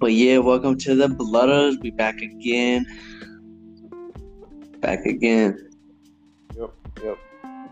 But 0.00 0.12
yeah, 0.12 0.38
welcome 0.38 0.78
to 0.78 0.94
the 0.94 1.08
Blooders. 1.08 1.80
We 1.80 1.90
back 1.90 2.20
again. 2.20 2.86
Back 4.80 5.04
again. 5.06 5.70
Yep, 6.56 6.70
yep. 7.02 7.18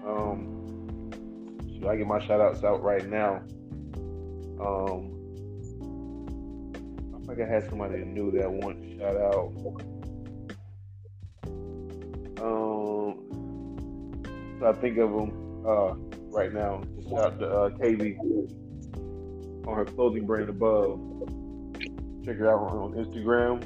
Um, 0.04 1.10
should 1.68 1.86
I 1.86 1.96
get 1.96 2.06
my 2.06 2.24
shout 2.26 2.40
outs 2.40 2.64
out 2.64 2.82
right 2.82 3.06
now? 3.08 3.42
Um, 4.60 5.12
I 7.14 7.26
think 7.26 7.40
I 7.40 7.52
had 7.52 7.68
somebody 7.68 8.04
new 8.04 8.30
that 8.32 8.50
want 8.50 8.82
to 8.82 8.98
shout 8.98 9.16
out. 9.16 9.52
Um, 12.42 13.18
so 14.58 14.66
I 14.66 14.72
think 14.80 14.98
of 14.98 15.10
them 15.10 15.64
uh, 15.66 15.94
right 16.36 16.52
now. 16.52 16.82
Shout 17.08 17.20
out 17.20 17.38
to 17.38 17.48
uh, 17.48 17.70
KB 17.70 18.18
on 19.66 19.76
her 19.76 19.84
clothing 19.84 20.26
brand 20.26 20.48
above. 20.48 21.15
Check 22.26 22.38
her 22.38 22.50
out 22.50 22.58
on 22.72 22.92
Instagram 22.94 23.62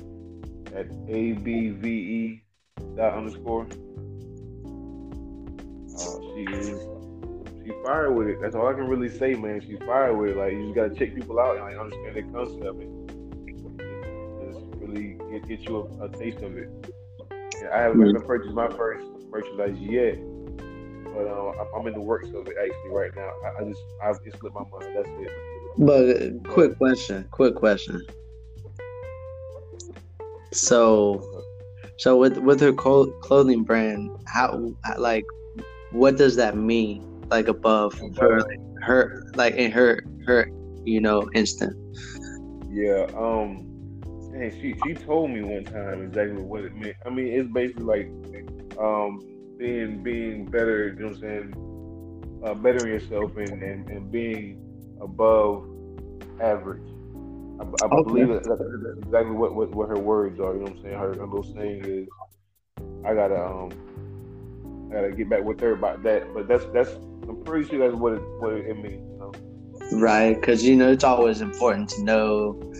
at 0.77 0.87
abve 1.09 2.43
dot 2.95 3.15
underscore. 3.15 3.65
Uh, 5.97 6.21
she 6.35 6.45
is 6.53 6.79
she 7.65 7.73
fired 7.83 8.13
with 8.13 8.29
it. 8.29 8.39
That's 8.43 8.55
all 8.55 8.69
I 8.69 8.75
can 8.75 8.87
really 8.87 9.09
say, 9.09 9.33
man. 9.33 9.63
She's 9.63 9.79
fired 9.79 10.15
with 10.15 10.33
it. 10.33 10.37
Like 10.37 10.53
you 10.53 10.65
just 10.65 10.75
gotta 10.75 10.95
check 10.95 11.15
people 11.15 11.41
out 11.41 11.57
and 11.57 11.65
like 11.65 11.79
understand 11.79 12.15
the 12.15 12.23
concept 12.35 12.83
and 12.83 13.09
just 14.53 14.61
really 14.77 15.17
get, 15.33 15.49
get 15.49 15.61
you 15.67 15.79
a, 15.79 16.05
a 16.05 16.09
taste 16.11 16.43
of 16.43 16.55
it. 16.59 16.69
I 17.73 17.81
haven't 17.81 18.07
even 18.07 18.21
purchased 18.21 18.53
my 18.53 18.69
first 18.69 19.07
merchandise 19.31 19.79
yet, 19.81 20.19
but 21.15 21.27
uh, 21.27 21.65
I'm 21.79 21.87
in 21.87 21.95
the 21.95 22.01
works 22.03 22.29
of 22.29 22.47
it 22.47 22.57
actually 22.63 22.91
right 22.91 23.11
now. 23.17 23.31
I, 23.43 23.63
I 23.63 23.65
just 23.65 23.81
I 24.03 24.11
it 24.11 24.39
slipped 24.39 24.55
my 24.55 24.65
mind. 24.71 24.95
That's 24.95 25.09
it. 25.09 25.31
But 25.79 26.53
quick 26.53 26.77
question, 26.77 27.27
quick 27.31 27.55
question. 27.55 28.03
So, 30.53 31.45
so 31.99 32.17
with 32.17 32.39
with 32.39 32.61
her 32.61 32.73
clothing 32.73 33.65
brand, 33.65 34.11
how 34.27 34.73
like 34.99 35.25
what 35.93 36.17
does 36.17 36.37
that 36.37 36.57
mean? 36.57 37.07
Like 37.31 37.49
above 37.49 37.99
her, 38.19 38.41
like, 38.41 38.61
her 38.83 39.23
like 39.35 39.55
in 39.55 39.71
her 39.71 40.05
her 40.27 40.49
you 40.85 41.01
know 41.01 41.29
instant. 41.35 41.77
Yeah. 42.71 43.07
Um. 43.17 43.67
And 44.33 44.53
she 44.61 44.77
she 44.85 44.95
told 44.95 45.31
me 45.31 45.43
one 45.43 45.65
time 45.65 46.03
exactly 46.03 46.43
what 46.43 46.65
it 46.65 46.75
meant. 46.75 46.97
I 47.05 47.11
mean, 47.11 47.27
it's 47.27 47.53
basically 47.53 47.85
like 47.85 48.79
um 48.79 49.21
being 49.59 50.03
being 50.03 50.47
better. 50.47 50.89
You 50.89 50.95
know 50.95 51.07
what 51.09 51.17
I'm 51.17 51.21
saying? 51.21 52.43
Uh, 52.45 52.55
bettering 52.55 52.95
yourself 52.95 53.37
and, 53.37 53.63
and, 53.63 53.91
and 53.91 54.11
being 54.11 54.59
above 55.03 55.63
average. 56.41 56.90
I, 57.61 57.63
I 57.63 57.87
okay. 57.87 58.03
believe 58.05 58.29
that 58.29 58.45
that's 58.45 59.05
exactly 59.05 59.33
what, 59.33 59.55
what, 59.55 59.71
what 59.71 59.89
her 59.89 59.99
words 59.99 60.41
are. 60.41 60.55
You 60.55 60.61
know 60.61 60.65
what 60.65 60.77
I'm 60.77 60.83
saying? 60.83 60.99
Her, 60.99 61.15
her 61.15 61.27
little 61.27 61.43
saying 61.43 61.85
is, 61.85 62.09
"I 63.05 63.15
gotta 63.15 63.45
um, 63.45 63.71
I 64.91 64.95
gotta 64.95 65.13
get 65.13 65.29
back 65.29 65.45
with 65.45 65.61
her 65.61 65.73
about 65.73 66.03
that." 66.05 66.33
But 66.33 66.49
that's 66.49 66.65
that's 66.73 66.91
I'm 67.29 67.43
pretty 67.45 67.69
sure 67.69 67.79
that's 67.79 67.95
what 67.95 68.15
it 68.15 68.23
what 68.39 68.55
it 68.55 68.77
means. 68.77 68.95
You 68.95 69.19
know? 69.19 69.33
Right, 69.93 70.35
because 70.35 70.65
you 70.65 70.75
know 70.75 70.91
it's 70.91 71.05
always 71.05 71.43
important 71.43 71.91
to 71.91 72.03
know, 72.03 72.73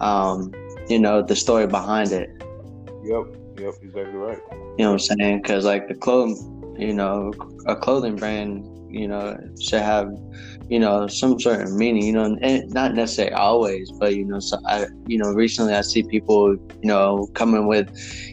um, 0.00 0.52
you 0.88 0.98
know, 0.98 1.22
the 1.22 1.36
story 1.36 1.68
behind 1.68 2.10
it. 2.10 2.30
Yep, 3.04 3.36
yep, 3.58 3.74
exactly 3.82 4.16
right. 4.16 4.38
You 4.50 4.84
know 4.84 4.92
what 4.92 4.92
I'm 4.92 4.98
saying? 4.98 5.42
Because 5.42 5.64
like 5.64 5.86
the 5.86 5.94
clothing, 5.94 6.74
you 6.76 6.92
know, 6.92 7.32
a 7.66 7.76
clothing 7.76 8.16
brand, 8.16 8.66
you 8.94 9.08
know, 9.08 9.36
should 9.60 9.82
have 9.82 10.10
you 10.68 10.78
know 10.78 11.06
some 11.06 11.38
certain 11.38 11.76
meaning 11.76 12.04
you 12.04 12.12
know 12.12 12.36
and 12.40 12.72
not 12.72 12.94
necessarily 12.94 13.34
always 13.34 13.90
but 13.92 14.14
you 14.14 14.24
know 14.24 14.40
so 14.40 14.58
i 14.66 14.86
you 15.06 15.18
know 15.18 15.30
recently 15.32 15.74
i 15.74 15.80
see 15.80 16.02
people 16.02 16.52
you 16.82 16.88
know 16.88 17.28
coming 17.34 17.66
with 17.66 17.90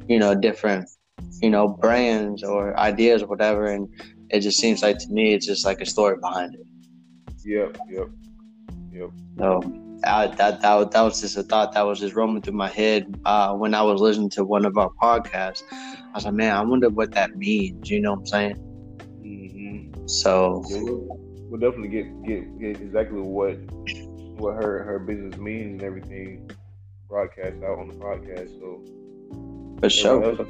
you 0.07 0.17
know 0.17 0.33
different 0.33 0.89
you 1.41 1.49
know 1.49 1.67
brands 1.67 2.43
or 2.43 2.77
ideas 2.79 3.21
or 3.21 3.27
whatever 3.27 3.67
and 3.67 3.89
it 4.29 4.39
just 4.39 4.59
seems 4.59 4.81
like 4.81 4.97
to 4.97 5.09
me 5.09 5.33
it's 5.33 5.45
just 5.45 5.65
like 5.65 5.81
a 5.81 5.85
story 5.85 6.17
behind 6.21 6.55
it 6.55 6.65
yep 7.43 7.77
yep 7.89 8.07
yep 8.93 9.09
so 9.37 9.61
I, 10.03 10.27
that, 10.27 10.61
that 10.61 10.91
that 10.91 11.01
was 11.01 11.21
just 11.21 11.37
a 11.37 11.43
thought 11.43 11.73
that 11.73 11.85
was 11.85 11.99
just 11.99 12.15
roaming 12.15 12.41
through 12.41 12.53
my 12.53 12.69
head 12.69 13.19
uh, 13.25 13.53
when 13.53 13.75
I 13.75 13.83
was 13.83 14.01
listening 14.01 14.31
to 14.31 14.43
one 14.43 14.65
of 14.65 14.75
our 14.75 14.89
podcasts. 14.99 15.61
I 15.71 16.09
was 16.15 16.25
like, 16.25 16.33
man, 16.33 16.55
I 16.55 16.61
wonder 16.61 16.89
what 16.89 17.11
that 17.11 17.35
means. 17.35 17.87
You 17.87 18.01
know 18.01 18.13
what 18.13 18.21
I'm 18.21 18.25
saying? 18.25 18.70
Mm-hmm. 20.11 20.67
So, 20.67 21.07
we'll 21.49 21.59
definitely 21.59 21.89
get, 21.89 22.23
get 22.23 22.59
get 22.59 22.81
exactly 22.81 23.21
what 23.21 23.57
what 24.39 24.55
her 24.55 24.83
her 24.83 24.99
business 24.99 25.37
means 25.37 25.81
and 25.81 25.83
everything 25.83 26.49
broadcast 27.07 27.57
out 27.63 27.77
on 27.79 27.87
the 27.87 27.95
podcast. 27.95 28.49
So 28.59 28.81
for 29.79 29.89
sure. 29.89 30.47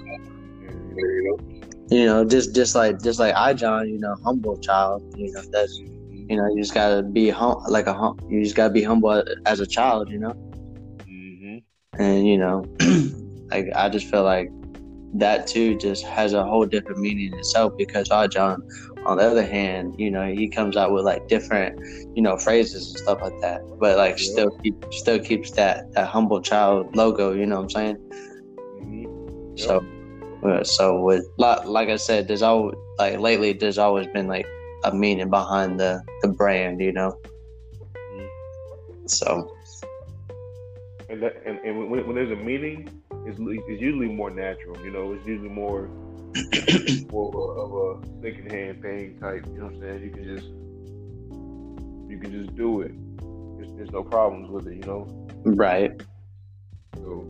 You 1.90 2.06
know, 2.06 2.24
just 2.24 2.56
just 2.56 2.76
like 2.76 3.02
just 3.02 3.20
like 3.20 3.36
I, 3.36 3.54
John. 3.54 3.90
You 3.90 4.00
know, 4.00 4.16
humble 4.24 4.58
child. 4.58 5.04
You 5.18 5.32
know, 5.34 5.42
that's 5.52 5.78
you 5.78 6.38
know, 6.38 6.48
you 6.48 6.62
just 6.62 6.74
gotta 6.74 7.04
be 7.04 7.30
hum 7.30 7.62
like 7.68 7.88
a 7.88 7.94
hum. 7.94 8.18
You 8.30 8.44
just 8.44 8.56
gotta 8.56 8.74
be 8.74 8.84
humble 8.84 9.24
as 9.46 9.60
a 9.60 9.68
child. 9.68 10.10
You 10.10 10.20
know. 10.20 10.34
Mm-hmm. 11.00 11.58
And 12.02 12.28
you 12.28 12.38
know, 12.38 12.64
like 13.52 13.68
I 13.76 13.90
just 13.90 14.08
feel 14.08 14.24
like 14.24 14.50
that 15.14 15.48
too 15.48 15.78
just 15.78 16.06
has 16.06 16.34
a 16.34 16.44
whole 16.44 16.66
different 16.66 17.00
meaning 17.00 17.34
in 17.34 17.40
itself 17.40 17.74
because 17.78 18.10
our 18.10 18.28
John 18.28 18.62
on 19.06 19.18
the 19.18 19.24
other 19.24 19.46
hand, 19.46 19.96
you 19.98 20.12
know, 20.12 20.32
he 20.32 20.48
comes 20.48 20.78
out 20.78 20.92
with 20.92 21.06
like 21.06 21.28
different, 21.28 21.80
you 22.16 22.22
know, 22.22 22.38
phrases 22.38 22.90
and 22.90 23.00
stuff 23.00 23.22
like 23.22 23.40
that. 23.42 23.62
But 23.80 23.98
like 23.98 24.20
yeah. 24.20 24.32
still 24.32 24.52
keep 24.60 24.86
still 24.92 25.20
keeps 25.20 25.52
that 25.52 25.92
that 25.94 26.08
humble 26.08 26.42
child 26.42 26.96
logo, 26.96 27.34
you 27.34 27.46
know 27.46 27.58
what 27.58 27.64
I'm 27.64 27.70
saying? 27.70 27.98
Mm-hmm. 28.82 29.58
So 29.58 29.86
uh, 30.44 30.64
so 30.64 31.02
with 31.02 31.26
like 31.38 31.90
I 31.90 31.96
said, 31.96 32.28
there's 32.28 32.42
always 32.42 32.76
like 32.98 33.20
lately 33.20 33.54
there's 33.54 33.78
always 33.78 34.08
been 34.08 34.28
like 34.28 34.46
a 34.84 34.94
meaning 34.94 35.30
behind 35.30 35.80
the 35.80 36.02
the 36.22 36.28
brand, 36.28 36.82
you 36.82 36.92
know. 36.92 37.20
Mm-hmm. 37.96 39.08
So 39.08 39.52
and 41.12 41.22
that, 41.24 41.42
and, 41.46 41.60
and 41.60 41.92
when, 41.92 42.08
when 42.08 42.16
there's 42.16 42.32
a 42.32 42.42
meaning, 42.42 42.88
it's, 43.26 43.38
it's 43.38 43.82
usually 43.82 44.08
more 44.08 44.30
natural. 44.30 44.78
You 44.84 44.92
know, 44.92 45.12
it's 45.12 45.28
usually 45.28 45.50
more 45.50 45.90
more 47.12 47.58
of 47.58 47.74
a 47.74 48.22
second 48.22 48.52
hand 48.52 48.82
thing 48.82 49.20
type. 49.20 49.46
You 49.48 49.60
know 49.60 49.66
what 49.66 49.74
I'm 49.76 49.82
saying? 49.82 50.04
You 50.04 50.12
can 50.12 50.24
just 50.24 50.48
you 52.10 52.20
can 52.20 52.32
just 52.32 52.56
do 52.56 52.82
it. 52.82 52.92
There's, 53.58 53.72
there's 53.76 53.92
no 53.92 54.04
problems 54.04 54.50
with 54.50 54.68
it. 54.68 54.76
You 54.76 54.84
know? 54.84 55.28
Right. 55.44 56.02
So. 56.98 57.26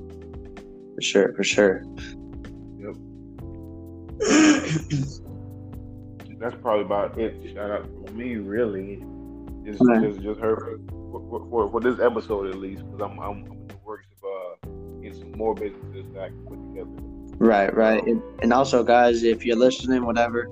For 0.95 1.01
sure. 1.01 1.33
For 1.33 1.43
sure. 1.43 1.83
Yep. 2.79 2.95
That's 6.39 6.55
probably 6.61 6.85
about 6.85 7.19
it. 7.19 7.53
Shout 7.53 7.69
out 7.69 7.85
for 7.85 8.13
me, 8.13 8.35
really. 8.35 9.03
Just, 9.63 9.79
just, 9.79 10.21
just 10.21 10.39
her 10.39 10.79
for, 10.89 11.47
for, 11.49 11.69
for, 11.69 11.79
this 11.79 11.99
episode 11.99 12.47
at 12.47 12.55
least, 12.55 12.83
because 12.83 13.01
I'm, 13.01 13.19
I'm, 13.19 13.45
I'm 13.45 13.51
in 13.51 13.67
the 13.67 13.77
works 13.85 14.07
of 14.17 14.23
uh, 14.23 14.55
getting 15.03 15.19
some 15.19 15.31
more 15.33 15.53
businesses 15.53 16.05
that 16.13 16.23
I 16.23 16.27
can 16.29 16.43
put 16.47 16.57
together. 16.73 17.10
Right, 17.41 17.75
right. 17.75 18.03
And, 18.43 18.53
also, 18.53 18.83
guys, 18.83 19.23
if 19.23 19.43
you're 19.43 19.57
listening, 19.57 20.05
whatever, 20.05 20.47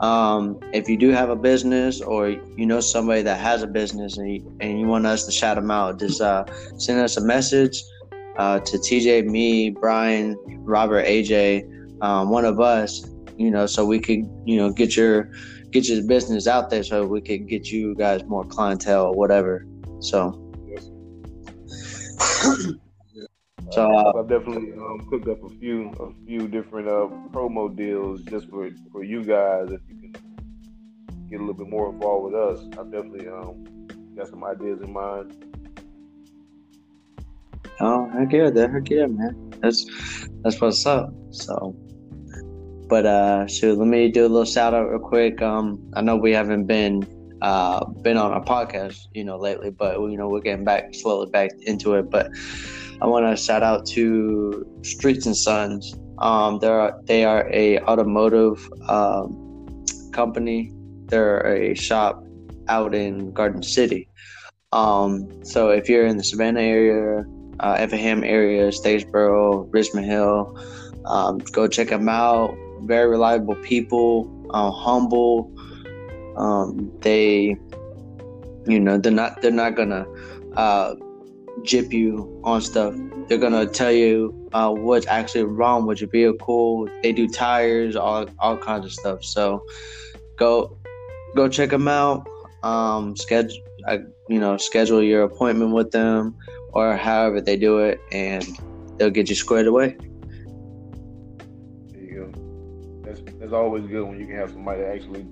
um, 0.00 0.60
if 0.74 0.86
you 0.86 0.98
do 0.98 1.08
have 1.08 1.30
a 1.30 1.34
business 1.34 2.02
or 2.02 2.28
you 2.28 2.66
know 2.66 2.78
somebody 2.78 3.22
that 3.22 3.40
has 3.40 3.62
a 3.62 3.66
business 3.66 4.18
and 4.18 4.30
you, 4.30 4.56
and 4.60 4.78
you 4.78 4.86
want 4.86 5.06
us 5.06 5.24
to 5.24 5.32
shout 5.32 5.56
them 5.56 5.70
out, 5.70 5.98
just 5.98 6.20
uh, 6.20 6.44
send 6.76 7.00
us 7.00 7.16
a 7.16 7.22
message 7.22 7.82
uh, 8.36 8.60
to 8.60 8.76
TJ, 8.76 9.24
me, 9.24 9.70
Brian, 9.70 10.36
Robert, 10.66 11.06
AJ, 11.06 11.64
um, 12.02 12.28
one 12.28 12.44
of 12.44 12.60
us, 12.60 13.08
you 13.38 13.50
know, 13.50 13.64
so 13.64 13.86
we 13.86 13.98
could, 13.98 14.28
you 14.44 14.58
know, 14.58 14.70
get 14.70 14.94
your 14.94 15.30
get 15.70 15.88
your 15.88 16.02
business 16.02 16.46
out 16.46 16.68
there 16.68 16.82
so 16.82 17.06
we 17.06 17.22
could 17.22 17.48
get 17.48 17.68
you 17.70 17.94
guys 17.94 18.22
more 18.24 18.44
clientele 18.44 19.06
or 19.06 19.14
whatever. 19.14 19.66
So. 20.00 20.38
So 23.72 23.92
uh, 23.92 24.12
I've 24.18 24.28
definitely 24.28 24.72
um, 24.74 25.06
cooked 25.10 25.28
up 25.28 25.42
a 25.42 25.48
few 25.58 25.90
a 25.98 26.26
few 26.26 26.46
different 26.46 26.88
uh, 26.88 27.08
promo 27.32 27.74
deals 27.74 28.22
just 28.22 28.48
for 28.48 28.70
for 28.92 29.02
you 29.02 29.24
guys. 29.24 29.70
If 29.70 29.80
you 29.88 29.96
can 30.00 30.12
get 31.28 31.36
a 31.36 31.42
little 31.42 31.54
bit 31.54 31.68
more 31.68 31.90
involved 31.90 32.32
with 32.32 32.34
us, 32.34 32.60
I've 32.78 32.92
definitely 32.92 33.28
um, 33.28 33.88
got 34.16 34.28
some 34.28 34.44
ideas 34.44 34.80
in 34.82 34.92
mind. 34.92 35.44
Oh, 37.80 38.08
heck 38.10 38.32
yeah, 38.32 38.50
that 38.50 38.70
heck 38.70 38.88
yeah, 38.88 39.06
man. 39.06 39.52
That's 39.60 39.84
that's 40.42 40.60
what's 40.60 40.86
up. 40.86 41.12
So, 41.30 41.76
but 42.88 43.04
uh, 43.04 43.48
so 43.48 43.72
let 43.72 43.88
me 43.88 44.08
do 44.10 44.22
a 44.22 44.28
little 44.28 44.44
shout 44.44 44.74
out 44.74 44.88
real 44.88 45.00
quick. 45.00 45.42
Um, 45.42 45.90
I 45.94 46.02
know 46.02 46.16
we 46.16 46.32
haven't 46.32 46.66
been 46.66 47.04
uh 47.42 47.84
been 47.84 48.16
on 48.16 48.30
our 48.30 48.44
podcast, 48.44 49.08
you 49.12 49.24
know, 49.24 49.36
lately, 49.36 49.70
but 49.70 49.98
you 49.98 50.16
know 50.16 50.28
we're 50.28 50.40
getting 50.40 50.64
back 50.64 50.94
slowly 50.94 51.28
back 51.30 51.50
into 51.62 51.94
it, 51.94 52.10
but. 52.10 52.30
I 53.00 53.06
want 53.06 53.26
to 53.26 53.36
shout 53.42 53.62
out 53.62 53.86
to 53.88 54.66
Streets 54.82 55.26
and 55.26 55.36
Sons. 55.36 55.94
Um, 56.18 56.58
they're 56.60 56.94
they 57.04 57.24
are 57.24 57.48
a 57.52 57.78
automotive 57.80 58.68
um, 58.88 59.84
company. 60.12 60.72
They're 61.06 61.46
a 61.46 61.74
shop 61.74 62.24
out 62.68 62.94
in 62.94 63.32
Garden 63.32 63.62
City. 63.62 64.08
Um, 64.72 65.44
so 65.44 65.70
if 65.70 65.88
you're 65.88 66.06
in 66.06 66.16
the 66.16 66.24
Savannah 66.24 66.60
area, 66.60 67.24
uh, 67.60 67.76
Effingham 67.78 68.24
area, 68.24 68.68
Statesboro, 68.68 69.68
Richmond 69.72 70.06
Hill, 70.06 70.58
um, 71.04 71.38
go 71.38 71.68
check 71.68 71.88
them 71.88 72.08
out. 72.08 72.54
Very 72.82 73.08
reliable 73.08 73.56
people, 73.56 74.48
uh, 74.50 74.70
humble. 74.70 75.52
Um, 76.36 76.92
they, 77.00 77.56
you 78.66 78.80
know, 78.80 78.98
they're 78.98 79.12
not 79.12 79.42
they're 79.42 79.50
not 79.50 79.76
gonna 79.76 80.06
uh, 80.56 80.94
jip 81.62 81.92
you 81.92 82.40
on 82.44 82.60
stuff. 82.60 82.94
They're 83.28 83.38
gonna 83.38 83.66
tell 83.66 83.92
you 83.92 84.48
uh, 84.52 84.72
what's 84.72 85.06
actually 85.06 85.44
wrong 85.44 85.86
with 85.86 86.00
your 86.00 86.10
vehicle. 86.10 86.88
They 87.02 87.12
do 87.12 87.28
tires, 87.28 87.96
all 87.96 88.28
all 88.38 88.56
kinds 88.56 88.86
of 88.86 88.92
stuff. 88.92 89.24
So 89.24 89.64
go 90.36 90.78
go 91.34 91.48
check 91.48 91.70
them 91.70 91.88
out. 91.88 92.26
Um, 92.62 93.16
schedule, 93.16 93.56
uh, 93.86 93.98
you 94.28 94.38
know, 94.38 94.56
schedule 94.56 95.02
your 95.02 95.22
appointment 95.22 95.72
with 95.72 95.90
them 95.90 96.34
or 96.72 96.96
however 96.96 97.40
they 97.40 97.56
do 97.56 97.78
it, 97.78 98.00
and 98.12 98.44
they'll 98.98 99.10
get 99.10 99.28
you 99.28 99.34
squared 99.34 99.66
away. 99.66 99.96
There 101.88 102.02
you 102.02 102.32
go. 102.32 103.02
That's 103.02 103.20
that's 103.38 103.52
always 103.52 103.86
good 103.86 104.02
when 104.06 104.20
you 104.20 104.26
can 104.26 104.36
have 104.36 104.50
somebody 104.50 104.82
that 104.82 104.94
actually 104.94 105.26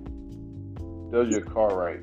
does 1.12 1.28
your 1.28 1.42
car 1.42 1.76
right. 1.76 2.00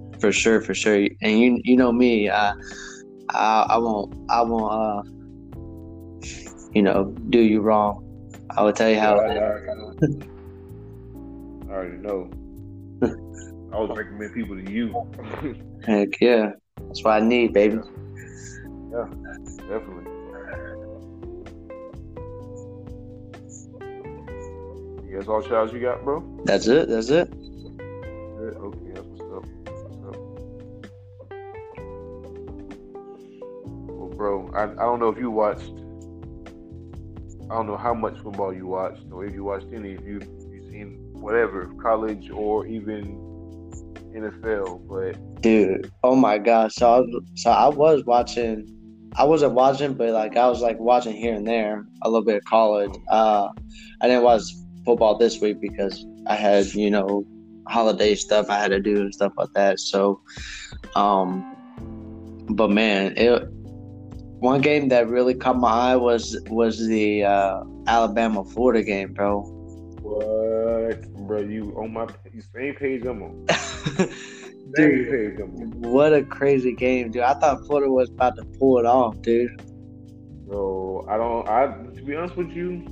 for 0.20 0.32
sure, 0.32 0.60
for 0.60 0.74
sure. 0.74 1.08
And 1.22 1.38
you 1.38 1.60
you 1.64 1.76
know 1.76 1.92
me, 1.92 2.30
I 2.30 2.54
I, 3.34 3.66
I 3.70 3.78
won't 3.78 4.14
I 4.30 4.42
won't 4.42 4.72
uh 4.72 5.02
you 6.72 6.82
know 6.82 7.14
do 7.30 7.40
you 7.40 7.60
wrong. 7.60 8.04
I 8.56 8.62
will 8.62 8.72
tell 8.72 8.90
you 8.90 8.98
how. 8.98 9.18
I, 9.18 9.26
I, 9.26 9.38
I 11.68 11.72
already 11.72 11.96
know. 11.98 12.30
I 13.02 13.76
always 13.76 13.96
recommend 13.96 14.34
people 14.34 14.56
to 14.56 14.70
you. 14.70 14.92
Heck 15.84 16.20
yeah, 16.20 16.50
that's 16.78 17.04
what 17.04 17.22
I 17.22 17.26
need, 17.26 17.52
baby. 17.52 17.78
Yeah, 18.92 19.06
definitely. 19.68 20.04
You 25.08 25.18
guys 25.18 25.28
all 25.28 25.42
shouts 25.42 25.72
you 25.72 25.80
got, 25.80 26.04
bro? 26.04 26.22
That's 26.44 26.66
it. 26.66 26.88
That's 26.88 27.10
it. 27.10 27.28
Good. 27.30 28.56
Okay, 28.56 28.89
bro, 34.20 34.50
I, 34.54 34.64
I 34.64 34.84
don't 34.84 35.00
know 35.00 35.08
if 35.08 35.16
you 35.16 35.30
watched. 35.30 35.72
I 37.50 37.54
don't 37.54 37.66
know 37.66 37.78
how 37.78 37.94
much 37.94 38.18
football 38.20 38.52
you 38.52 38.66
watched, 38.66 39.04
or 39.10 39.24
if 39.24 39.32
you 39.32 39.44
watched 39.44 39.68
any. 39.72 39.92
If 39.92 40.04
you 40.04 40.20
you 40.52 40.62
seen 40.70 40.98
whatever 41.14 41.72
college 41.82 42.30
or 42.30 42.66
even 42.66 43.16
NFL, 44.14 44.86
but 44.86 45.40
dude, 45.40 45.90
oh 46.04 46.14
my 46.14 46.36
gosh! 46.36 46.74
So 46.74 46.92
I 46.92 46.98
was, 46.98 47.22
so 47.36 47.50
I 47.50 47.68
was 47.68 48.04
watching. 48.04 48.66
I 49.16 49.24
wasn't 49.24 49.54
watching, 49.54 49.94
but 49.94 50.10
like 50.10 50.36
I 50.36 50.46
was 50.48 50.60
like 50.60 50.78
watching 50.78 51.16
here 51.16 51.32
and 51.34 51.48
there 51.48 51.86
a 52.02 52.10
little 52.10 52.26
bit 52.26 52.36
of 52.36 52.44
college. 52.44 52.92
Uh, 53.10 53.48
I 54.02 54.06
didn't 54.06 54.22
watch 54.22 54.42
football 54.84 55.16
this 55.16 55.40
week 55.40 55.62
because 55.62 56.04
I 56.26 56.34
had 56.34 56.66
you 56.74 56.90
know 56.90 57.24
holiday 57.68 58.14
stuff 58.16 58.50
I 58.50 58.58
had 58.58 58.68
to 58.68 58.80
do 58.80 59.00
and 59.00 59.14
stuff 59.14 59.32
like 59.38 59.52
that. 59.54 59.80
So, 59.80 60.20
um, 60.94 61.56
but 62.50 62.68
man, 62.68 63.14
it 63.16 63.48
one 64.40 64.62
game 64.62 64.88
that 64.88 65.08
really 65.08 65.34
caught 65.34 65.58
my 65.58 65.70
eye 65.70 65.96
was 65.96 66.36
was 66.48 66.86
the 66.86 67.24
uh, 67.24 67.62
Alabama 67.86 68.44
Florida 68.44 68.82
game, 68.82 69.12
bro. 69.12 69.42
What, 70.00 71.12
bro? 71.26 71.40
You 71.42 71.74
on 71.76 71.92
my 71.92 72.08
you 72.32 72.42
same 72.54 72.74
page 72.74 73.04
I'm 73.04 73.22
on. 73.22 73.46
Same 74.76 74.90
dude, 74.90 75.10
page 75.10 75.40
I'm 75.40 75.56
on. 75.56 75.80
what 75.80 76.14
a 76.14 76.22
crazy 76.22 76.72
game, 76.72 77.10
dude! 77.10 77.22
I 77.22 77.34
thought 77.34 77.66
Florida 77.66 77.90
was 77.90 78.08
about 78.08 78.36
to 78.36 78.44
pull 78.58 78.78
it 78.78 78.86
off, 78.86 79.20
dude. 79.20 79.60
So 80.48 81.04
I 81.08 81.16
don't. 81.16 81.48
I 81.48 81.66
to 81.96 82.02
be 82.02 82.16
honest 82.16 82.36
with 82.36 82.50
you, 82.50 82.84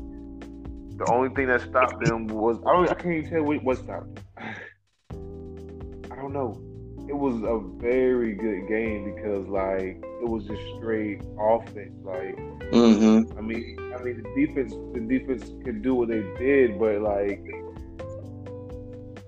the 0.96 1.10
only 1.10 1.34
thing 1.34 1.46
that 1.46 1.62
stopped 1.62 2.04
them 2.04 2.26
was 2.26 2.58
I 2.66 2.72
don't. 2.72 2.90
I 2.90 2.94
can't 2.94 3.14
even 3.14 3.30
tell 3.30 3.42
what, 3.42 3.62
what 3.62 3.78
stopped. 3.78 4.20
I 4.40 6.16
don't 6.16 6.32
know. 6.32 6.67
It 7.08 7.16
was 7.16 7.36
a 7.42 7.58
very 7.80 8.34
good 8.34 8.68
game 8.68 9.14
because 9.14 9.48
like 9.48 10.02
it 10.22 10.28
was 10.28 10.44
just 10.44 10.62
straight 10.76 11.20
offense. 11.38 11.94
Like 12.02 12.38
Mm-hmm. 12.72 13.38
I 13.38 13.40
mean, 13.40 13.78
I 13.98 14.02
mean 14.02 14.22
the 14.22 14.46
defense. 14.46 14.74
The 14.92 15.00
defense 15.00 15.52
could 15.64 15.80
do 15.82 15.94
what 15.94 16.08
they 16.08 16.22
did, 16.38 16.78
but 16.78 17.00
like 17.00 17.42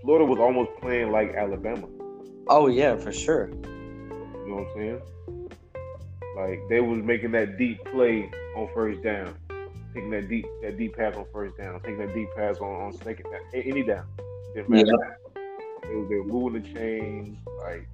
Florida 0.02 0.26
was 0.26 0.38
almost 0.38 0.70
playing 0.80 1.10
like 1.10 1.34
Alabama. 1.34 1.88
Oh 2.48 2.66
yeah, 2.66 2.96
for 2.96 3.12
sure. 3.12 3.48
You 3.48 4.44
know 4.46 4.56
what 4.56 4.68
I'm 4.68 4.74
saying? 4.76 5.02
Like 6.36 6.60
they 6.68 6.80
was 6.80 7.02
making 7.02 7.32
that 7.32 7.56
deep 7.56 7.82
play 7.86 8.30
on 8.56 8.68
first 8.74 9.02
down, 9.02 9.34
taking 9.94 10.10
that 10.10 10.28
deep 10.28 10.44
that 10.62 10.76
deep 10.76 10.94
pass 10.96 11.16
on 11.16 11.24
first 11.32 11.56
down, 11.56 11.80
taking 11.80 11.98
that 11.98 12.14
deep 12.14 12.28
pass 12.36 12.58
on, 12.58 12.68
on 12.68 12.92
second 12.92 13.24
down, 13.24 13.40
any 13.54 13.82
down. 13.82 14.06
Didn't 14.54 14.68
matter. 14.68 14.84
They, 14.84 15.29
they 16.08 16.16
were 16.16 16.24
moving 16.24 16.62
the 16.62 16.68
chains. 16.74 17.38
Like 17.62 17.86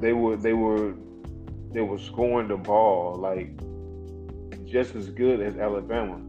they 0.00 0.12
were 0.12 0.36
they 0.36 0.52
were 0.52 0.94
they 1.72 1.80
were 1.80 1.98
scoring 1.98 2.48
the 2.48 2.56
ball 2.56 3.16
like 3.16 3.50
just 4.64 4.94
as 4.94 5.08
good 5.10 5.40
as 5.40 5.56
Alabama. 5.56 6.20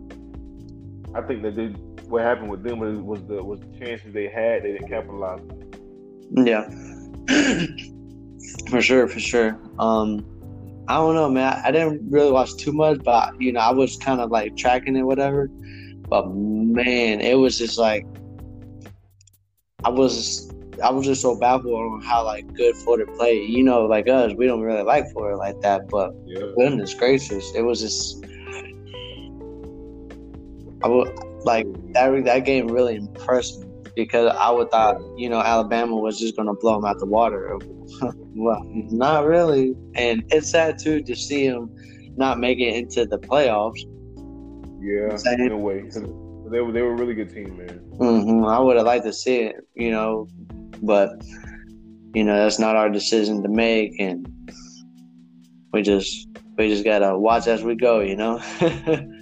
I 1.16 1.22
think 1.22 1.42
that 1.44 1.56
they, 1.56 1.68
what 2.10 2.22
happened 2.22 2.50
with 2.50 2.64
them 2.64 2.80
was, 2.80 3.00
was 3.00 3.26
the 3.28 3.44
was 3.44 3.60
the 3.60 3.80
chances 3.80 4.14
they 4.14 4.28
had 4.28 4.64
they 4.64 4.74
didn't 4.74 4.90
capitalize. 4.90 5.42
Yeah. 6.32 6.70
for 8.70 8.82
sure, 8.82 9.08
for 9.08 9.20
sure. 9.20 9.60
Um 9.80 10.26
I 10.90 10.96
don't 10.96 11.16
know, 11.16 11.30
man. 11.30 11.62
I 11.66 11.72
didn't 11.72 12.10
really 12.10 12.32
watch 12.32 12.56
too 12.56 12.72
much, 12.72 13.04
but 13.04 13.42
you 13.42 13.52
know, 13.52 13.60
I 13.60 13.72
was 13.72 13.98
kind 13.98 14.22
of 14.22 14.32
like 14.32 14.56
tracking 14.56 14.96
it, 14.96 15.04
whatever. 15.04 15.50
But 16.10 16.34
man, 16.34 17.20
it 17.20 17.36
was 17.36 17.58
just 17.58 17.78
like 17.78 18.06
I 19.88 19.90
was 19.90 20.54
I 20.84 20.92
was 20.92 21.06
just 21.06 21.22
so 21.22 21.40
baffled 21.40 21.74
on 21.74 22.02
how 22.02 22.26
like 22.26 22.46
good 22.56 22.76
Florida 22.76 23.10
played. 23.18 23.50
You 23.50 23.64
know, 23.64 23.86
like 23.86 24.10
us, 24.10 24.34
we 24.38 24.46
don't 24.46 24.60
really 24.60 24.84
like 24.84 25.10
Florida 25.14 25.38
like 25.38 25.62
that, 25.62 25.90
but 25.90 26.12
Yeah. 26.26 26.42
goodness 26.58 26.94
gracious, 26.94 27.50
it 27.56 27.62
was 27.62 27.80
just 27.80 28.26
I 30.84 30.90
would 30.90 31.08
like 31.46 31.66
that 31.94 32.26
that 32.26 32.44
game 32.44 32.68
really 32.68 32.98
impressed 32.98 33.62
me 33.62 33.68
because 33.96 34.36
I 34.38 34.52
would 34.52 34.70
thought 34.72 34.98
you 35.16 35.30
know 35.30 35.40
Alabama 35.40 35.96
was 35.96 36.20
just 36.20 36.36
gonna 36.36 36.54
blow 36.54 36.76
them 36.76 36.84
out 36.84 37.00
the 37.00 37.06
water. 37.06 37.58
well, 38.36 38.62
not 38.92 39.26
really, 39.26 39.74
and 39.96 40.22
it's 40.32 40.52
sad 40.52 40.80
too 40.80 41.02
to 41.02 41.16
see 41.16 41.48
them 41.48 41.74
not 42.18 42.40
make 42.40 42.60
it 42.60 42.76
into 42.76 43.06
the 43.06 43.20
playoffs. 43.20 43.80
Yeah, 44.82 45.18
in 45.34 45.54
a 45.54 45.58
way, 45.58 45.90
they 46.50 46.62
were 46.62 46.72
they 46.72 46.82
were 46.82 46.94
a 46.94 46.98
really 46.98 47.14
good 47.14 47.34
team, 47.34 47.58
man. 47.58 47.80
Mm-hmm. 48.00 48.46
I 48.46 48.60
would 48.60 48.78
have 48.78 48.86
liked 48.86 49.06
to 49.06 49.14
see 49.14 49.42
it, 49.42 49.56
you 49.76 49.92
know, 49.92 50.28
but 50.82 51.10
you 52.14 52.24
know 52.24 52.36
that's 52.36 52.60
not 52.60 52.76
our 52.76 52.90
decision 52.90 53.44
to 53.44 53.50
make, 53.50 54.00
and 54.00 54.28
we 55.74 55.82
just 55.82 56.28
we 56.58 56.70
just 56.70 56.84
gotta 56.84 57.18
watch 57.18 57.48
as 57.48 57.64
we 57.64 57.76
go, 57.76 58.00
you 58.00 58.16
know. 58.16 58.42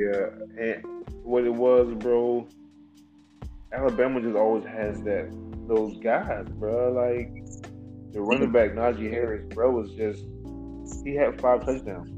Yeah, 0.00 0.30
and 0.58 0.82
what 1.24 1.44
it 1.44 1.52
was, 1.52 1.92
bro. 1.94 2.48
Alabama 3.72 4.20
just 4.20 4.36
always 4.36 4.64
has 4.64 5.02
that 5.02 5.28
those 5.68 5.98
guys, 5.98 6.46
bro. 6.48 6.92
Like 6.92 7.30
the 8.12 8.20
running 8.22 8.50
back 8.50 8.72
Najee 8.72 9.10
Harris, 9.10 9.44
bro, 9.52 9.70
was 9.70 9.92
just 9.92 10.24
he 11.04 11.14
had 11.14 11.38
five 11.40 11.66
touchdowns. 11.66 12.10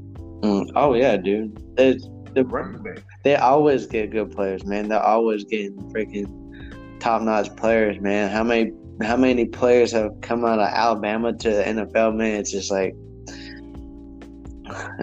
Mm, 0.43 0.71
oh 0.75 0.93
yeah, 0.93 1.17
dude. 1.17 1.61
They, 1.75 1.99
The 2.33 2.43
running 2.45 2.81
back. 2.81 3.03
they 3.23 3.35
always 3.35 3.85
get 3.85 4.11
good 4.11 4.31
players, 4.31 4.65
man. 4.65 4.89
They're 4.89 5.01
always 5.01 5.43
getting 5.45 5.77
freaking 5.91 6.99
top 6.99 7.21
notch 7.21 7.55
players, 7.55 7.99
man. 7.99 8.29
How 8.29 8.43
many 8.43 8.71
how 9.01 9.17
many 9.17 9.45
players 9.45 9.91
have 9.91 10.11
come 10.21 10.45
out 10.45 10.59
of 10.59 10.67
Alabama 10.67 11.33
to 11.33 11.49
the 11.49 11.63
NFL, 11.63 12.15
man? 12.15 12.39
It's 12.39 12.51
just 12.51 12.71
like 12.71 12.95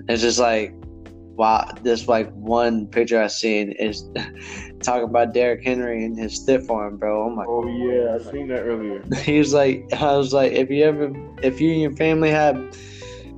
it's 0.09 0.23
just 0.23 0.39
like 0.39 0.75
wow, 1.41 1.67
this 1.83 2.07
like 2.07 2.31
one 2.33 2.87
picture 2.87 3.21
I 3.21 3.29
seen 3.29 3.73
is 3.73 4.05
talking 4.83 5.09
about 5.09 5.33
Derrick 5.33 5.65
Henry 5.65 6.05
and 6.05 6.19
his 6.19 6.37
stiff 6.37 6.71
arm, 6.71 6.99
bro. 6.99 7.25
Oh 7.25 7.31
my 7.31 7.45
Oh 7.49 7.67
yeah, 7.67 8.17
I 8.17 8.31
seen 8.31 8.49
that 8.49 8.61
earlier. 8.61 9.03
he 9.23 9.39
was 9.39 9.55
like 9.55 9.87
I 9.95 10.17
was 10.17 10.33
like 10.35 10.53
if 10.53 10.71
you 10.71 10.85
ever 10.85 11.11
if 11.43 11.61
you 11.61 11.73
and 11.73 11.81
your 11.81 11.97
family 11.97 12.31
have 12.31 12.63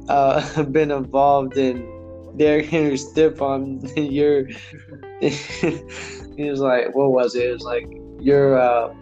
uh 0.09 0.63
been 0.71 0.91
involved 0.91 1.57
in 1.57 1.92
Derrick 2.37 2.67
Henry's 2.67 3.09
stiff 3.11 3.41
arm 3.43 3.81
you're 3.97 4.47
he 5.21 6.51
was 6.51 6.61
like 6.61 6.95
what 6.95 7.13
was 7.13 7.35
it? 7.35 7.45
It 7.51 7.53
was 7.53 7.63
like 7.65 7.87
you're 8.21 8.59
uh 8.61 8.93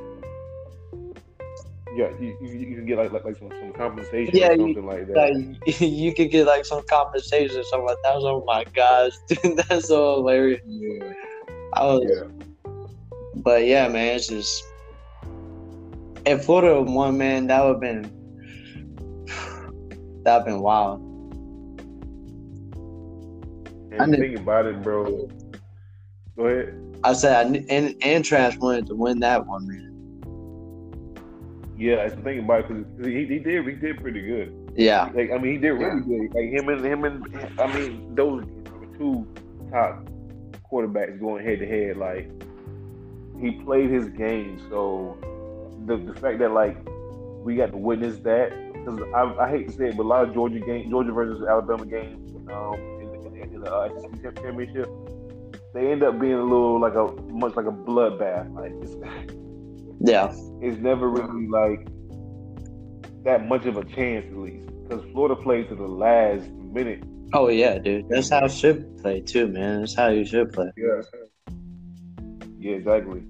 Yeah, 1.96 2.10
you, 2.20 2.36
you, 2.40 2.48
you 2.48 2.76
can 2.76 2.86
get 2.86 2.98
like 2.98 3.12
like, 3.12 3.24
like 3.24 3.36
some, 3.36 3.50
some 3.50 3.72
compensation 3.72 4.34
Yeah, 4.36 4.48
or 4.48 4.52
you- 4.54 4.74
something 4.74 4.86
like 4.86 5.06
that. 5.08 5.16
like 5.66 5.80
you 5.80 6.14
could 6.14 6.30
get 6.30 6.46
like 6.46 6.64
some 6.64 6.82
compensation 6.88 7.58
or 7.58 7.64
something 7.64 7.86
like 7.86 7.98
that. 8.04 8.14
Was 8.14 8.24
oh 8.24 8.44
my 8.46 8.64
gosh, 8.74 9.12
dude, 9.28 9.56
that's 9.68 9.88
so 9.88 10.16
hilarious. 10.16 10.60
yeah, 10.66 11.12
I 11.74 11.84
was 11.86 12.02
yeah, 12.08 12.24
but 13.36 13.64
yeah, 13.66 13.88
man, 13.88 14.16
it's 14.16 14.28
just 14.28 14.64
if 16.26 16.44
Florida 16.44 16.80
won, 16.82 17.16
man, 17.18 17.46
that 17.48 17.64
would 17.64 17.72
have 17.74 17.80
been 17.80 18.10
that'd 20.24 20.44
been 20.46 20.60
wild. 20.60 21.00
I 23.98 24.04
And 24.04 24.14
think 24.14 24.38
about 24.38 24.66
it, 24.66 24.82
bro. 24.82 25.28
Go 26.36 26.44
ahead. 26.46 26.74
I 27.02 27.12
said, 27.14 27.46
I, 27.46 27.50
kn- 27.58 27.96
and 28.02 28.24
Trask 28.24 28.60
wanted 28.60 28.86
to 28.86 28.94
win 28.94 29.20
that 29.20 29.46
one, 29.46 29.66
man. 29.66 29.90
Yeah, 31.76 32.08
the 32.08 32.16
thing 32.22 32.40
about 32.40 32.70
it 32.70 32.96
because 32.96 33.06
he, 33.06 33.26
he 33.26 33.38
did 33.38 33.66
he 33.66 33.72
did 33.74 34.00
pretty 34.00 34.20
good. 34.20 34.52
Yeah, 34.76 35.10
Like 35.14 35.30
I 35.32 35.38
mean, 35.38 35.52
he 35.52 35.58
did 35.58 35.70
really 35.70 36.00
good. 36.00 36.34
Like 36.34 36.50
him 36.50 36.68
and 36.68 36.84
him 36.84 37.04
and 37.04 37.26
I 37.58 37.66
mean 37.66 38.14
those 38.14 38.44
two 38.98 39.26
top 39.72 40.04
quarterbacks 40.70 41.18
going 41.18 41.44
head 41.44 41.58
to 41.60 41.66
head. 41.66 41.96
Like 41.96 42.30
he 43.40 43.52
played 43.52 43.90
his 43.90 44.08
game. 44.10 44.58
So 44.68 45.18
the 45.86 45.96
the 45.96 46.14
fact 46.14 46.38
that 46.40 46.52
like 46.52 46.76
we 47.44 47.56
got 47.56 47.72
to 47.72 47.78
witness 47.78 48.18
that 48.20 48.52
because 48.74 49.00
I, 49.14 49.44
I 49.44 49.50
hate 49.50 49.66
to 49.68 49.72
say 49.72 49.88
it, 49.88 49.96
but 49.96 50.02
a 50.04 50.08
lot 50.08 50.28
of 50.28 50.34
Georgia 50.34 50.60
game 50.60 50.90
Georgia 50.90 51.12
versus 51.12 51.42
Alabama 51.48 51.86
games 51.86 52.30
um, 52.52 52.76
in 53.60 54.22
the, 54.22 54.28
uh, 54.28 54.32
championship, 54.42 54.88
they 55.74 55.90
end 55.92 56.02
up 56.02 56.18
being 56.18 56.34
a 56.34 56.42
little 56.42 56.80
like 56.80 56.94
a 56.94 57.06
much 57.32 57.54
like 57.56 57.66
a 57.66 57.70
bloodbath. 57.70 58.52
Like 58.54 58.72
it's, 58.82 58.94
yeah, 60.00 60.32
it's 60.60 60.80
never 60.80 61.08
really 61.08 61.46
like 61.48 61.86
that 63.24 63.46
much 63.46 63.66
of 63.66 63.76
a 63.76 63.84
chance 63.84 64.26
at 64.26 64.36
least 64.36 64.66
because 64.88 65.04
Florida 65.12 65.36
played 65.36 65.68
to 65.68 65.74
the 65.74 65.86
last 65.86 66.48
minute. 66.50 67.04
oh 67.34 67.48
yeah, 67.48 67.78
dude. 67.78 68.08
That's 68.08 68.30
how 68.30 68.44
it 68.44 68.52
should 68.52 68.98
play 68.98 69.20
too, 69.20 69.46
man. 69.48 69.80
That's 69.80 69.94
how 69.94 70.08
you 70.08 70.24
should 70.24 70.52
play. 70.52 70.70
Yeah. 70.76 71.02
Yeah, 72.58 72.72
exactly. 72.72 73.22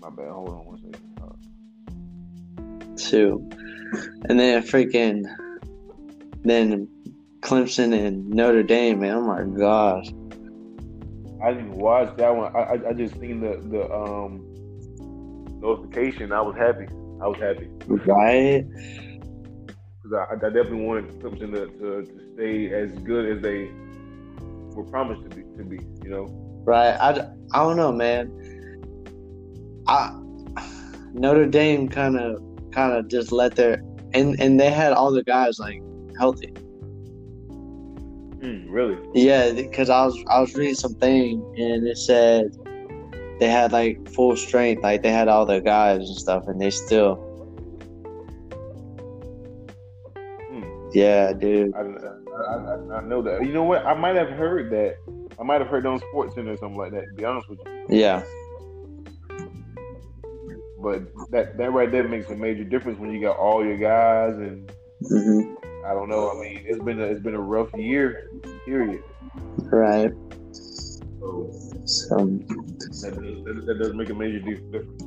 My 0.00 0.10
bad. 0.10 0.30
Hold 0.30 0.48
on 0.48 0.64
one 0.64 0.78
second. 0.78 1.00
Two. 2.96 3.50
And 4.28 4.38
then 4.38 4.62
freaking 4.62 5.24
then 6.44 6.88
Clemson 7.40 7.92
and 7.94 8.28
Notre 8.28 8.62
Dame, 8.62 9.00
man. 9.00 9.16
Oh 9.16 9.20
my 9.22 9.42
gosh. 9.58 10.06
I 11.42 11.52
didn't 11.52 11.72
watch 11.72 12.16
that 12.16 12.34
one. 12.34 12.54
I, 12.54 12.60
I 12.60 12.88
I 12.90 12.92
just 12.92 13.18
seen 13.18 13.40
the 13.40 13.56
the 13.70 13.90
um 13.92 14.44
notification. 15.60 16.32
I 16.32 16.40
was 16.40 16.56
happy. 16.56 16.86
I 17.22 17.26
was 17.28 17.38
happy 17.38 17.68
Right? 17.86 18.64
because 20.02 20.26
I, 20.30 20.34
I 20.34 20.50
definitely 20.50 20.84
wanted 20.84 21.08
Clemson 21.20 21.52
to, 21.52 21.66
to, 21.66 22.02
to 22.06 22.34
stay 22.34 22.72
as 22.72 22.92
good 23.00 23.36
as 23.36 23.42
they 23.42 23.70
were 24.74 24.84
promised 24.84 25.22
to 25.28 25.36
be. 25.36 25.42
To 25.58 25.64
be, 25.64 25.78
you 26.02 26.10
know. 26.10 26.26
Right. 26.64 26.94
I, 26.94 27.10
I 27.52 27.62
don't 27.62 27.76
know, 27.76 27.92
man. 27.92 28.30
I 29.86 30.12
Notre 31.12 31.46
Dame 31.46 31.88
kind 31.88 32.18
of 32.18 32.42
kind 32.72 32.92
of 32.92 33.08
just 33.08 33.32
let 33.32 33.56
their 33.56 33.82
and 34.14 34.38
and 34.40 34.58
they 34.60 34.70
had 34.70 34.92
all 34.92 35.10
the 35.10 35.24
guys 35.24 35.58
like 35.58 35.82
healthy. 36.20 36.52
Mm, 38.40 38.66
really? 38.70 38.98
Yeah, 39.14 39.52
because 39.52 39.90
I 39.90 40.04
was 40.04 40.16
I 40.28 40.40
was 40.40 40.54
reading 40.54 40.74
something 40.74 41.42
and 41.58 41.86
it 41.86 41.98
said 41.98 42.56
they 43.40 43.48
had 43.48 43.72
like 43.72 44.08
full 44.10 44.36
strength, 44.36 44.82
like 44.82 45.02
they 45.02 45.10
had 45.10 45.28
all 45.28 45.46
their 45.46 45.60
guys 45.62 46.08
and 46.08 46.18
stuff, 46.18 46.46
and 46.46 46.60
they 46.60 46.70
still. 46.70 47.16
Mm. 50.52 50.90
Yeah, 50.94 51.32
dude. 51.32 51.74
I, 51.74 51.80
I, 51.80 52.54
I, 52.54 52.98
I 52.98 53.00
know 53.02 53.22
that. 53.22 53.44
You 53.44 53.52
know 53.52 53.64
what? 53.64 53.84
I 53.86 53.94
might 53.94 54.16
have 54.16 54.30
heard 54.30 54.70
that. 54.72 54.96
I 55.38 55.42
might 55.42 55.60
have 55.60 55.68
heard 55.68 55.86
on 55.86 55.98
Sports 56.10 56.34
Center 56.34 56.52
or 56.52 56.56
something 56.58 56.78
like 56.78 56.92
that. 56.92 57.06
To 57.08 57.14
be 57.14 57.24
honest 57.24 57.48
with 57.48 57.60
you, 57.64 57.86
Yeah, 57.88 58.22
but 60.82 61.02
that 61.30 61.56
that 61.56 61.72
right 61.72 61.90
there 61.90 62.06
makes 62.08 62.28
a 62.30 62.34
major 62.36 62.64
difference 62.64 62.98
when 62.98 63.12
you 63.12 63.20
got 63.20 63.36
all 63.36 63.64
your 63.64 63.78
guys 63.78 64.34
and 64.36 64.70
hmm 65.08 65.54
I 65.86 65.94
don't 65.94 66.08
know. 66.08 66.30
I 66.30 66.40
mean, 66.40 66.62
it's 66.64 66.82
been 66.82 67.00
a, 67.00 67.04
it's 67.04 67.20
been 67.22 67.34
a 67.34 67.40
rough 67.40 67.72
year. 67.74 68.30
Period. 68.64 69.02
right. 69.70 70.12
So 70.52 71.50
So, 71.84 72.16
that 72.16 73.20
does, 73.20 73.44
that, 73.44 73.64
that 73.66 73.78
does 73.78 73.94
make 73.94 74.10
a 74.10 74.14
major 74.14 74.40
difference. 74.40 75.02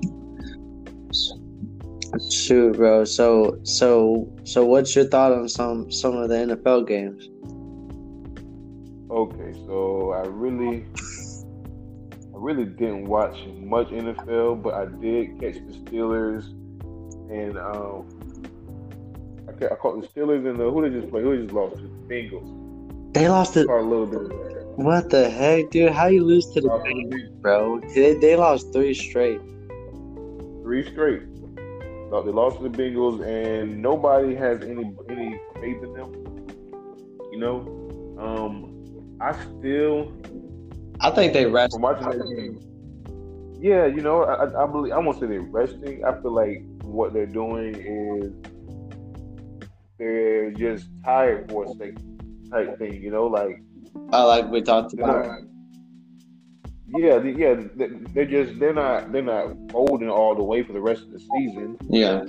shoot, 2.30 2.76
bro. 2.76 3.06
So, 3.06 3.60
so, 3.64 4.32
so, 4.44 4.66
what's 4.66 4.96
your 4.96 5.06
thought 5.06 5.32
on 5.32 5.48
some 5.50 5.92
some 5.92 6.16
of 6.16 6.30
the 6.30 6.36
NFL 6.36 6.88
games? 6.88 7.30
Okay, 9.10 9.54
so 9.66 10.12
I 10.12 10.26
really, 10.28 10.86
I 12.34 12.38
really 12.38 12.66
didn't 12.66 13.06
watch 13.08 13.38
much 13.60 13.90
NFL, 13.90 14.64
but 14.64 14.74
I 14.74 14.86
did 14.86 15.40
catch 15.40 15.56
the 15.56 15.74
Steelers 15.84 16.50
and 17.32 17.58
um, 17.58 18.08
I, 19.62 19.66
I 19.66 19.76
caught 19.76 20.02
the 20.02 20.08
Steelers 20.08 20.48
and 20.50 20.60
the 20.60 20.70
who 20.70 20.82
they 20.88 21.00
just 21.00 21.10
played. 21.12 21.24
Who 21.24 21.36
they 21.36 21.44
just 21.44 21.54
lost 21.54 21.76
to 21.78 21.82
the 21.82 21.88
Bengals. 22.14 23.14
They 23.14 23.28
lost 23.30 23.58
it. 23.58 23.68
A 23.70 23.76
little 23.82 24.06
bit. 24.08 24.20
What 24.76 25.10
the 25.12 25.30
heck, 25.30 25.70
dude? 25.70 25.92
How 25.92 26.08
you 26.08 26.24
lose 26.24 26.48
to 26.54 26.62
the 26.62 26.70
Bengals, 26.70 27.42
bro? 27.42 27.80
They, 27.94 28.16
they 28.16 28.36
lost 28.36 28.74
three 28.74 28.94
straight. 28.94 29.40
Three 30.64 30.90
straight. 30.92 31.22
Thought 32.10 32.26
They 32.26 32.32
lost 32.32 32.58
to 32.58 32.70
the 32.70 32.76
Bengals, 32.78 33.26
and 33.26 33.82
nobody 33.82 34.36
has 34.36 34.62
any 34.62 34.94
any 35.10 35.40
faith 35.56 35.84
in 35.84 35.94
them. 35.94 36.48
You 37.32 37.40
know, 37.40 38.16
um, 38.20 39.18
I 39.20 39.34
still 39.44 40.12
I 41.02 41.10
think 41.12 41.34
they 41.34 41.46
rest. 41.46 41.74
from 41.74 41.82
watching 41.82 42.08
that 42.10 42.18
game. 42.36 42.60
Yeah, 43.60 43.86
you 43.86 44.02
know, 44.02 44.24
I, 44.24 44.46
I- 44.46 44.64
I 44.64 44.68
believe 44.68 44.94
I 44.94 44.98
won't 45.00 45.20
say 45.20 45.26
they're 45.28 45.42
resting. 45.42 46.04
I 46.04 46.20
feel 46.22 46.32
like 46.32 46.64
what 46.84 47.14
they're 47.14 47.26
doing 47.26 47.76
is 47.76 48.32
they're 50.00 50.52
just 50.52 50.88
tired 51.06 51.50
for 51.50 51.66
a 51.66 51.70
second 51.70 52.48
type 52.52 52.78
thing. 52.78 53.02
You 53.02 53.12
know, 53.12 53.28
like 53.28 53.62
I 54.12 54.24
like 54.24 54.50
we 54.50 54.62
talked 54.62 54.94
about. 54.94 55.26
not. 55.26 55.40
Yeah, 56.96 57.24
yeah, 57.24 57.56
they- 57.76 57.88
they're 58.14 58.26
just 58.26 58.60
they're 58.60 58.74
not 58.74 59.12
they're 59.12 59.24
not 59.24 59.56
holding 59.72 60.10
all 60.10 60.36
the 60.36 60.44
way 60.44 60.62
for 60.64 60.74
the 60.74 60.82
rest 60.82 61.04
of 61.04 61.12
the 61.12 61.20
season. 61.20 61.78
Yeah, 61.90 62.24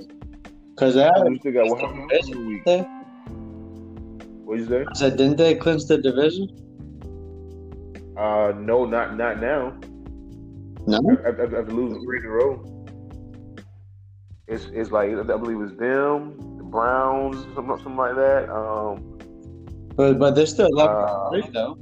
because 0.71 0.97
You 0.97 1.39
still 1.41 1.53
got 1.53 1.67
what 1.69 1.81
happened 1.81 2.47
week? 2.47 2.65
They- 2.65 2.87
What 4.45 4.59
you 4.59 4.67
say? 4.67 4.85
I 4.89 4.95
said, 4.95 5.17
didn't 5.17 5.37
they 5.37 5.55
clinch 5.55 5.85
the 5.87 5.99
division? 5.99 6.49
Uh, 8.17 8.53
no, 8.59 8.85
not 8.87 9.17
not 9.17 9.41
now. 9.41 9.75
No. 10.87 10.99
After, 11.27 11.45
after 11.61 11.73
losing 11.73 12.03
three 12.05 12.19
in 12.21 12.27
a 12.27 12.29
row, 12.29 12.87
it's 14.47 14.67
it's 14.73 14.91
like 14.91 15.11
I 15.11 15.23
believe 15.23 15.61
it's 15.63 15.77
them, 15.79 16.37
the 16.59 16.64
Browns, 16.75 17.37
something 17.55 17.77
something 17.79 17.97
like 17.97 18.17
that. 18.17 18.51
Um, 18.51 18.95
But 19.97 20.19
but 20.19 20.35
they're 20.35 20.47
still 20.57 20.67
eleven 20.75 20.97
uh, 20.97 21.07
and 21.07 21.31
three 21.31 21.47
though. 21.55 21.75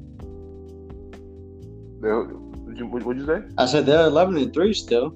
they're- 2.03 2.25
what'd 2.63 2.79
you, 2.79 2.87
what'd 2.87 3.19
you 3.23 3.27
say? 3.27 3.41
I 3.57 3.65
said 3.67 3.87
they're 3.87 4.07
eleven 4.07 4.37
and 4.37 4.53
three 4.53 4.75
still. 4.75 5.15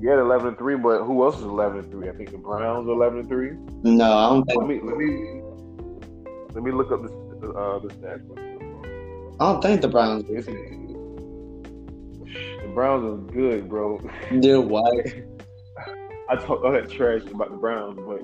Yeah, 0.00 0.18
eleven 0.20 0.48
and 0.48 0.56
three, 0.58 0.76
but 0.76 1.04
who 1.04 1.22
else 1.24 1.36
is 1.36 1.42
eleven 1.44 1.80
and 1.80 1.90
three? 1.90 2.08
I 2.08 2.12
think 2.16 2.30
the 2.30 2.38
Browns 2.38 2.88
are 2.88 2.92
eleven 2.92 3.18
and 3.20 3.28
three. 3.28 3.50
No, 3.82 4.10
I 4.22 4.28
don't 4.30 4.44
Think... 4.44 4.58
Let 4.62 4.68
me 4.72 4.80
let 4.88 4.96
me 4.96 5.08
let 6.54 6.62
me 6.64 6.70
look 6.72 6.90
up 6.92 7.02
the 7.02 7.10
uh, 7.52 7.78
the 7.84 7.88
stats. 7.88 8.24
I 9.38 9.40
don't 9.52 9.60
think 9.62 9.82
the 9.82 9.88
Browns 9.88 10.24
It's, 10.30 10.46
the 10.46 10.54
Browns 12.74 13.04
are 13.04 13.18
good, 13.32 13.68
bro. 13.68 14.00
do 14.40 14.60
what. 14.62 15.06
I 16.28 16.34
talk 16.34 16.64
all 16.64 16.72
that 16.72 16.90
trash 16.90 17.22
about 17.32 17.52
the 17.52 17.56
Browns, 17.56 18.00
but 18.04 18.20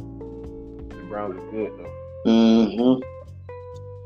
Browns 1.12 1.36
are 1.36 1.50
good 1.50 1.72
though. 1.76 2.30
Mm-hmm. 2.30 3.02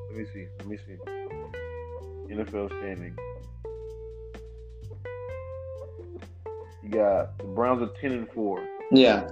Let 0.09 0.19
me 0.19 0.27
see. 0.35 0.47
Let 0.59 0.67
me 0.67 0.77
see. 0.77 2.35
NFL 2.35 2.69
standing. 2.81 3.17
You 6.83 6.91
got 6.91 7.39
the 7.39 7.45
Browns 7.45 7.81
are 7.83 7.91
ten 8.01 8.11
and 8.11 8.29
four, 8.33 8.67
Yeah. 8.91 9.29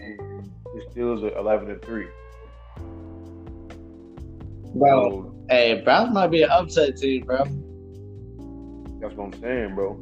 and 0.00 0.50
the 0.64 0.82
Steelers 0.90 1.22
are 1.22 1.36
eleven 1.36 1.70
and 1.70 1.82
three. 1.82 2.06
Bro, 4.74 5.10
So 5.10 5.34
hey, 5.50 5.82
Browns 5.82 6.14
might 6.14 6.28
be 6.28 6.42
an 6.42 6.50
upset 6.50 6.96
team, 6.96 7.24
bro. 7.26 7.44
that's 9.00 9.14
what 9.14 9.26
I'm 9.34 9.40
saying, 9.42 9.74
bro. 9.74 9.94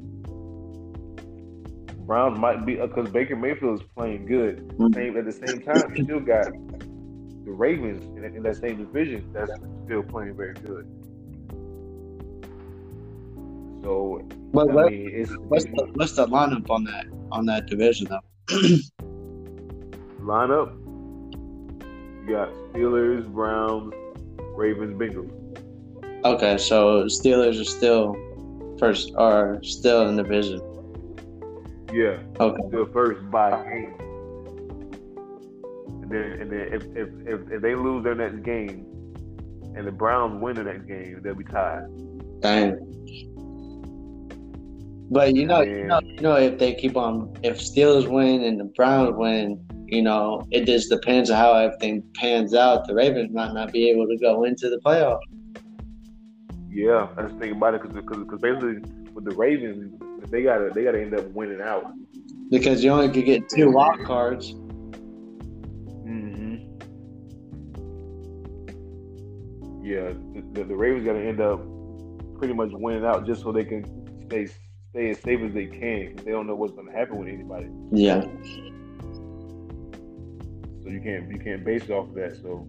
Browns 2.06 2.38
might 2.38 2.64
be 2.66 2.76
because 2.76 3.08
Baker 3.10 3.36
Mayfield 3.36 3.80
is 3.80 3.86
playing 3.96 4.26
good. 4.26 4.68
Mhm. 4.78 4.94
Same 4.94 5.16
at 5.16 5.24
the 5.24 5.32
same 5.32 5.60
time, 5.62 5.94
you 5.96 6.04
still 6.04 6.20
got 6.20 6.48
the 7.44 7.50
Ravens 7.50 8.04
in, 8.16 8.24
in 8.24 8.42
that 8.42 8.56
same 8.56 8.76
division 8.76 9.30
that's 9.32 9.50
still 9.84 10.02
playing 10.02 10.34
very 10.36 10.54
good. 10.54 10.86
So 13.82 14.22
But 14.52 14.70
I 14.70 14.88
mean, 14.90 15.10
it's 15.12 15.32
what's 15.48 15.64
the 15.64 15.90
what's 15.94 16.12
the 16.12 16.26
lineup 16.26 16.70
on 16.70 16.84
that 16.84 17.06
on 17.32 17.46
that 17.46 17.66
division 17.66 18.08
though? 18.08 18.20
lineup. 20.20 20.78
You 22.24 22.28
got 22.30 22.50
Steelers, 22.72 23.26
Browns, 23.26 23.92
Ravens, 24.56 24.94
Bengals. 24.94 25.32
Okay, 26.24 26.56
so 26.58 27.04
Steelers 27.06 27.60
are 27.60 27.64
still 27.64 28.14
first 28.78 29.12
are 29.16 29.58
still 29.64 30.08
in 30.08 30.14
the 30.16 30.22
division. 30.22 30.60
Yeah, 31.92 32.18
Okay. 32.38 32.62
still 32.68 32.86
first 32.86 33.28
by 33.30 33.50
game. 33.64 33.94
And 36.20 36.50
then 36.50 36.68
if, 36.72 36.82
if 36.96 37.08
if 37.26 37.50
if 37.50 37.62
they 37.62 37.74
lose 37.74 38.04
their 38.04 38.14
next 38.14 38.42
game, 38.42 38.86
and 39.76 39.86
the 39.86 39.92
Browns 39.92 40.42
win 40.42 40.56
the 40.56 40.64
next 40.64 40.86
game, 40.86 41.20
they'll 41.22 41.34
be 41.34 41.44
tied. 41.44 41.84
Dang. 42.40 42.88
But 45.10 45.34
you 45.34 45.46
know, 45.46 45.60
you 45.60 45.84
know, 45.84 46.00
you 46.02 46.20
know, 46.20 46.36
if 46.36 46.58
they 46.58 46.74
keep 46.74 46.96
on, 46.96 47.36
if 47.42 47.58
Steelers 47.58 48.08
win 48.08 48.42
and 48.44 48.58
the 48.58 48.64
Browns 48.64 49.14
win, 49.14 49.62
you 49.86 50.00
know, 50.00 50.46
it 50.50 50.64
just 50.64 50.88
depends 50.88 51.28
on 51.30 51.36
how 51.36 51.52
everything 51.54 52.02
pans 52.14 52.54
out. 52.54 52.86
The 52.86 52.94
Ravens 52.94 53.30
might 53.30 53.52
not 53.52 53.72
be 53.72 53.90
able 53.90 54.06
to 54.08 54.16
go 54.16 54.44
into 54.44 54.70
the 54.70 54.78
playoffs. 54.78 55.20
Yeah, 56.70 57.08
that's 57.14 57.30
the 57.34 57.38
thing 57.38 57.52
about 57.52 57.74
it 57.74 57.82
because 57.82 58.18
because 58.18 58.40
basically 58.40 58.78
with 59.12 59.24
the 59.24 59.34
Ravens, 59.36 60.00
they 60.30 60.42
gotta 60.42 60.70
they 60.74 60.84
gotta 60.84 61.00
end 61.00 61.14
up 61.14 61.26
winning 61.32 61.60
out. 61.60 61.92
because 62.50 62.82
you 62.82 62.90
only 62.90 63.10
could 63.10 63.26
get 63.26 63.48
two 63.50 63.70
wild 63.70 64.02
cards. 64.04 64.54
Yeah, 69.82 70.12
the, 70.52 70.64
the, 70.64 70.76
Ravens 70.76 71.04
got 71.04 71.14
to 71.14 71.26
end 71.26 71.40
up 71.40 71.60
pretty 72.38 72.54
much 72.54 72.70
winning 72.72 73.04
out 73.04 73.26
just 73.26 73.42
so 73.42 73.50
they 73.50 73.64
can 73.64 73.84
stay 74.26 74.46
stay 74.90 75.10
as 75.10 75.18
safe 75.20 75.40
as 75.40 75.52
they 75.52 75.66
can. 75.66 76.16
Cause 76.16 76.24
they 76.24 76.30
don't 76.30 76.46
know 76.46 76.54
what's 76.54 76.72
going 76.72 76.86
to 76.86 76.92
happen 76.92 77.18
with 77.18 77.28
anybody, 77.28 77.68
Yeah, 77.90 78.22
so 80.82 80.88
you 80.88 81.00
can't 81.00 81.30
you 81.30 81.38
can't 81.38 81.64
base 81.64 81.84
it 81.84 81.90
off 81.90 82.08
of 82.08 82.14
that. 82.14 82.36
So 82.42 82.66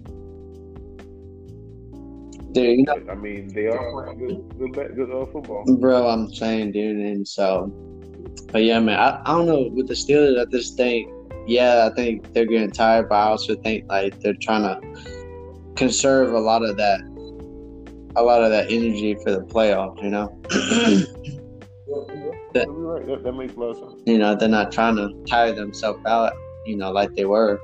dude, 2.53 2.79
you 2.79 2.86
know, 2.86 3.12
I 3.12 3.15
mean, 3.15 3.48
they 3.53 3.67
are 3.67 3.91
playing 3.91 4.20
good 4.58 4.74
good, 4.74 4.96
good 4.96 5.12
uh, 5.12 5.25
football. 5.25 5.65
bro, 5.77 6.08
I'm 6.08 6.34
saying, 6.34 6.72
dude, 6.72 6.98
and 6.98 7.27
so, 7.27 7.67
but 8.51 8.63
yeah, 8.63 8.79
man, 8.79 9.00
I, 9.00 9.22
I 9.25 9.38
don't 9.38 9.48
know 9.48 9.70
with 9.74 9.88
the 9.88 9.93
Steelers. 9.93 10.39
I 10.39 10.46
just 10.50 10.77
think, 10.77 11.12
yeah, 11.48 11.89
I 11.91 11.96
think 11.96 12.34
they're 12.34 12.46
getting 12.46 12.72
tired, 12.72 13.10
but 13.10 13.15
I 13.15 13.24
also 13.29 13.55
think 13.55 13.86
like 13.89 14.20
they're 14.22 14.36
trying 14.36 14.63
to 14.63 15.23
conserve 15.75 16.34
a 16.34 16.39
lot 16.39 16.63
of 16.63 16.77
that, 16.77 17.00
a 18.15 18.24
lot 18.24 18.44
of 18.44 18.51
that 18.51 18.65
energy 18.72 19.15
for 19.24 19.32
the 19.32 19.42
playoffs. 19.42 20.01
You 20.03 20.10
know. 20.10 20.39
You're 21.88 22.65
right. 22.65 23.06
That, 23.08 23.24
that 23.24 23.34
makes 23.34 23.56
a 23.56 23.60
lot 23.60 23.70
of 23.72 23.77
sense. 23.77 24.01
you 24.06 24.18
know 24.18 24.36
they're 24.36 24.48
not 24.50 24.72
trying 24.72 24.96
to 24.96 25.10
tire 25.30 25.51
themselves 25.53 26.00
out 26.08 26.32
you 26.65 26.77
know 26.77 26.92
like 26.92 27.13
they 27.15 27.25
were 27.25 27.60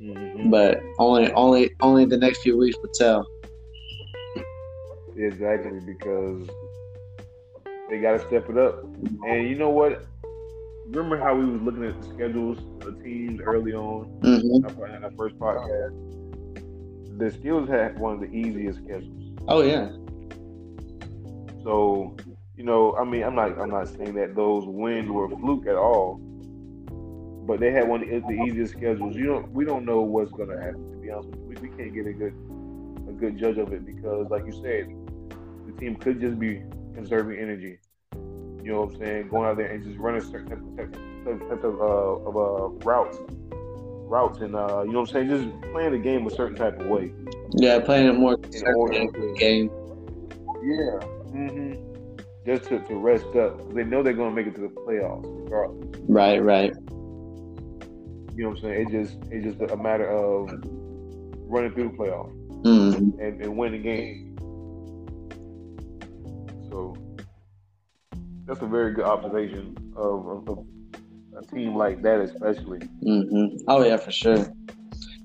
Mm-hmm. 0.00 0.48
but 0.50 0.80
only 0.98 1.30
only 1.32 1.70
only 1.82 2.06
the 2.06 2.16
next 2.16 2.40
few 2.40 2.56
weeks 2.56 2.78
will 2.82 2.90
tell 2.94 3.26
Exactly 5.16 5.78
because 5.80 6.48
they 7.90 7.98
got 7.98 8.12
to 8.12 8.26
step 8.26 8.48
it 8.48 8.56
up. 8.56 8.82
And 9.26 9.48
you 9.48 9.56
know 9.56 9.68
what? 9.68 10.06
Remember 10.86 11.18
how 11.18 11.34
we 11.36 11.44
was 11.44 11.60
looking 11.60 11.84
at 11.84 12.00
the 12.00 12.08
schedules 12.14 12.58
of 12.86 13.02
teams 13.02 13.40
early 13.44 13.72
on 13.74 14.06
hmm 14.22 14.80
our- 14.80 14.96
in 14.96 15.04
our 15.04 15.10
first 15.18 15.38
podcast? 15.38 15.92
The 17.20 17.26
Steelers 17.26 17.68
had 17.68 17.98
one 17.98 18.14
of 18.14 18.20
the 18.20 18.26
easiest 18.34 18.78
schedules. 18.78 19.36
oh 19.46 19.60
yeah 19.60 19.90
So, 21.62 22.16
you 22.56 22.64
know, 22.64 22.96
I 22.96 23.04
mean, 23.04 23.22
I'm 23.22 23.34
not, 23.34 23.58
I'm 23.60 23.68
not 23.70 23.88
saying 23.88 24.14
that 24.14 24.34
those 24.34 24.64
wins 24.66 25.10
were 25.10 25.26
a 25.26 25.28
fluke 25.28 25.66
at 25.66 25.76
all, 25.76 26.18
but 27.46 27.60
they 27.60 27.72
had 27.72 27.86
one 27.86 28.02
of 28.02 28.22
the 28.26 28.42
easiest 28.46 28.72
schedules. 28.72 29.14
You 29.16 29.26
don't, 29.26 29.52
we 29.52 29.66
don't 29.66 29.84
know 29.84 30.00
what's 30.00 30.30
going 30.32 30.48
to 30.48 30.56
happen. 30.58 30.90
To 30.92 30.96
be 30.96 31.10
honest 31.10 31.28
with 31.28 31.40
you, 31.40 31.46
we, 31.62 31.68
we 31.68 31.76
can't 31.76 31.92
get 31.92 32.06
a 32.06 32.12
good, 32.14 32.32
a 33.08 33.12
good 33.12 33.36
judge 33.38 33.58
of 33.58 33.70
it 33.74 33.84
because, 33.84 34.28
like 34.30 34.46
you 34.46 34.52
said, 34.52 34.88
the 35.66 35.78
team 35.78 35.96
could 35.96 36.20
just 36.22 36.38
be 36.38 36.62
conserving 36.94 37.38
energy. 37.38 37.78
You 38.62 38.72
know 38.72 38.80
what 38.82 38.94
I'm 38.94 38.98
saying? 38.98 39.28
Going 39.28 39.46
out 39.46 39.56
there 39.58 39.66
and 39.66 39.84
just 39.84 39.98
running 39.98 40.22
certain 40.22 40.48
type, 40.48 40.92
type, 41.24 41.40
type 41.50 41.64
of, 41.64 41.80
uh, 41.80 42.28
of 42.28 42.36
uh, 42.36 42.68
routes, 42.84 43.18
routes, 44.10 44.40
and 44.40 44.54
uh, 44.54 44.82
you 44.82 44.92
know 44.92 45.00
what 45.00 45.14
I'm 45.14 45.28
saying? 45.28 45.28
Just 45.28 45.72
playing 45.72 45.92
the 45.92 45.98
game 45.98 46.26
a 46.26 46.30
certain 46.30 46.56
type 46.56 46.78
of 46.80 46.86
way. 46.86 47.12
yeah 47.54 47.78
playing 47.78 48.08
a 48.08 48.12
more 48.12 48.36
conservative 48.36 49.14
game 49.38 49.68
Yeah. 50.62 50.98
hmm 51.30 51.74
Just 52.44 52.64
to, 52.70 52.80
to 52.80 52.94
rest 52.96 53.26
up. 53.36 53.72
They 53.74 53.84
know 53.84 54.02
they're 54.02 54.12
going 54.12 54.30
to 54.30 54.36
make 54.36 54.46
it 54.46 54.54
to 54.56 54.62
the 54.62 54.68
playoffs 54.68 55.24
regardless. 55.44 56.00
right 56.08 56.42
right 56.42 56.72
You 58.36 58.44
know 58.44 58.48
what 58.50 58.58
I'm 58.58 58.62
saying? 58.62 58.86
It 58.88 58.90
just 58.90 59.16
it's 59.30 59.44
just 59.58 59.72
a 59.72 59.76
matter 59.76 60.08
of 60.08 60.48
running 61.48 61.72
through 61.72 61.90
the 61.90 61.96
playoffs 61.96 62.32
hmm 62.64 63.20
and, 63.20 63.40
and 63.40 63.56
winning 63.56 63.82
games. 63.82 64.26
So 66.70 66.96
that's 68.46 68.60
a 68.62 68.66
very 68.66 68.92
good 68.92 69.04
observation 69.04 69.76
of, 69.96 70.26
of, 70.26 70.48
of 70.48 70.66
a 71.36 71.44
team 71.54 71.76
like 71.76 72.02
that, 72.02 72.20
especially. 72.20 72.80
hmm 73.02 73.46
oh 73.68 73.84
yeah 73.84 73.96
for 73.96 74.12
sure 74.12 74.46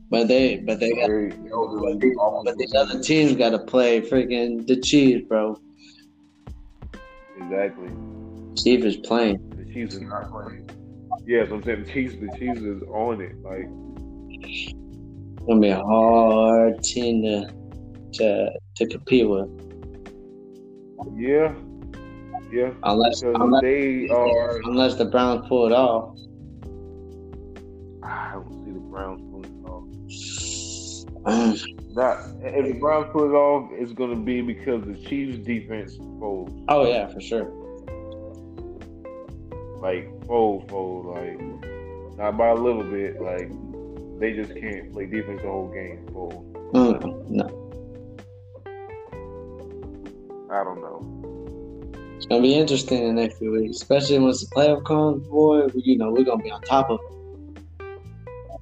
but 0.09 0.27
they 0.27 0.57
but 0.57 0.79
they 0.79 0.91
got 0.91 1.09
but 2.43 2.57
these 2.57 2.73
other 2.73 3.01
teams 3.01 3.35
got 3.35 3.49
to 3.49 3.59
play 3.59 4.01
freaking 4.01 4.65
the 4.67 4.79
Chiefs 4.79 5.27
bro 5.27 5.57
exactly. 7.37 7.89
Chiefs 8.57 8.85
is 8.85 8.97
playing 8.97 9.37
The 9.57 9.73
Chiefs 9.73 9.95
is 9.95 10.01
not 10.01 10.31
playing. 10.31 10.69
Yeah, 11.25 11.47
so 11.47 11.55
I'm 11.55 11.63
saying 11.63 11.83
the 11.83 11.91
Chiefs. 11.91 12.15
The 12.15 12.37
Chiefs 12.37 12.61
is 12.61 12.81
on 12.83 13.21
it. 13.21 13.35
Like 13.43 13.67
gonna 15.47 15.59
be 15.59 15.69
a 15.69 15.83
hard 15.83 16.81
team 16.83 17.23
to 17.23 17.49
to 18.13 18.51
to 18.75 18.87
compete 18.87 19.27
with 19.27 19.49
yeah, 21.17 21.53
yeah. 22.51 22.71
unless 22.83 23.21
unless, 23.21 23.61
they 23.61 24.07
are. 24.09 24.59
unless 24.65 24.95
the 24.95 25.05
Browns 25.05 25.47
pull 25.47 25.65
it 25.65 25.71
off 25.71 26.17
I 28.03 28.33
don't 28.33 28.65
see 28.65 28.71
the 28.71 28.79
Browns 28.79 29.21
pulling 29.31 29.51
it 29.51 29.65
off. 29.67 29.85
Not 31.95 32.19
if 32.43 32.65
the 32.73 32.79
Browns 32.79 33.07
pull 33.11 33.23
it 33.23 33.33
off, 33.33 33.71
it's 33.73 33.93
going 33.93 34.11
to 34.11 34.21
be 34.21 34.41
because 34.41 34.83
the 34.85 34.95
Chiefs' 34.95 35.39
defense 35.39 35.95
folds, 36.19 36.53
oh 36.67 36.87
yeah 36.87 37.07
for 37.07 37.21
sure 37.21 37.65
like 39.85 40.09
fold, 40.25 40.67
fold, 40.67 41.05
like 41.05 41.39
not 42.17 42.37
by 42.37 42.47
a 42.47 42.55
little 42.55 42.83
bit. 42.83 43.21
Like 43.21 43.51
they 44.19 44.33
just 44.33 44.55
can't 44.59 44.91
play 44.91 45.05
defense 45.05 45.41
the 45.43 45.47
whole 45.47 45.67
game. 45.67 46.07
Fold. 46.11 46.53
Mm, 46.73 47.29
no 47.29 47.45
I 50.51 50.63
don't 50.63 50.81
know. 50.81 51.34
It's 52.15 52.25
gonna 52.25 52.41
be 52.41 52.55
interesting 52.55 53.03
in 53.03 53.15
the 53.15 53.21
next 53.21 53.37
few 53.37 53.51
weeks, 53.51 53.77
especially 53.77 54.19
once 54.19 54.45
the 54.45 54.55
playoff 54.55 54.85
comes. 54.85 55.27
Boy, 55.27 55.67
you 55.75 55.97
know 55.97 56.11
we're 56.11 56.23
gonna 56.23 56.43
be 56.43 56.51
on 56.51 56.61
top 56.61 56.89
of 56.89 56.99
it. 56.99 57.15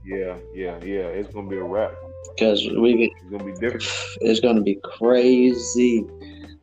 Yeah, 0.06 0.36
yeah, 0.54 0.78
yeah. 0.84 1.08
It's 1.08 1.34
going 1.34 1.46
to 1.46 1.50
be 1.50 1.58
a 1.58 1.64
wrap. 1.64 1.94
because 2.36 2.68
we 2.78 3.10
It's 3.10 3.30
going 3.30 3.40
to 3.40 3.46
be 3.46 3.54
different. 3.54 3.86
it's 4.22 4.40
gonna 4.42 4.62
be 4.62 4.80
crazy. 4.84 6.06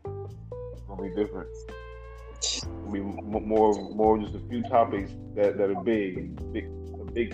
It's 0.04 0.82
going 0.86 0.98
to 0.98 1.02
be 1.02 1.22
different. 1.22 1.48
It's 2.36 2.64
going 2.64 2.86
to 2.86 2.92
be 2.92 3.00
more, 3.00 3.72
more 3.94 4.18
just 4.18 4.34
a 4.34 4.40
few 4.40 4.62
topics 4.64 5.12
that, 5.36 5.56
that 5.56 5.70
are 5.70 5.82
big, 5.82 6.52
big, 6.52 6.66
a 7.00 7.10
big, 7.12 7.30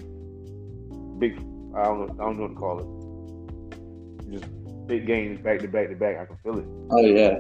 big. 1.18 1.38
I 1.74 1.84
don't 1.84 2.06
know. 2.06 2.14
I 2.14 2.24
don't 2.24 2.36
know 2.38 2.42
what 2.42 2.48
to 2.48 2.54
call 2.54 2.78
it. 2.80 4.30
Just 4.30 4.86
big 4.86 5.06
games 5.06 5.40
back 5.40 5.58
to 5.60 5.68
back 5.68 5.88
to 5.88 5.96
back. 5.96 6.18
I 6.18 6.26
can 6.26 6.36
feel 6.36 6.58
it. 6.58 6.66
Oh 6.90 7.00
yeah, 7.00 7.38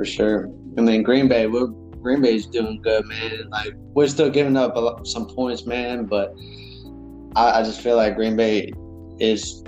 for 0.00 0.04
sure. 0.06 0.48
I 0.78 0.80
mean 0.80 1.02
Green 1.02 1.28
Bay, 1.28 1.46
we're 1.46 1.66
Green 1.66 2.22
Bay's 2.22 2.46
doing 2.46 2.80
good, 2.80 3.04
man. 3.04 3.50
Like 3.50 3.74
we're 3.92 4.08
still 4.08 4.30
giving 4.30 4.56
up 4.56 4.74
a 4.74 4.80
lot, 4.80 5.06
some 5.06 5.26
points, 5.26 5.66
man, 5.66 6.06
but 6.06 6.34
I, 7.36 7.60
I 7.60 7.62
just 7.62 7.82
feel 7.82 7.96
like 7.96 8.16
Green 8.16 8.34
Bay 8.34 8.72
is 9.18 9.62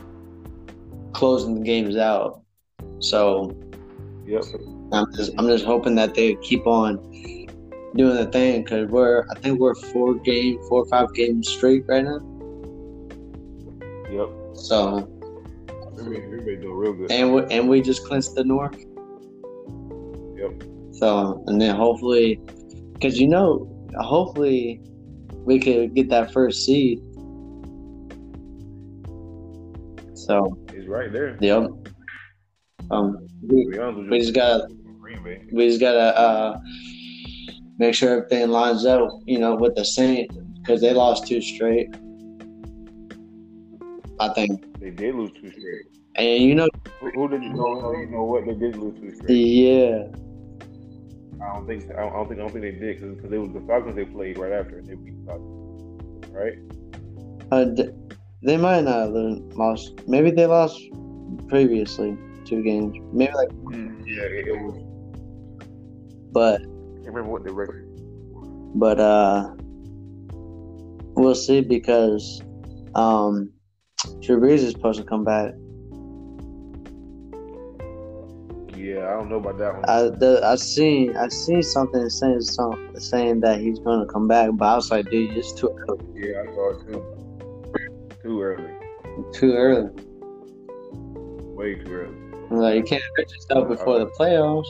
closing 1.12 1.56
the 1.56 1.60
games 1.60 1.96
out. 1.98 2.40
So 3.00 3.54
Yep. 4.26 4.44
I'm 4.92 5.12
just 5.14 5.32
I'm 5.36 5.46
just 5.48 5.66
hoping 5.66 5.94
that 5.96 6.14
they 6.14 6.36
keep 6.36 6.66
on 6.66 6.96
doing 7.94 8.16
the 8.16 8.26
thing 8.32 8.62
because 8.62 8.88
we're 8.90 9.26
I 9.30 9.38
think 9.40 9.60
we're 9.60 9.74
four 9.74 10.14
game 10.14 10.58
four 10.70 10.84
or 10.84 10.86
five 10.86 11.12
games 11.12 11.46
straight 11.46 11.84
right 11.88 12.04
now. 12.04 12.20
Yep. 14.10 14.28
So 14.56 15.10
Everybody, 15.98 16.24
everybody 16.24 16.56
doing 16.56 16.74
real 16.74 16.92
good. 16.94 17.12
and 17.12 17.34
we 17.34 17.42
and 17.50 17.68
we 17.68 17.82
just 17.82 18.06
clinched 18.06 18.34
the 18.34 18.44
North. 18.44 18.82
So 21.02 21.42
and 21.48 21.60
then 21.60 21.74
hopefully, 21.74 22.38
because 22.94 23.18
you 23.18 23.26
know, 23.26 23.66
hopefully 23.98 24.80
we 25.44 25.58
could 25.58 25.96
get 25.96 26.08
that 26.10 26.32
first 26.32 26.64
seed. 26.64 27.00
So 30.14 30.56
he's 30.72 30.86
right 30.86 31.12
there. 31.12 31.36
yep. 31.40 31.68
Um, 32.92 33.26
we, 33.48 33.64
To 33.64 33.70
be 33.72 33.78
honest 33.80 33.98
with 33.98 34.10
we 34.10 34.18
just 34.20 34.32
gotta 34.32 34.68
we 35.50 35.66
just 35.66 35.80
gotta 35.80 36.16
uh 36.16 36.60
make 37.80 37.96
sure 37.96 38.18
everything 38.18 38.50
lines 38.50 38.86
up, 38.86 39.08
you 39.26 39.40
know, 39.40 39.56
with 39.56 39.74
the 39.74 39.84
Saints 39.84 40.36
because 40.60 40.80
they 40.80 40.92
lost 40.92 41.26
two 41.26 41.40
straight. 41.40 41.88
I 44.20 44.28
think, 44.34 44.78
They 44.78 44.90
did 44.90 45.16
lose 45.16 45.32
two 45.32 45.50
straight. 45.50 45.86
and 46.14 46.44
you 46.44 46.54
know, 46.54 46.68
Who, 47.00 47.10
who 47.10 47.28
did 47.28 47.42
you 47.42 47.54
know? 47.54 47.90
You 47.92 48.06
know 48.06 48.22
what? 48.22 48.46
They 48.46 48.54
did 48.54 48.76
lose 48.76 48.94
two 49.00 49.12
straight. 49.16 49.34
yeah, 49.36 50.04
I 51.42 51.54
don't 51.54 51.66
think. 51.66 51.84
I 51.90 52.00
don't, 52.00 52.12
I 52.12 52.16
don't 52.16 52.28
think. 52.28 52.40
I 52.40 52.42
don't 52.42 52.52
think 52.52 52.62
they 52.62 52.70
did 52.72 53.16
because 53.16 53.32
it 53.32 53.38
was 53.38 53.52
the 53.52 53.60
Falcons 53.66 53.96
they 53.96 54.04
played 54.04 54.38
right 54.38 54.52
after 54.52 54.78
and 54.78 54.86
they 54.86 54.94
beat 54.94 55.14
the 55.20 55.26
Falcons. 55.26 56.28
Right? 56.30 56.58
Uh, 57.50 57.66
they 58.42 58.56
might 58.56 58.82
not 58.84 59.00
have 59.00 59.12
lost. 59.56 60.00
Maybe 60.06 60.30
they 60.30 60.46
lost 60.46 60.80
previously 61.48 62.16
two 62.44 62.62
games. 62.62 62.96
Maybe 63.12 63.32
like. 63.34 63.48
Mm, 63.48 64.04
yeah, 64.06 64.22
it, 64.22 64.48
it 64.48 64.52
was. 64.52 64.78
But. 66.32 66.62
I 66.62 67.06
remember 67.06 67.30
what 67.30 67.44
the 67.44 67.52
record. 67.52 67.88
But 68.74 69.00
uh, 69.00 69.54
we'll 71.14 71.34
see 71.34 71.60
because 71.60 72.40
um, 72.94 73.52
Drew 74.20 74.40
Brees 74.40 74.60
is 74.60 74.72
supposed 74.72 75.00
to 75.00 75.04
come 75.04 75.24
back. 75.24 75.52
Yeah, 78.92 79.08
I 79.08 79.12
don't 79.12 79.30
know 79.30 79.36
about 79.36 79.56
that 79.58 79.74
one. 79.74 79.84
I 79.88 80.02
the, 80.02 80.42
I 80.44 80.56
seen 80.56 81.16
I 81.16 81.28
seen 81.28 81.62
something 81.62 82.10
saying 82.10 82.42
some 82.42 82.94
saying 82.98 83.40
that 83.40 83.60
he's 83.60 83.78
gonna 83.78 84.04
come 84.06 84.28
back, 84.28 84.50
but 84.52 84.66
I 84.66 84.74
was 84.74 84.90
like, 84.90 85.08
dude, 85.08 85.34
it's 85.34 85.52
too 85.52 85.70
early. 85.88 86.04
Yeah, 86.14 86.42
I 86.42 86.54
saw 86.54 86.70
it 86.72 86.86
too. 86.86 87.02
Too 88.22 88.42
early. 88.42 88.70
Too 89.32 89.54
early. 89.54 89.90
Way 91.56 91.76
too 91.76 91.90
early. 91.90 92.14
Like 92.50 92.76
you 92.76 92.82
can't 92.82 93.02
hurt 93.16 93.30
yourself 93.30 93.68
before 93.68 93.98
the 94.00 94.06
playoffs. 94.08 94.66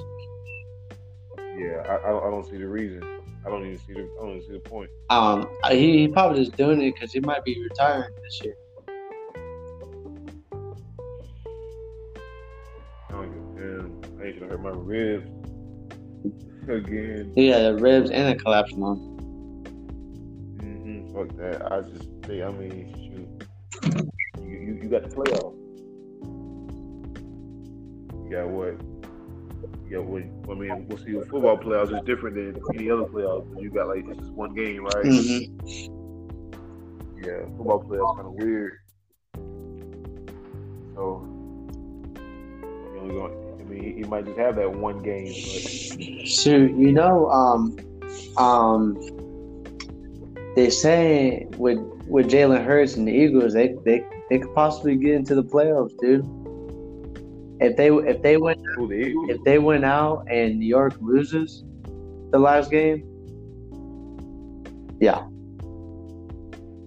Yeah, 1.59 1.83
I, 1.89 1.97
I, 1.97 2.31
don't 2.31 2.47
see 2.49 2.59
the 2.59 2.69
reason. 2.69 3.03
I 3.45 3.51
don't 3.51 3.67
even 3.67 3.79
see 3.79 3.95
the 3.95 4.09
I 4.21 4.25
don't 4.25 4.37
even 4.37 4.43
see 4.47 4.53
the 4.53 4.61
point. 4.61 4.91
Um, 5.11 5.49
he, 5.69 5.99
he 5.99 6.09
probably 6.09 6.45
just 6.45 6.57
doing 6.57 6.81
it 6.81 6.95
because 6.95 7.13
he 7.13 7.19
might 7.21 7.45
be 7.45 7.61
retiring 7.61 8.13
this 8.23 8.41
year. 8.45 8.55
I 13.11 14.12
ain't 14.25 14.41
gonna 14.41 14.53
hurt 14.53 14.63
my 14.63 14.71
ribs 14.71 15.29
again. 16.69 17.33
Yeah, 17.37 17.71
the 17.71 17.77
ribs 17.77 18.11
and 18.11 18.29
the 18.29 18.43
collapsed 18.43 18.75
lung. 18.75 19.09
Mm-hmm. 20.63 21.15
Fuck 21.15 21.37
that. 21.39 21.73
I 21.73 21.81
just 21.83 22.09
think. 22.23 22.43
I 22.43 22.51
mean, 22.51 22.95
shoot. 22.95 23.29
You 24.41 24.59
you, 24.59 24.81
you 24.83 24.89
got 24.89 25.03
the 25.03 25.09
playoff. 25.15 25.55
You 28.25 28.31
got 28.31 28.49
what? 28.49 28.75
Yeah, 29.91 29.99
what? 29.99 30.23
I 30.51 30.55
mean, 30.59 30.87
we'll 30.89 30.99
see. 30.99 31.13
Football 31.29 31.59
playoffs 31.59 31.95
is 31.95 32.03
different 32.07 32.37
than 32.37 32.63
any 32.75 32.91
other 32.91 33.05
playoffs. 33.05 33.61
You 33.61 33.71
got 33.71 33.89
like 33.89 34.05
it's 34.09 34.19
just 34.19 34.33
one 34.33 34.55
game, 34.55 34.85
right? 34.85 35.05
Mm-hmm. 35.05 36.03
Yeah, 37.23 37.45
football 37.57 37.85
playoffs 37.85 38.17
kind 38.17 38.27
of 38.27 38.35
weird. 38.35 38.79
So, 40.95 41.32
mean, 43.73 43.97
he, 43.97 44.05
might 44.05 44.27
just 44.27 44.39
have 44.39 44.57
that 44.57 44.73
one 44.73 45.03
game. 45.03 45.27
But... 45.27 46.29
So 46.29 46.57
you 46.57 46.93
know, 46.93 47.29
um, 47.31 47.77
um, 48.37 48.95
they 50.55 50.71
say 50.71 51.47
with 51.57 51.79
with 52.07 52.31
Jalen 52.31 52.65
Hurts 52.65 52.97
and 52.97 53.07
the 53.07 53.13
Eagles, 53.13 53.55
they 53.55 53.75
they 53.85 54.05
they 54.31 54.39
could 54.39 54.55
possibly 54.55 54.97
get 54.97 55.15
into 55.15 55.35
the 55.35 55.45
playoffs, 55.45 55.97
dude. 55.99 56.25
If 57.61 57.77
they 57.77 57.89
if 57.89 58.23
they 58.23 58.37
went 58.37 58.61
if 58.81 59.43
they 59.45 59.59
went 59.59 59.85
out 59.85 60.27
and 60.29 60.59
New 60.59 60.67
York 60.67 60.95
loses 61.01 61.65
the 62.31 62.39
last 62.39 62.71
game, 62.71 63.05
yeah. 65.01 65.27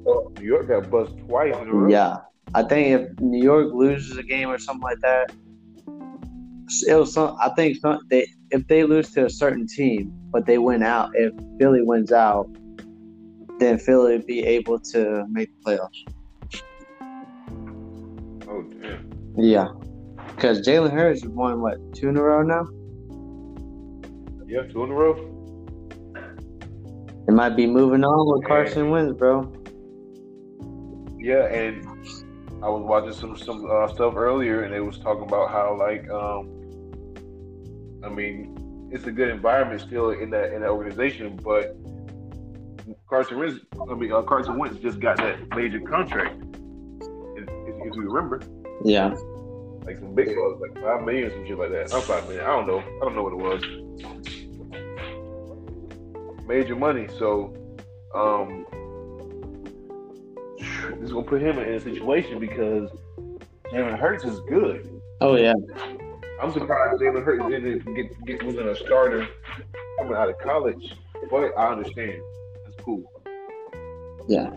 New 0.06 0.46
York 0.46 0.68
got 0.68 0.90
bust 0.92 1.18
twice 1.28 1.56
in 1.56 1.70
a 1.70 1.74
row. 1.74 1.90
Yeah, 1.90 2.18
I 2.54 2.64
think 2.64 3.02
if 3.02 3.20
New 3.20 3.42
York 3.42 3.74
loses 3.74 4.18
a 4.18 4.24
game 4.24 4.50
or 4.50 4.60
something 4.60 4.84
like 4.84 5.00
that, 5.02 5.32
it 6.88 6.96
was 6.96 7.14
some. 7.14 7.36
I 7.40 7.50
think 7.50 7.78
some, 7.78 8.00
they 8.10 8.28
if 8.52 8.68
they 8.68 8.84
lose 8.84 9.12
to 9.12 9.26
a 9.26 9.30
certain 9.30 9.68
team, 9.68 10.12
but 10.32 10.46
they 10.46 10.58
win 10.58 10.84
out. 10.84 11.12
If 11.14 11.34
Philly 11.60 11.82
wins 11.82 12.12
out, 12.12 12.48
then 13.60 13.78
Philly 13.78 14.18
would 14.18 14.28
be 14.28 14.44
able 14.44 14.80
to 14.80 15.26
make 15.30 15.50
the 15.64 15.78
playoffs. 15.78 16.04
Oh 18.48 18.64
damn. 18.64 19.12
Yeah. 19.38 19.68
Because 20.36 20.66
Jalen 20.68 20.92
Hurts 20.92 21.22
has 21.22 21.30
won 21.30 21.62
what 21.62 21.78
two 21.94 22.10
in 22.10 22.18
a 22.18 22.22
row 22.22 22.42
now. 22.42 22.68
Yeah, 24.48 24.64
two 24.64 24.84
in 24.84 24.92
a 24.92 24.94
row. 24.94 25.32
It 27.28 27.32
might 27.32 27.56
be 27.56 27.66
moving 27.66 28.04
on 28.04 28.32
with 28.32 28.48
Carson 28.48 28.90
Wentz, 28.92 29.18
bro. 29.18 29.52
Yeah, 31.18 31.46
and 31.48 31.84
I 32.64 32.70
was 32.70 32.84
watching 32.84 33.14
some 33.14 33.36
some 33.36 33.66
uh, 33.70 33.88
stuff 33.88 34.16
earlier, 34.16 34.62
and 34.64 34.74
they 34.74 34.80
was 34.80 35.00
talking 35.00 35.24
about 35.24 35.50
how 35.50 35.76
like, 35.78 36.08
um, 36.10 36.55
I 38.06 38.10
mean, 38.10 38.90
it's 38.92 39.06
a 39.06 39.12
good 39.12 39.30
environment 39.30 39.82
still 39.82 40.12
in 40.12 40.30
that 40.30 40.54
in 40.54 40.62
that 40.62 40.70
organization, 40.70 41.40
but 41.44 41.76
Carson 43.10 43.40
Wentz, 43.40 43.60
I 43.90 43.94
mean, 43.96 44.12
uh, 44.12 44.22
Carson 44.22 44.58
Wentz 44.58 44.80
just 44.80 45.00
got 45.00 45.18
that 45.18 45.50
major 45.56 45.80
contract. 45.80 46.36
If, 47.38 47.50
if 47.50 47.96
you 47.96 48.10
remember. 48.10 48.42
Yeah 48.84 49.16
like 49.86 50.00
some 50.00 50.16
big 50.16 50.28
bucks, 50.28 50.60
like 50.60 50.74
five 50.82 51.04
million, 51.06 51.30
some 51.32 51.46
shit 51.46 51.58
like 51.58 51.72
that. 51.72 51.92
Not 51.92 52.04
five 52.04 52.24
million. 52.28 52.44
I 52.44 52.48
don't 52.48 52.68
know. 52.68 52.80
I 52.80 53.00
don't 53.02 53.16
know 53.16 53.24
what 53.24 53.34
it 53.34 53.38
was. 53.38 53.64
Major 56.48 56.76
money. 56.76 57.08
So, 57.20 57.54
um, 58.14 58.66
this 60.60 61.04
is 61.04 61.12
gonna 61.12 61.26
put 61.26 61.42
him 61.42 61.60
in 61.60 61.74
a 61.74 61.80
situation 61.80 62.40
because 62.40 62.90
Jalen 63.72 63.98
Hurts 64.00 64.24
is 64.24 64.40
good. 64.42 64.90
Oh 65.22 65.36
yeah. 65.36 65.54
I'm 66.42 66.52
surprised 66.52 67.02
Jalen 67.02 67.24
Hurts 67.24 67.46
didn't 67.50 67.96
get 67.96 68.26
get 68.26 68.44
wasn't 68.44 68.70
a 68.70 68.76
starter 68.76 69.28
coming 70.00 70.16
out 70.16 70.30
of 70.30 70.38
college, 70.40 70.94
but 71.30 71.58
I 71.58 71.72
understand. 71.72 72.22
That's 72.66 72.84
cool. 72.84 73.04
Yeah 74.28 74.52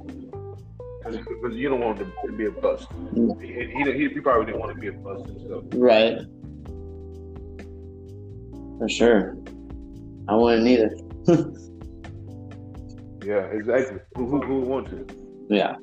because 1.10 1.54
you 1.54 1.68
don't 1.68 1.80
want 1.80 1.98
him 1.98 2.12
to 2.24 2.32
be 2.32 2.46
a 2.46 2.50
bust. 2.50 2.88
Mm. 3.14 3.40
He, 3.40 3.92
he, 3.92 4.08
he, 4.08 4.20
probably 4.20 4.46
didn't 4.46 4.60
want 4.60 4.74
to 4.74 4.80
be 4.80 4.88
a 4.88 4.92
bust 4.92 5.26
himself. 5.26 5.64
Right. 5.74 6.18
For 8.78 8.88
sure. 8.88 9.36
I 10.28 10.34
wouldn't 10.36 10.66
either. 10.66 10.90
yeah, 13.24 13.46
exactly. 13.46 13.98
Who, 14.16 14.26
who, 14.26 14.40
who 14.42 14.60
would 14.60 14.68
want 14.68 14.86
to? 14.90 15.06
Yeah. 15.48 15.76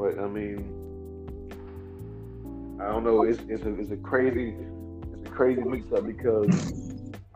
But 0.00 0.18
I 0.18 0.28
mean, 0.28 0.64
I 2.80 2.86
don't 2.86 3.04
know. 3.04 3.22
It's 3.22 3.38
it's 3.48 3.62
a, 3.64 3.78
it's 3.78 3.90
a 3.90 3.98
crazy 3.98 4.56
it's 5.12 5.28
a 5.28 5.30
crazy 5.30 5.60
mix 5.60 5.92
up 5.92 6.06
because 6.06 6.48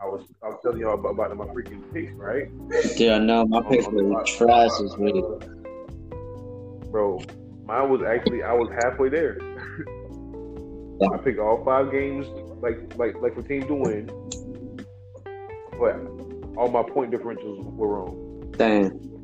I 0.01 0.05
was 0.05 0.25
I 0.41 0.47
was 0.47 0.57
telling 0.63 0.79
y'all 0.79 0.95
about, 0.95 1.11
about 1.11 1.37
my 1.37 1.45
freaking 1.45 1.83
picks, 1.93 2.11
right? 2.13 2.49
Yeah, 2.95 3.19
no, 3.19 3.45
my 3.45 3.61
picks 3.61 3.85
were 3.87 4.23
trash 4.23 4.71
this 4.79 4.97
week. 4.97 5.13
Uh, 5.15 5.45
bro, 6.89 7.21
mine 7.65 7.87
was 7.91 8.01
actually 8.01 8.41
I 8.41 8.53
was 8.53 8.71
halfway 8.81 9.09
there. 9.09 9.37
yeah. 10.99 11.09
I 11.13 11.17
picked 11.17 11.37
all 11.37 11.63
five 11.63 11.91
games 11.91 12.25
like 12.63 12.95
like 12.97 13.15
like 13.21 13.35
for 13.35 13.43
team 13.43 13.67
to 13.67 13.75
win, 13.75 14.07
but 15.77 15.97
all 16.57 16.71
my 16.71 16.81
point 16.81 17.11
differentials 17.11 17.63
were 17.75 17.89
wrong. 17.89 18.51
Dang. 18.57 19.14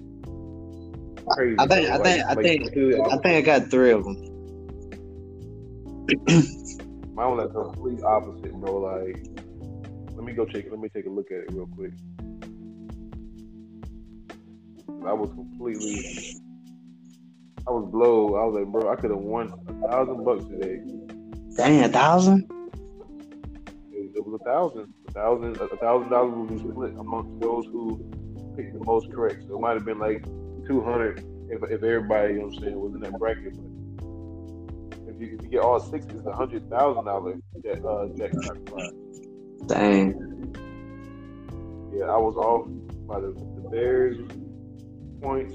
Crazy. 1.33 1.55
I 1.59 1.67
think 1.67 1.89
I 1.89 1.97
think 1.97 2.25
I 2.25 2.35
think 2.35 2.77
I 3.11 3.17
think 3.17 3.25
I 3.25 3.41
got 3.41 3.69
three 3.69 3.91
of 3.91 4.03
them. 4.03 4.17
Mine 7.13 7.35
was 7.35 7.45
like 7.45 7.53
the 7.53 7.63
complete 7.63 8.03
opposite, 8.03 8.53
bro. 8.53 8.79
Like 8.79 9.25
let 10.15 10.23
me 10.23 10.33
go 10.33 10.45
check. 10.45 10.65
Let 10.69 10.79
me 10.79 10.89
take 10.89 11.05
a 11.05 11.09
look 11.09 11.31
at 11.31 11.39
it 11.39 11.51
real 11.51 11.67
quick. 11.67 11.93
I 15.05 15.13
was 15.13 15.29
completely. 15.31 16.39
I 17.67 17.71
was 17.71 17.89
blown. 17.91 18.33
I 18.39 18.45
was 18.45 18.55
like, 18.55 18.67
bro, 18.67 18.91
I 18.91 18.95
could 18.95 19.11
have 19.11 19.19
won 19.19 19.51
a 19.67 19.87
thousand 19.87 20.23
bucks 20.23 20.45
today. 20.45 20.79
Dang, 21.57 21.83
a 21.83 21.89
thousand? 21.89 22.51
It, 23.91 24.11
it 24.15 24.25
was 24.25 24.39
a 24.39 24.43
thousand. 24.43 24.93
A 25.07 25.11
thousand. 25.11 25.57
A 25.57 25.77
thousand 25.77 26.09
dollars 26.09 26.33
would 26.33 26.49
be 26.49 26.57
split 26.57 26.93
amongst 26.97 27.39
those 27.39 27.65
who 27.65 27.97
picked 28.55 28.73
the 28.73 28.83
most 28.85 29.11
correct. 29.11 29.43
So 29.47 29.57
it 29.57 29.61
might 29.61 29.73
have 29.73 29.85
been 29.85 29.99
like 29.99 30.23
two 30.67 30.81
hundred 30.81 31.25
if, 31.51 31.61
if 31.63 31.83
everybody, 31.83 32.33
you 32.33 32.39
know 32.39 32.45
what 32.45 32.55
I'm 32.55 32.63
saying, 32.63 32.79
was 32.79 32.93
in 32.95 33.01
that 33.01 33.19
bracket. 33.19 33.53
But 33.55 35.13
if 35.13 35.19
you, 35.19 35.35
if 35.37 35.43
you 35.43 35.49
get 35.49 35.59
all 35.59 35.79
six, 35.79 36.05
it's 36.07 36.25
a 36.25 36.31
hundred 36.31 36.69
thousand 36.69 37.05
dollar 37.05 37.33
uh, 37.33 38.07
jackpot 38.17 38.65
prize. 38.65 38.91
Dang. 39.67 40.15
Yeah, 41.93 42.05
I 42.05 42.17
was 42.17 42.35
off 42.37 42.67
by 43.05 43.19
the, 43.19 43.33
the 43.33 43.69
Bears 43.69 44.17
points. 45.21 45.53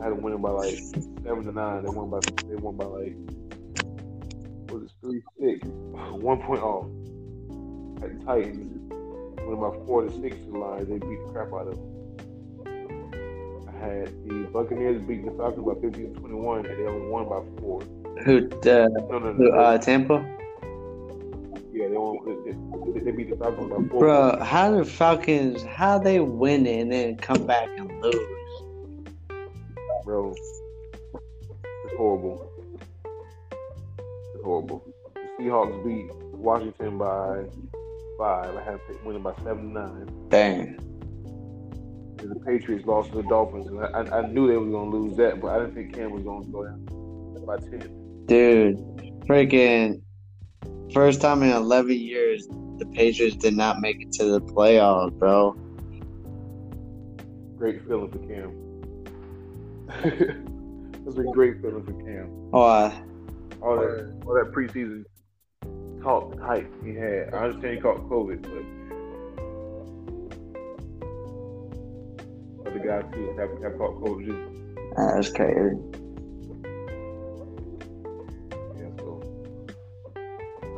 I 0.00 0.04
had 0.04 0.10
to 0.10 0.14
win 0.14 0.32
them 0.32 0.40
winning 0.40 0.42
by 0.42 0.50
like 0.50 0.78
seven 1.22 1.44
to 1.44 1.52
nine. 1.52 1.84
They 1.84 1.90
won 1.90 2.08
by 2.08 2.20
they 2.48 2.56
won 2.56 2.76
by 2.76 2.86
like 2.86 3.14
what 4.70 4.82
is 4.82 4.90
three 5.02 5.22
six, 5.38 5.66
one 5.92 6.40
point 6.42 6.62
off. 6.62 6.86
At 8.02 8.24
Titans, 8.24 8.90
winning 8.90 9.60
by 9.60 9.76
four 9.84 10.04
to 10.04 10.10
six 10.22 10.36
to 10.36 10.52
the 10.52 10.58
Lions. 10.58 10.88
They 10.88 10.94
beat 10.94 11.26
the 11.26 11.32
crap 11.32 11.52
out 11.52 11.68
of 11.68 11.76
them. 11.76 11.99
Had 13.80 14.08
the 14.28 14.46
Buccaneers 14.52 15.00
beating 15.02 15.24
the 15.24 15.32
Falcons 15.32 15.64
by 15.66 15.72
15 15.80 16.14
to 16.14 16.20
21, 16.20 16.66
and 16.66 16.78
they 16.78 16.86
only 16.86 17.08
won 17.08 17.24
by 17.24 17.40
four. 17.60 17.80
Who? 18.24 18.46
Uh, 18.46 18.88
no, 19.08 19.18
no, 19.18 19.18
no, 19.18 19.32
who, 19.32 19.52
uh, 19.52 19.78
Tampa. 19.78 20.16
Yeah, 21.72 21.88
they 21.88 21.96
won. 21.96 22.94
They, 22.94 23.00
they 23.00 23.10
beat 23.10 23.30
the 23.30 23.36
Falcons 23.36 23.70
by 23.70 23.76
four. 23.88 24.00
Bro, 24.00 24.44
how 24.44 24.76
the 24.76 24.84
Falcons? 24.84 25.62
How 25.62 25.98
they 25.98 26.20
win 26.20 26.66
it 26.66 26.82
and 26.82 26.92
then 26.92 27.16
come 27.16 27.46
back 27.46 27.70
and 27.78 27.90
lose? 28.02 28.14
Bro, 30.04 30.34
it's 30.34 31.96
horrible. 31.96 32.52
It's 34.34 34.44
horrible. 34.44 34.84
The 35.14 35.44
Seahawks 35.44 35.84
beat 35.84 36.14
Washington 36.34 36.98
by 36.98 37.44
five. 38.18 38.54
I 38.56 38.62
had 38.62 38.80
to 38.88 38.98
win 39.04 39.22
by 39.22 39.34
seven 39.36 39.72
nine. 39.72 40.06
Dang. 40.28 40.89
The 42.28 42.40
Patriots 42.46 42.86
lost 42.86 43.10
to 43.10 43.22
the 43.22 43.28
Dolphins, 43.28 43.66
and 43.66 43.80
I, 43.80 44.18
I 44.18 44.26
knew 44.26 44.46
they 44.46 44.56
were 44.56 44.66
going 44.66 44.90
to 44.90 44.96
lose 44.96 45.16
that, 45.16 45.40
but 45.40 45.48
I 45.48 45.60
didn't 45.60 45.74
think 45.74 45.94
Cam 45.94 46.10
was 46.10 46.22
going 46.22 46.44
to 46.44 46.50
go 46.50 46.64
down 46.64 47.44
by 47.46 47.56
ten. 47.56 48.24
Dude, 48.26 48.76
freaking 49.26 50.02
first 50.92 51.20
time 51.20 51.42
in 51.42 51.50
11 51.50 51.92
years 51.92 52.46
the 52.78 52.86
Patriots 52.94 53.36
did 53.36 53.56
not 53.56 53.80
make 53.80 54.00
it 54.00 54.12
to 54.12 54.24
the 54.24 54.40
playoffs, 54.40 55.12
bro. 55.12 55.52
Great 57.56 57.86
feeling 57.86 58.10
for 58.10 58.18
Cam. 58.18 58.56
That's 61.04 61.18
a 61.18 61.22
great 61.24 61.60
feeling 61.60 61.84
for 61.84 61.92
Cam. 61.92 62.50
Oh, 62.52 62.62
uh, 62.62 62.92
All 63.62 63.76
that, 63.76 64.22
all 64.26 64.34
that 64.34 64.52
preseason 64.52 65.04
talk 66.02 66.38
hype 66.40 66.70
he 66.82 66.94
had. 66.94 67.34
I 67.34 67.44
understand 67.44 67.74
he 67.74 67.80
caught 67.80 67.98
COVID, 68.08 68.42
but 68.42 68.79
other 72.66 72.78
guys 72.78 73.04
too 73.12 73.34
have, 73.38 73.50
have 73.62 73.78
caught 73.78 74.00
COVID 74.02 74.26
too. 74.26 74.74
that's 74.96 75.30
crazy. 75.30 75.76
Yeah, 78.76 78.90
so 78.98 79.22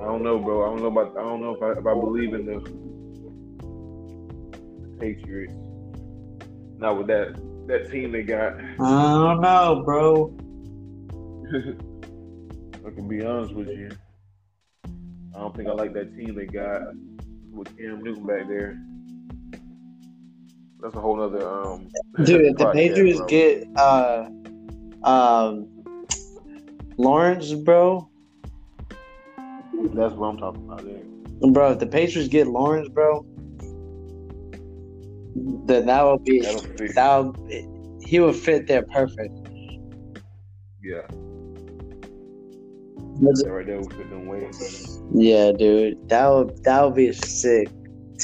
I 0.01 0.05
don't 0.05 0.23
know, 0.23 0.39
bro. 0.39 0.65
I 0.65 0.67
don't 0.69 0.81
know 0.83 0.89
about. 0.89 1.17
I 1.17 1.23
don't 1.23 1.41
know 1.41 1.55
if 1.55 1.63
I 1.63 1.73
if 1.73 1.87
I 1.87 1.95
believe 1.95 2.35
in 2.35 2.47
the 2.47 2.61
Patriots. 4.99 5.55
Not 6.79 6.99
with 6.99 7.07
that 7.09 7.35
that 7.67 7.91
team 7.91 8.13
they 8.13 8.23
got. 8.23 8.55
I 8.59 9.13
don't 9.15 9.41
know, 9.41 9.83
bro. 9.85 10.37
I 12.85 12.91
can 12.91 13.09
be 13.09 13.25
honest 13.25 13.55
with 13.55 13.69
you. 13.69 13.91
I 15.35 15.39
don't 15.39 15.57
think 15.57 15.69
I 15.69 15.73
like 15.73 15.93
that 15.95 16.17
team 16.17 16.35
they 16.35 16.47
got 16.47 16.83
with 17.51 17.77
Cam 17.77 18.03
Newton 18.03 18.27
back 18.27 18.49
there. 18.49 18.79
That's 20.83 20.97
a 20.97 21.01
whole 21.01 21.23
other 21.23 21.49
um. 21.49 21.89
Dude, 22.25 22.45
if 22.45 22.57
the 22.57 22.73
Patriots 22.73 23.19
bro. 23.19 23.27
get 23.29 23.69
uh 23.77 24.29
um 25.05 25.69
Lawrence, 26.99 27.53
bro, 27.53 28.11
that's 29.95 30.13
what 30.15 30.27
I'm 30.27 30.39
talking 30.39 30.65
about. 30.65 30.85
There. 30.85 31.53
bro, 31.53 31.71
if 31.71 31.79
the 31.79 31.87
Patriots 31.87 32.29
get 32.29 32.49
Lawrence, 32.49 32.89
bro, 32.89 33.25
then 35.67 35.87
that 35.87 36.03
would 36.03 36.25
be 36.25 36.41
that 36.41 37.25
would, 37.25 38.03
he 38.03 38.19
would 38.19 38.35
fit 38.35 38.67
there 38.67 38.83
perfect. 38.83 39.39
Yeah, 40.83 41.07
that 43.21 43.45
right 43.47 43.65
there 43.65 43.79
would 43.79 43.93
fit 43.95 44.11
them 44.11 44.27
way. 44.27 44.51
Yeah, 45.15 45.53
dude, 45.53 46.09
that 46.09 46.27
would 46.27 46.65
that 46.65 46.85
would 46.85 46.97
be 46.97 47.13
sick 47.13 47.69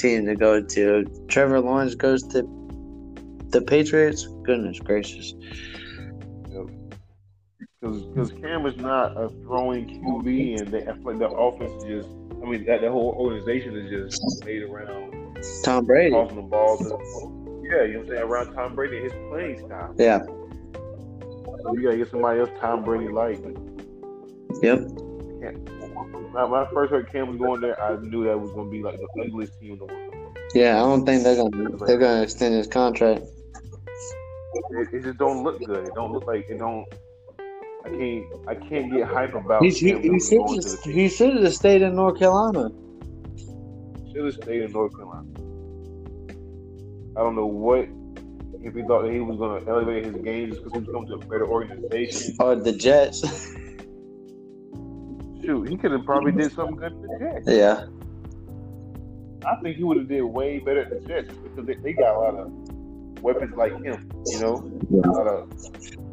team 0.00 0.26
to 0.26 0.34
go 0.34 0.60
to. 0.62 1.04
Trevor 1.28 1.60
Lawrence 1.60 1.94
goes 1.94 2.22
to 2.28 2.42
the 3.48 3.62
Patriots. 3.62 4.26
Goodness 4.44 4.78
gracious. 4.80 5.34
Because 7.80 8.32
Cam 8.32 8.66
is 8.66 8.76
not 8.76 9.16
a 9.16 9.28
throwing 9.28 9.86
QB, 10.02 10.60
and 10.60 10.68
they, 10.68 10.82
I 10.82 10.94
feel 10.94 11.02
like 11.04 11.18
the 11.18 11.28
offense 11.28 11.70
is 11.84 12.02
just. 12.02 12.08
I 12.42 12.46
mean, 12.50 12.64
that 12.66 12.80
the 12.80 12.90
whole 12.90 13.14
organization 13.18 13.76
is 13.76 13.90
just 13.90 14.44
made 14.44 14.62
around 14.62 15.36
Tom 15.64 15.84
Brady. 15.84 16.10
tossing 16.10 16.36
the 16.36 16.42
ball 16.42 16.76
to. 16.78 16.84
Yeah, 16.84 17.82
you 17.84 17.92
know 17.92 17.98
what 18.00 18.02
I'm 18.02 18.08
saying? 18.08 18.22
Around 18.22 18.54
Tom 18.54 18.74
Brady 18.74 18.96
and 18.98 19.04
his 19.04 19.12
playing 19.30 19.58
style. 19.66 19.94
Yeah. 19.96 20.22
So 20.24 21.74
you 21.74 21.82
gotta 21.82 21.96
get 21.98 22.10
somebody 22.10 22.40
else 22.40 22.50
Tom 22.60 22.84
Brady 22.84 23.08
like. 23.08 23.38
Yep. 24.62 24.78
I- 25.44 25.77
when 26.12 26.60
I 26.60 26.66
first 26.72 26.90
heard 26.90 27.10
Cam 27.10 27.28
was 27.28 27.36
going 27.36 27.60
there, 27.60 27.80
I 27.82 27.96
knew 27.96 28.24
that 28.24 28.38
was 28.38 28.50
gonna 28.52 28.70
be 28.70 28.82
like 28.82 28.98
the 28.98 29.08
ugliest 29.22 29.58
team 29.60 29.72
in 29.72 29.78
the 29.78 29.84
world. 29.84 30.38
Yeah, 30.54 30.76
I 30.76 30.80
don't 30.80 31.04
think 31.04 31.22
they're 31.22 31.36
gonna 31.36 31.76
they're 31.86 31.98
gonna 31.98 32.22
extend 32.22 32.54
his 32.54 32.66
contract. 32.66 33.24
It, 34.70 34.88
it 34.92 35.02
just 35.02 35.18
don't 35.18 35.42
look 35.44 35.62
good. 35.64 35.86
It 35.86 35.94
don't 35.94 36.12
look 36.12 36.26
like 36.26 36.48
it 36.48 36.58
don't. 36.58 36.86
I 37.84 37.90
can't. 37.90 38.24
I 38.46 38.54
can't 38.54 38.92
get 38.92 39.06
hype 39.06 39.34
about. 39.34 39.62
He, 39.62 39.70
he, 39.70 39.98
he 39.98 40.20
should 40.20 40.38
going 40.38 40.60
to 40.60 40.62
just, 40.62 40.86
he 40.86 41.08
should 41.08 41.42
have 41.42 41.54
stayed 41.54 41.82
in 41.82 41.94
North 41.94 42.18
Carolina. 42.18 42.70
Should 44.12 44.24
have 44.24 44.34
stayed 44.34 44.62
in 44.62 44.72
North 44.72 44.94
Carolina. 44.94 45.28
I 47.16 47.20
don't 47.20 47.36
know 47.36 47.46
what 47.46 47.88
if 48.62 48.74
he 48.74 48.82
thought 48.82 49.02
that 49.02 49.12
he 49.12 49.20
was 49.20 49.38
going 49.38 49.64
to 49.64 49.70
elevate 49.70 50.06
his 50.06 50.16
game 50.16 50.50
just 50.50 50.62
because 50.64 50.72
he 50.72 50.90
was 50.90 50.94
coming 50.94 51.08
to 51.08 51.14
a 51.14 51.28
better 51.28 51.46
organization. 51.46 52.36
Or 52.40 52.56
the 52.56 52.72
Jets. 52.72 53.22
Shoot, 55.48 55.70
he 55.70 55.78
could 55.78 55.92
have 55.92 56.04
probably 56.04 56.30
did 56.32 56.52
something 56.52 56.76
good 56.76 56.92
for 56.92 57.06
the 57.06 57.18
Jets. 57.18 57.46
yeah. 57.48 57.86
I 59.50 59.56
think 59.62 59.78
he 59.78 59.82
would 59.82 59.96
have 59.96 60.06
did 60.06 60.20
way 60.20 60.58
better 60.58 60.82
at 60.82 60.90
the 60.90 61.00
Jets 61.08 61.32
because 61.42 61.64
they, 61.64 61.72
they 61.76 61.94
got 61.94 62.16
a 62.16 62.18
lot 62.18 62.34
of 62.34 62.52
weapons 63.22 63.56
like 63.56 63.72
him. 63.82 64.10
You 64.26 64.40
know, 64.40 64.70
a 65.04 65.08
lot 65.08 65.26
of, 65.26 65.50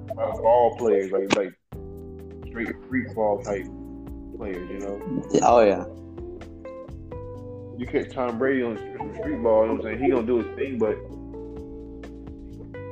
a 0.10 0.13
lot 0.13 0.30
of 0.30 0.41
ball 0.41 0.78
players 0.78 1.12
like 1.12 1.36
like 1.36 1.54
straight 2.48 2.74
freak 2.88 3.13
ball 3.13 3.43
type 3.43 3.65
players. 4.38 4.69
You 4.71 4.80
know, 4.80 5.28
Oh 5.43 5.60
yeah. 5.60 5.84
you 7.78 7.86
catch 7.86 8.13
Tom 8.13 8.38
Brady 8.38 8.63
on 8.63 8.76
the 8.76 9.19
street 9.19 9.43
ball. 9.43 9.63
You 9.63 9.67
know 9.67 9.74
what 9.74 9.80
I'm 9.80 9.82
saying? 9.82 10.00
He 10.02 10.12
gonna 10.12 10.26
do 10.26 10.43
his 10.43 10.56
thing, 10.56 10.78
but 10.80 10.95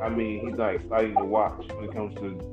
I 0.05 0.09
mean, 0.09 0.45
he's 0.45 0.57
not 0.57 0.75
exciting 0.75 1.15
to 1.15 1.23
watch 1.23 1.65
when 1.71 1.85
it 1.85 1.93
comes 1.93 2.13
to. 2.15 2.52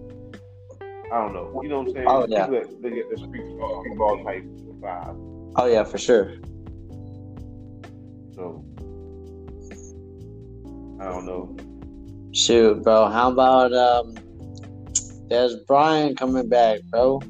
I 1.12 1.18
don't 1.18 1.32
know. 1.34 1.60
You 1.62 1.68
know 1.68 1.78
what 1.80 1.88
I'm 1.88 1.94
saying? 1.94 2.06
Oh, 2.08 2.26
yeah. 2.28 2.46
That- 2.46 2.82
They 2.82 2.90
get 2.90 3.10
the 3.10 3.16
street 3.16 3.58
ball, 3.58 3.80
street 3.82 3.98
ball 3.98 4.24
type 4.24 4.44
vibe. 4.80 5.52
Oh 5.56 5.66
yeah, 5.66 5.82
for 5.84 5.98
sure. 5.98 6.34
So 8.34 8.64
I 11.00 11.04
don't 11.04 11.26
know. 11.26 11.56
Shoot, 12.32 12.82
bro. 12.84 13.08
How 13.08 13.30
about 13.32 13.72
um 13.72 14.14
Dez 15.28 15.66
Bryant 15.66 16.16
coming 16.18 16.48
back, 16.48 16.80
bro. 16.90 17.20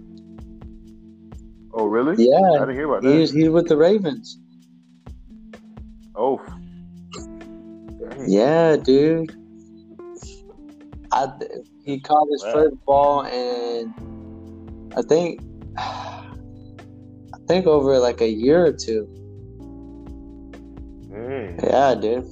Oh, 1.72 1.86
really? 1.86 2.24
Yeah. 2.24 2.36
I 2.36 2.58
didn't 2.60 2.74
hear 2.74 2.88
about 2.88 3.02
that. 3.02 3.14
He's 3.14 3.30
he's 3.32 3.48
with 3.48 3.68
the 3.68 3.76
Ravens. 3.76 4.38
Oh. 6.14 6.40
Dang. 7.14 8.24
Yeah, 8.26 8.76
dude. 8.76 9.34
I 11.12 11.28
he 11.90 12.00
caught 12.00 12.26
his 12.30 12.42
Wow. 12.44 12.52
first 12.52 12.76
ball 12.86 13.22
and 13.26 13.94
I 14.96 15.02
think 15.02 15.40
I 15.76 17.38
think 17.48 17.66
over 17.66 17.98
like 17.98 18.20
a 18.20 18.28
year 18.28 18.64
or 18.66 18.72
two. 18.72 19.08
Yeah, 21.62 21.94
dude. 21.94 22.24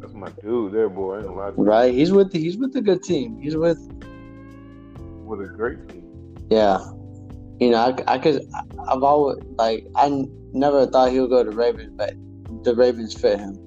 That's 0.00 0.14
my 0.14 0.28
dude 0.42 0.72
there, 0.72 0.88
boy. 0.88 1.14
I 1.14 1.18
ain't 1.18 1.26
gonna 1.26 1.38
lie 1.40 1.50
to 1.50 1.56
you. 1.56 1.64
Right? 1.64 1.92
He's 1.94 2.12
with 2.12 2.30
the, 2.32 2.38
he's 2.38 2.56
with 2.56 2.76
a 2.76 2.80
good 2.80 3.02
team. 3.02 3.38
He's 3.40 3.56
with 3.56 3.78
With 5.26 5.40
a 5.40 5.52
great 5.56 5.88
team. 5.88 6.04
yeah. 6.50 6.78
You 7.60 7.70
know, 7.70 7.78
I, 7.78 8.14
I 8.14 8.18
could 8.18 8.40
I've 8.88 9.02
always 9.02 9.38
like 9.56 9.84
I 9.96 10.24
never 10.52 10.86
thought 10.86 11.10
he 11.10 11.18
would 11.20 11.30
go 11.30 11.42
to 11.42 11.50
Ravens, 11.50 11.92
but 11.96 12.14
the 12.64 12.74
Ravens 12.76 13.14
fit 13.14 13.40
him. 13.40 13.58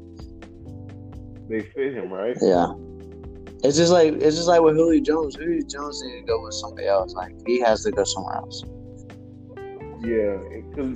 They 1.49 1.59
fit 1.75 1.93
him, 1.93 2.11
right? 2.13 2.37
Yeah. 2.41 2.67
It's 3.63 3.77
just 3.77 3.91
like 3.91 4.13
it's 4.13 4.35
just 4.35 4.47
like 4.47 4.61
with 4.61 4.75
Julio 4.75 5.01
Jones. 5.01 5.35
Julio 5.35 5.61
Jones 5.67 6.01
needs 6.03 6.21
to 6.21 6.25
go 6.25 6.43
with 6.43 6.53
somebody 6.55 6.87
else. 6.87 7.13
Like 7.13 7.33
he 7.45 7.59
has 7.59 7.83
to 7.83 7.91
go 7.91 8.03
somewhere 8.03 8.35
else. 8.35 8.63
Yeah, 10.03 10.37
because 10.55 10.95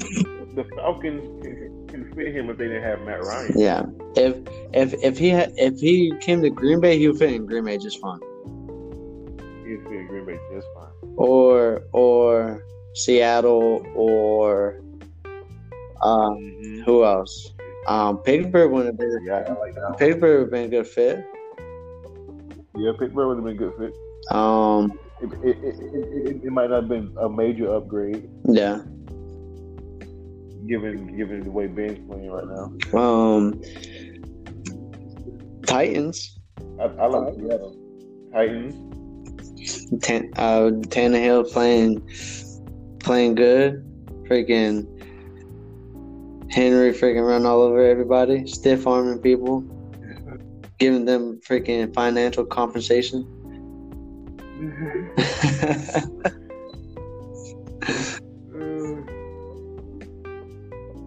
the 0.55 0.65
Falcons 0.75 1.43
can, 1.43 1.87
can 1.87 2.15
fit 2.15 2.33
him 2.35 2.49
if 2.49 2.57
they 2.57 2.67
didn't 2.67 2.81
have 2.81 3.01
Matt 3.01 3.21
Ryan. 3.21 3.51
Yeah. 3.55 3.83
If 4.15 4.37
if 4.73 4.93
if 5.03 5.17
he 5.19 5.29
had, 5.29 5.53
if 5.57 5.79
he 5.79 6.11
came 6.21 6.41
to 6.41 6.49
Green 6.49 6.79
Bay, 6.81 6.97
he 6.97 7.07
would 7.07 7.19
fit 7.19 7.33
in 7.33 7.45
Green 7.45 7.65
Bay 7.65 7.77
just 7.77 7.99
fine. 7.99 8.19
He'd 9.67 9.83
fit 9.83 9.91
in 9.93 10.07
Green 10.07 10.25
Bay 10.25 10.39
just 10.51 10.67
fine. 10.73 11.13
Or 11.17 11.83
or 11.91 12.65
Seattle 12.95 13.85
or 13.93 14.81
um 16.01 16.81
who 16.83 17.05
else? 17.05 17.53
Um 17.87 18.17
Pittsburgh 18.19 18.71
would 18.71 18.87
have 18.87 18.97
been 18.97 19.19
Yeah, 19.23 19.45
I 19.47 19.53
like 19.53 19.75
that. 19.75 19.97
Pittsburgh 19.99 20.21
would 20.21 20.41
have 20.41 20.51
been 20.51 20.65
a 20.65 20.69
good 20.69 20.87
fit. 20.87 21.23
Yeah, 22.77 22.91
Pittsburgh 22.99 23.27
would 23.27 23.37
have 23.37 23.45
been 23.45 23.55
a 23.55 23.57
good 23.57 23.73
fit. 23.77 23.93
Um 24.35 24.99
It, 25.21 25.31
it, 25.43 25.57
it, 25.63 25.75
it, 25.79 26.27
it, 26.27 26.43
it 26.45 26.51
might 26.51 26.69
not 26.69 26.81
have 26.83 26.89
been 26.89 27.15
a 27.19 27.29
major 27.29 27.73
upgrade 27.73 28.29
yeah. 28.47 28.81
given 30.67 31.15
given 31.15 31.41
the 31.43 31.51
way 31.51 31.67
Ben's 31.67 31.99
playing 32.07 32.31
right 32.31 32.47
now. 32.47 32.99
Um 32.99 33.61
Titans. 35.65 36.39
I, 36.79 36.83
I 36.83 37.05
like 37.07 37.35
Seattle. 37.35 37.75
Titans. 38.33 38.75
Tan, 40.01 40.31
uh, 40.35 40.71
Tannehill 40.93 41.51
playing 41.51 42.07
playing 42.99 43.35
good. 43.35 43.81
Freaking 44.27 44.85
Henry 46.51 46.91
freaking 46.93 47.27
run 47.27 47.45
all 47.45 47.61
over 47.61 47.83
everybody, 47.85 48.47
stiff 48.47 48.87
arming 48.87 49.19
people, 49.19 49.61
giving 50.77 51.05
them 51.05 51.39
freaking 51.41 51.93
financial 51.93 52.45
compensation. 52.45 53.25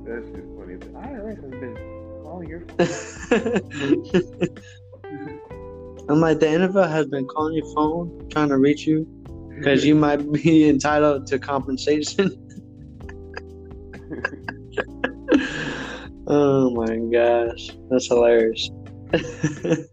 That's 0.04 0.28
just 0.31 0.48
funny. 0.57 0.76
The 0.76 0.87
IRS 0.87 1.42
has 1.42 1.50
been 1.50 1.76
calling 2.22 2.48
your 2.48 2.62
I'm 6.09 6.20
like, 6.20 6.38
the 6.40 6.46
NFL 6.46 6.88
has 6.88 7.07
been 7.07 7.26
calling 7.26 7.54
your 7.54 7.66
phone, 7.74 8.28
trying 8.31 8.48
to 8.48 8.57
reach 8.57 8.87
you, 8.87 9.07
because 9.50 9.85
you 9.85 9.94
might 9.94 10.33
be 10.33 10.66
entitled 10.68 11.26
to 11.26 11.38
compensation. 11.38 12.35
oh 16.26 16.70
my 16.70 16.96
gosh, 17.12 17.68
that's 17.90 18.07
hilarious. 18.07 18.70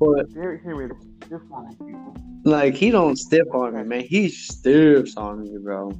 but 0.00 0.34
Derrick 0.34 0.62
Henry 0.64 0.90
stiff 1.24 1.42
arming 1.52 1.76
people. 1.76 2.16
like, 2.44 2.74
he 2.74 2.90
don't 2.90 3.16
stiff 3.16 3.46
on 3.52 3.74
me, 3.74 3.84
man. 3.84 4.00
He 4.00 4.28
stiffs 4.28 5.16
on 5.16 5.42
me, 5.42 5.56
bro. 5.62 5.92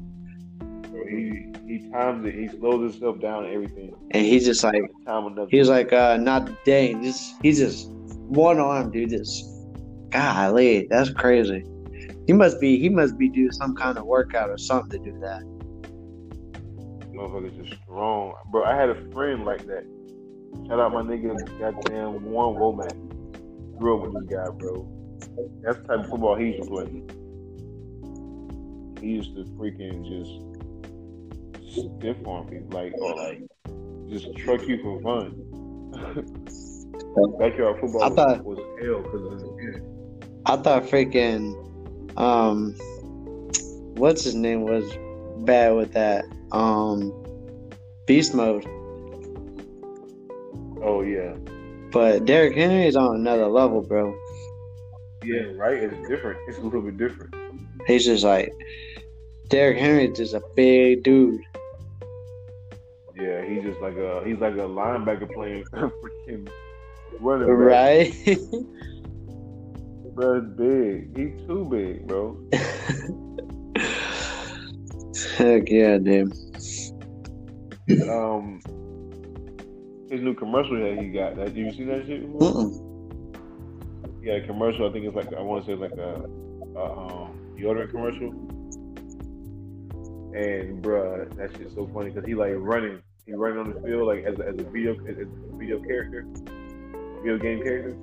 So 0.90 1.04
he 1.08 1.52
he 1.66 1.90
times 1.90 2.26
it. 2.26 2.34
He 2.34 2.48
slows 2.48 2.92
himself 2.92 3.20
down 3.20 3.44
and 3.44 3.54
everything. 3.54 3.94
And 4.12 4.24
he's 4.24 4.44
just 4.44 4.64
like, 4.64 4.82
Time 5.06 5.26
enough. 5.26 5.48
he 5.50 5.62
like, 5.62 5.92
uh, 5.92 6.16
not 6.16 6.46
today. 6.46 6.94
Just 6.94 7.34
he's 7.42 7.58
just 7.58 7.90
one 7.90 8.58
arm, 8.58 8.90
dude. 8.90 9.10
Just 9.10 9.44
golly, 10.10 10.86
that's 10.90 11.10
crazy. 11.10 11.64
He 12.26 12.32
must 12.32 12.60
be 12.60 12.78
he 12.78 12.88
must 12.88 13.16
be 13.18 13.28
doing 13.28 13.52
some 13.52 13.74
kind 13.76 13.98
of 13.98 14.04
workout 14.06 14.50
or 14.50 14.58
something 14.58 15.02
to 15.02 15.10
do 15.12 15.18
that. 15.20 15.42
Motherfuckers 17.12 17.56
just 17.64 17.82
strong, 17.82 18.34
bro. 18.50 18.64
I 18.64 18.74
had 18.74 18.88
a 18.90 19.10
friend 19.12 19.44
like 19.44 19.66
that. 19.66 19.84
Shout 20.66 20.80
out 20.80 20.92
my 20.92 21.02
nigga, 21.02 21.36
goddamn 21.58 22.24
Warren 22.24 22.56
Womack. 22.60 23.78
Grew 23.78 23.96
up 23.96 24.12
with 24.12 24.28
this 24.28 24.36
guy, 24.36 24.48
bro. 24.50 24.86
That's 25.62 25.78
the 25.78 25.84
type 25.84 26.00
of 26.00 26.10
football 26.10 26.36
he 26.36 26.46
used 26.46 26.62
to 26.64 26.68
play. 26.68 26.86
He 29.00 29.14
used 29.14 29.34
to 29.36 29.44
freaking 29.56 30.04
just 30.08 30.32
stiff 31.72 32.16
arm 32.26 32.46
people, 32.48 32.68
like 32.70 32.92
or 32.98 33.14
like 33.16 33.42
just 34.08 34.34
truck 34.36 34.66
you 34.66 34.82
for 34.82 35.00
fun. 35.02 35.44
Backyard 37.38 37.80
football 37.80 38.02
I 38.04 38.10
thought- 38.10 38.44
was, 38.44 38.58
was 38.58 38.82
hell 38.82 39.02
because 39.02 39.24
of 39.42 39.58
his 39.58 39.80
I 40.46 40.56
thought 40.56 40.84
freaking 40.84 41.54
um 42.18 42.74
what's 43.96 44.24
his 44.24 44.34
name 44.34 44.62
was 44.62 44.84
bad 45.44 45.74
with 45.74 45.92
that. 45.92 46.24
Um 46.52 47.12
Beast 48.06 48.34
mode. 48.34 48.64
Oh 50.88 51.02
yeah, 51.02 51.34
But 51.92 52.24
Derrick 52.24 52.56
Henry 52.56 52.86
is 52.86 52.96
on 52.96 53.16
another 53.16 53.46
level, 53.46 53.82
bro. 53.82 54.14
yeah, 55.22 55.42
right. 55.56 55.82
It's 55.82 56.08
different. 56.08 56.38
It's 56.48 56.56
a 56.58 56.62
little 56.62 56.80
bit 56.80 56.96
different. 56.96 57.34
He's 57.86 58.06
just 58.06 58.24
like 58.24 58.50
Derrick 59.48 59.76
Henry 59.78 60.06
is 60.10 60.16
just 60.16 60.32
a 60.34 60.40
big 60.56 61.02
dude. 61.02 61.40
Yeah, 63.16 63.44
he's 63.44 63.64
just 63.64 63.80
like 63.80 63.96
a 63.96 64.22
he's 64.24 64.38
like 64.38 64.54
a 64.54 64.68
linebacker 64.68 65.28
playing 65.34 65.64
freaking 65.74 66.48
running 67.20 67.48
back. 67.48 67.58
Right? 67.58 68.14
Bro, 70.14 70.38
it's 70.38 70.48
big. 70.56 71.16
He's 71.16 71.34
too 71.46 71.64
big, 71.70 72.06
bro. 72.08 72.36
Heck 75.36 75.68
yeah, 75.70 75.98
dude. 75.98 76.32
Um, 78.08 78.60
his 80.10 80.20
new 80.20 80.34
commercial 80.34 80.76
that 80.76 80.98
he 81.02 81.10
got. 81.10 81.36
That 81.36 81.54
you 81.54 81.72
see 81.72 81.84
that 81.84 82.06
shit? 82.06 82.22
a 84.28 84.46
commercial. 84.46 84.88
I 84.88 84.92
think 84.92 85.06
it's 85.06 85.16
like 85.16 85.32
I 85.32 85.40
want 85.40 85.64
to 85.64 85.70
say 85.70 85.76
like 85.76 85.92
a, 85.92 86.24
a 86.76 86.84
um, 86.84 87.38
deodorant 87.56 87.90
commercial. 87.90 88.28
And 90.34 90.82
bruh, 90.82 91.34
that 91.36 91.56
shit's 91.56 91.74
so 91.74 91.88
funny 91.94 92.10
because 92.10 92.26
he 92.26 92.34
like 92.34 92.52
running. 92.56 93.02
He 93.26 93.32
running 93.34 93.58
on 93.58 93.72
the 93.72 93.80
field 93.80 94.06
like 94.06 94.24
as 94.24 94.38
a, 94.38 94.48
as 94.48 94.54
a 94.58 94.64
video 94.70 94.94
as 95.06 95.16
a 95.18 95.26
video 95.56 95.80
character, 95.80 96.26
video 97.22 97.38
game 97.38 97.62
character. 97.62 97.96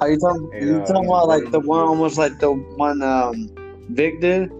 Are 0.00 0.10
you 0.10 0.18
talking? 0.18 0.50
And, 0.54 0.68
you 0.68 0.76
uh, 0.80 0.86
talking 0.86 1.06
about 1.06 1.28
like 1.28 1.50
the 1.50 1.60
one, 1.60 1.84
almost 1.84 2.18
like 2.18 2.38
the 2.38 2.52
one 2.52 3.02
um 3.02 3.50
Vick 3.90 4.20
did? 4.20 4.50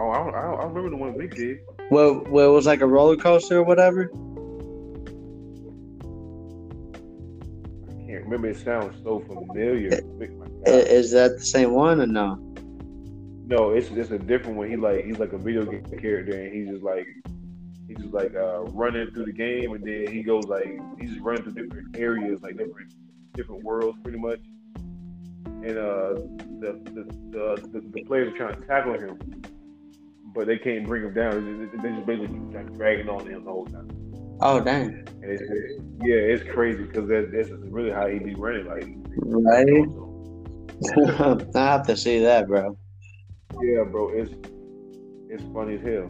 Oh, 0.00 0.10
I 0.10 0.18
don't, 0.18 0.34
I 0.34 0.42
don't, 0.42 0.60
I 0.60 0.64
remember 0.64 0.90
the 0.90 0.96
one 0.96 1.18
Vick 1.18 1.34
did. 1.34 1.60
Where, 1.90 2.12
where 2.12 2.46
it 2.46 2.50
was 2.50 2.66
like 2.66 2.80
a 2.80 2.86
roller 2.86 3.16
coaster 3.16 3.58
or 3.58 3.62
whatever? 3.64 4.10
I 7.88 8.06
can't 8.06 8.24
remember. 8.24 8.48
It 8.48 8.58
sounds 8.58 8.94
so 9.02 9.20
familiar. 9.20 9.90
Vick, 10.18 10.36
my 10.36 10.44
I- 10.44 10.48
God. 10.48 10.88
Is 10.88 11.10
that 11.12 11.38
the 11.38 11.44
same 11.44 11.72
one 11.72 12.00
or 12.00 12.06
no? 12.06 12.36
No, 13.46 13.70
it's 13.70 13.88
it's 13.90 14.10
a 14.10 14.18
different 14.18 14.58
one. 14.58 14.68
He 14.68 14.76
like 14.76 15.06
he's 15.06 15.18
like 15.18 15.32
a 15.32 15.38
video 15.38 15.64
game 15.64 15.82
character, 15.98 16.38
and 16.38 16.54
he's 16.54 16.68
just 16.68 16.82
like 16.82 17.06
he's 17.86 17.96
just 17.96 18.12
like 18.12 18.34
uh, 18.34 18.60
running 18.64 19.10
through 19.10 19.24
the 19.24 19.32
game, 19.32 19.72
and 19.72 19.82
then 19.82 20.12
he 20.12 20.22
goes 20.22 20.44
like 20.44 20.68
he's 21.00 21.10
just 21.12 21.22
running 21.22 21.42
through 21.44 21.54
different 21.54 21.96
areas, 21.96 22.42
like 22.42 22.58
different 22.58 22.92
different 23.32 23.64
worlds, 23.64 23.96
pretty 24.02 24.18
much. 24.18 24.40
And 25.46 25.78
uh, 25.78 26.14
the 26.60 26.78
the, 26.84 27.06
the 27.30 27.68
the 27.72 27.80
the 27.94 28.04
players 28.04 28.34
are 28.34 28.36
trying 28.36 28.60
to 28.60 28.66
tackle 28.66 28.92
him, 28.92 29.16
but 30.38 30.46
they 30.46 30.56
can't 30.56 30.86
bring 30.86 31.02
him 31.02 31.12
down. 31.12 31.58
They 31.58 31.66
just 31.66 32.06
basically 32.06 32.38
like, 32.54 32.72
dragging 32.74 33.08
on 33.08 33.26
him 33.26 33.44
the 33.44 33.50
whole 33.50 33.66
time. 33.66 33.90
Oh 34.40 34.60
dang! 34.60 35.04
It's, 35.20 35.42
yeah, 36.00 36.14
it's 36.14 36.48
crazy 36.52 36.84
because 36.84 37.08
that's, 37.08 37.26
that's 37.32 37.50
really 37.64 37.90
how 37.90 38.06
he 38.06 38.20
be 38.20 38.36
running. 38.36 38.66
Like, 38.66 38.86
Right? 39.16 39.84
I 41.56 41.58
have 41.58 41.84
to 41.88 41.96
see 41.96 42.20
that, 42.20 42.46
bro. 42.46 42.78
Yeah, 43.60 43.82
bro, 43.82 44.10
it's 44.10 44.32
it's 45.28 45.42
funny 45.52 45.74
as 45.74 45.82
hell. 45.82 46.08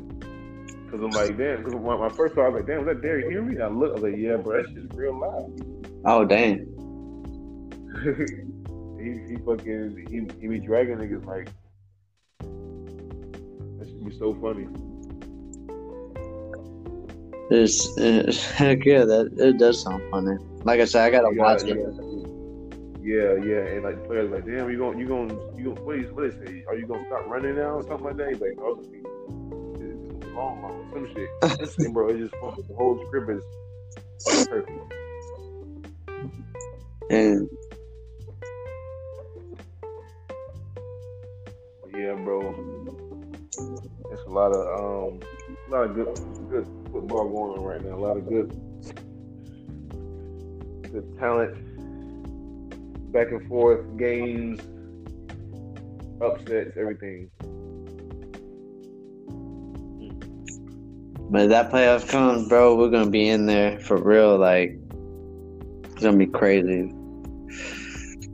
Cause 0.91 1.01
I'm 1.01 1.11
like, 1.11 1.39
damn. 1.39 1.65
Cause 1.65 1.75
when 1.75 1.99
my 1.99 2.11
first 2.11 2.35
thought, 2.35 2.45
I 2.45 2.49
was 2.51 2.61
like, 2.61 2.67
damn, 2.67 2.85
was 2.85 2.95
that 2.95 3.01
Derrick 3.01 3.33
Henry? 3.33 3.59
I 3.63 3.69
look, 3.69 3.93
I 3.93 3.95
was 3.95 4.03
like, 4.03 4.17
yeah, 4.19 4.37
bro, 4.37 4.63
that 4.63 4.75
just 4.75 4.93
real 4.93 5.19
loud. 5.19 5.59
Oh 6.05 6.27
dang! 6.27 6.67
he 9.01 9.33
he 9.33 9.37
fucking 9.43 10.07
he, 10.11 10.29
he 10.39 10.49
be 10.49 10.59
dragging 10.59 10.99
niggas 10.99 11.25
like 11.25 11.49
be 14.09 14.19
so 14.19 14.35
funny. 14.35 14.67
It's, 17.51 17.97
heck 18.53 18.85
yeah, 18.85 19.05
that 19.05 19.33
it 19.39 19.59
does 19.59 19.83
sound 19.83 20.03
funny. 20.11 20.37
Like 20.65 20.81
I 20.81 20.85
said, 20.85 21.05
I 21.05 21.11
gotta 21.11 21.35
Yeah, 21.35 21.43
watch 21.43 21.65
yeah. 21.65 21.75
it. 21.75 21.95
Yeah, 23.01 23.43
yeah, 23.43 23.75
and 23.75 23.85
like 23.85 24.05
players 24.07 24.31
like, 24.31 24.45
damn, 24.45 24.71
you 24.71 24.79
gonna 24.79 24.99
you 24.99 25.07
gonna 25.07 25.35
you 25.57 25.71
what 25.83 25.97
is, 25.99 26.13
what 26.13 26.25
is 26.25 26.35
it? 26.37 26.67
Are 26.69 26.77
you 26.77 26.87
gonna 26.87 27.07
stop 27.07 27.27
running 27.27 27.57
now 27.57 27.77
or 27.77 27.83
something 27.83 28.05
like 28.05 28.17
that? 28.19 28.29
He's 28.29 28.41
like, 28.41 28.53
oh, 28.59 28.75
no, 28.75 30.21
it's 30.21 30.35
long, 30.35 30.61
long, 30.61 30.91
some 30.93 31.09
shit. 31.15 31.79
and 31.87 31.95
bro, 31.95 32.11
it's 32.11 32.21
just. 32.21 32.33
The 32.33 32.75
whole 32.77 33.03
script 33.07 33.31
is 33.31 33.43
perfect. 34.47 34.71
And 37.11 37.49
Yeah, 41.99 42.15
bro. 42.15 42.78
It's 44.11 44.23
a 44.27 44.31
lot 44.31 44.53
of 44.53 45.13
um, 45.13 45.21
a 45.67 45.71
lot 45.71 45.85
of 45.85 45.95
good, 45.95 46.15
good 46.49 46.67
football 46.93 47.29
going 47.29 47.59
on 47.59 47.65
right 47.65 47.85
now. 47.85 47.95
A 47.95 47.97
lot 47.97 48.17
of 48.17 48.29
good, 48.29 48.51
good 50.93 51.19
talent, 51.19 51.55
back 53.13 53.31
and 53.33 53.49
forth 53.49 53.85
games, 53.97 54.61
upsets, 56.21 56.77
everything. 56.77 57.31
but 61.31 61.49
that 61.51 61.71
playoff 61.71 62.09
comes, 62.09 62.49
bro, 62.49 62.77
we're 62.77 62.91
gonna 62.91 63.11
be 63.11 63.29
in 63.29 63.47
there 63.47 63.79
for 63.81 63.97
real. 63.97 64.39
Like 64.39 64.79
it's 65.85 66.03
gonna 66.03 66.17
be 66.17 66.27
crazy. 66.27 66.93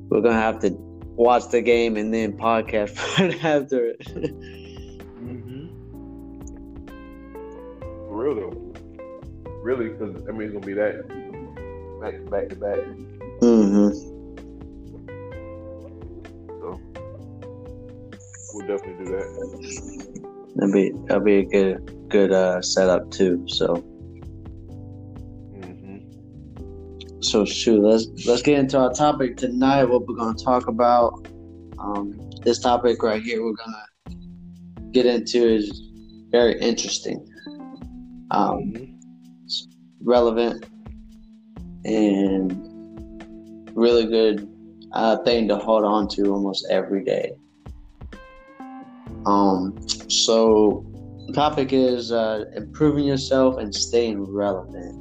We're 0.08 0.20
gonna 0.20 0.34
have 0.34 0.60
to 0.60 0.70
watch 1.16 1.48
the 1.48 1.62
game 1.62 1.96
and 1.96 2.12
then 2.12 2.36
podcast 2.36 3.18
right 3.18 3.44
after 3.44 3.94
it. 3.98 4.60
real 8.24 8.34
though, 8.36 8.72
really, 9.62 9.88
because 9.90 10.14
I 10.28 10.32
mean 10.32 10.42
it's 10.48 10.54
gonna 10.54 10.66
be 10.66 10.72
that 10.74 11.06
back 12.00 12.14
to 12.14 12.30
back 12.30 12.48
to 12.48 12.56
back. 12.56 12.78
hmm 13.42 13.90
So 16.60 16.80
we'll 18.54 18.66
definitely 18.66 19.04
do 19.04 19.10
that. 19.12 19.26
That'd 20.56 20.72
be 20.72 20.92
that'd 21.06 21.24
be 21.24 21.36
a 21.36 21.44
good 21.44 22.08
good 22.08 22.32
uh 22.32 22.62
setup 22.62 23.10
too. 23.10 23.44
So 23.48 23.84
Mm-hmm. 25.54 27.20
so 27.20 27.44
shoot, 27.44 27.80
let's 27.82 28.06
let's 28.26 28.42
get 28.42 28.58
into 28.58 28.78
our 28.78 28.92
topic 28.92 29.36
tonight. 29.36 29.84
What 29.84 30.06
we're 30.08 30.16
gonna 30.16 30.34
talk 30.38 30.68
about. 30.68 31.26
Um, 31.78 32.18
this 32.44 32.60
topic 32.60 33.02
right 33.02 33.22
here, 33.22 33.42
we're 33.44 33.52
gonna 33.52 33.84
get 34.92 35.04
into 35.06 35.46
is 35.46 35.82
very 36.30 36.58
interesting, 36.60 37.26
um, 38.34 38.72
Mhm. 38.72 38.96
relevant, 40.02 40.66
and 41.84 42.52
really 43.74 44.06
good 44.06 44.48
uh, 44.92 45.16
thing 45.24 45.48
to 45.48 45.56
hold 45.56 45.84
on 45.84 46.08
to 46.08 46.32
almost 46.32 46.66
every 46.70 47.04
day. 47.04 47.32
Um, 49.26 49.78
so 50.08 50.84
the 51.26 51.32
topic 51.32 51.72
is 51.72 52.12
uh, 52.12 52.44
improving 52.56 53.04
yourself 53.04 53.56
and 53.58 53.74
staying 53.74 54.22
relevant. 54.22 54.94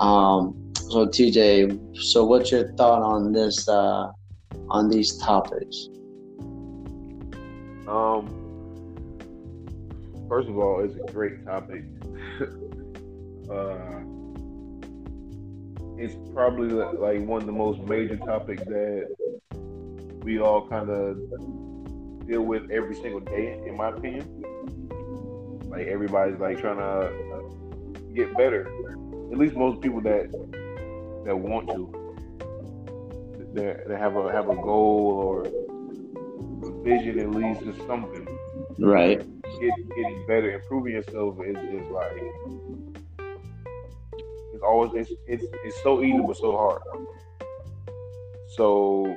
Um, 0.00 0.54
so 0.74 1.06
TJ, 1.06 1.78
so 1.94 2.24
what's 2.24 2.50
your 2.52 2.72
thought 2.74 3.02
on 3.02 3.32
this 3.32 3.68
uh, 3.68 4.10
on 4.70 4.88
these 4.88 5.16
topics? 5.18 5.88
Um, 7.86 8.43
first 10.34 10.48
of 10.48 10.58
all, 10.58 10.80
it's 10.80 10.96
a 10.96 11.12
great 11.12 11.44
topic. 11.46 11.84
uh, 13.48 14.00
it's 15.96 16.16
probably 16.32 16.70
like 16.70 17.20
one 17.20 17.40
of 17.40 17.46
the 17.46 17.52
most 17.52 17.80
major 17.82 18.16
topics 18.16 18.64
that 18.64 19.14
we 20.24 20.40
all 20.40 20.66
kind 20.66 20.90
of 20.90 21.16
deal 22.26 22.42
with 22.42 22.68
every 22.72 22.96
single 22.96 23.20
day, 23.20 23.62
in 23.64 23.76
my 23.76 23.90
opinion. 23.90 24.26
Like 25.68 25.86
everybody's 25.86 26.40
like 26.40 26.58
trying 26.58 26.78
to 26.78 28.12
get 28.12 28.36
better. 28.36 28.66
At 29.30 29.38
least 29.38 29.54
most 29.54 29.80
people 29.82 30.00
that 30.00 30.32
that 31.26 31.38
want 31.38 31.68
to. 31.68 32.00
That, 33.54 33.86
that 33.86 34.00
have 34.00 34.16
a 34.16 34.32
have 34.32 34.48
a 34.48 34.56
goal 34.56 35.12
or 35.14 35.42
a 35.44 36.82
vision 36.82 37.20
at 37.20 37.30
least 37.30 37.62
or 37.62 37.86
something. 37.86 38.26
Right. 38.80 39.24
Get, 39.60 39.88
getting 39.88 40.24
better, 40.26 40.52
improving 40.52 40.94
yourself 40.94 41.38
is 41.44 41.54
just 41.54 41.90
like 41.90 42.12
it's 44.52 44.62
always 44.62 44.92
it's 44.94 45.12
it's 45.26 45.44
it's 45.64 45.82
so 45.82 46.02
easy 46.02 46.18
but 46.18 46.36
so 46.36 46.56
hard. 46.56 46.82
So 48.48 49.14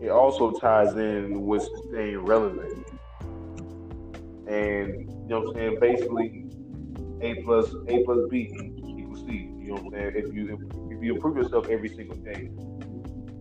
it 0.00 0.10
also 0.10 0.52
ties 0.52 0.94
in 0.96 1.46
with 1.46 1.68
staying 1.88 2.18
relevant. 2.18 2.86
And 4.46 5.08
you 5.08 5.26
know 5.28 5.40
what 5.40 5.48
I'm 5.48 5.54
saying? 5.54 5.80
Basically 5.80 6.46
A 7.20 7.42
plus 7.42 7.74
A 7.88 8.04
plus 8.04 8.18
B 8.30 8.50
equals 8.86 9.20
C. 9.20 9.50
You 9.58 9.68
know 9.68 9.74
what 9.74 9.84
I'm 9.84 9.90
saying? 9.92 10.12
If 10.16 10.34
you 10.34 10.88
if 10.90 11.02
you 11.02 11.14
improve 11.14 11.36
yourself 11.36 11.68
every 11.68 11.88
single 11.88 12.16
day, 12.16 12.50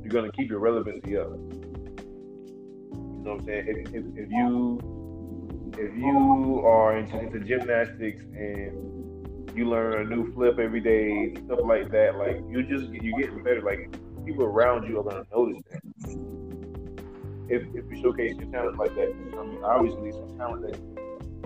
you're 0.02 0.12
gonna 0.12 0.32
keep 0.32 0.50
your 0.50 0.60
relevancy 0.60 1.18
up. 1.18 1.30
You 1.30 3.24
know 3.24 3.34
what 3.34 3.40
I'm 3.42 3.46
saying? 3.46 3.68
If, 3.68 3.94
if, 3.94 4.04
if 4.16 4.32
you 4.32 4.97
if 5.78 5.96
you 5.96 6.62
are 6.66 6.98
into, 6.98 7.20
into 7.20 7.40
gymnastics 7.40 8.24
and 8.34 9.52
you 9.56 9.70
learn 9.70 10.08
a 10.08 10.16
new 10.16 10.34
flip 10.34 10.60
every 10.60 10.82
day, 10.82 11.36
stuff 11.46 11.60
like 11.64 11.92
that, 11.92 12.18
like 12.18 12.38
you 12.50 12.64
just 12.64 12.92
you're 12.92 13.20
getting 13.20 13.44
better. 13.44 13.62
Like 13.62 13.92
people 14.26 14.44
around 14.44 14.88
you 14.88 15.00
are 15.00 15.04
gonna 15.04 15.24
notice 15.32 15.62
that. 15.70 15.82
If, 17.50 17.64
if 17.76 17.86
you 17.90 18.02
showcase 18.02 18.36
your 18.38 18.52
talent 18.52 18.78
like 18.78 18.94
that, 18.96 19.08
I 19.08 19.44
mean, 19.46 19.64
obviously 19.64 20.12
some 20.12 20.38
talent 20.38 20.64
that 20.64 20.78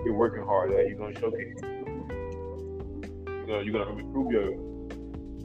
you're 0.04 0.14
working 0.14 0.42
hard 0.44 0.72
at, 0.72 0.88
you're 0.88 0.98
gonna 0.98 1.18
showcase. 1.18 1.56
You're 1.62 3.46
gonna 3.46 3.62
you're 3.62 3.84
gonna 3.84 3.98
improve 3.98 4.32
your 4.32 4.52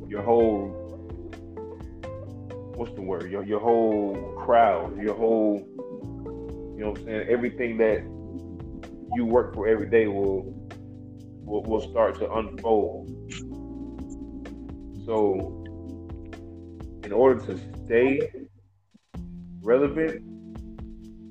your 0.10 0.22
whole 0.24 0.86
what's 2.76 2.94
the 2.94 3.02
word? 3.02 3.30
Your 3.30 3.44
your 3.44 3.60
whole 3.60 4.16
crowd, 4.38 4.98
your 5.02 5.16
whole 5.16 5.68
you 6.78 6.84
know 6.84 6.92
what 6.92 7.00
I'm 7.00 7.06
saying, 7.06 7.28
everything 7.30 7.78
that 7.78 8.04
you 9.16 9.26
work 9.26 9.54
for 9.54 9.68
every 9.68 9.90
day 9.90 10.08
will 10.08 10.54
will, 11.44 11.64
will 11.64 11.90
start 11.90 12.20
to 12.20 12.32
unfold. 12.34 13.10
So 15.06 15.64
in 17.04 17.14
order 17.14 17.40
to 17.46 17.58
stay 17.86 18.30
relevant, 19.62 20.22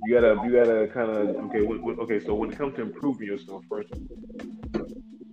you 0.04 0.14
gotta 0.14 0.40
you 0.44 0.52
gotta 0.52 0.88
kind 0.88 1.10
of 1.10 1.36
okay 1.46 1.60
okay. 2.02 2.20
So 2.24 2.34
when 2.34 2.50
it 2.50 2.58
comes 2.58 2.76
to 2.76 2.82
improving 2.82 3.26
yourself, 3.26 3.64
first 3.68 3.88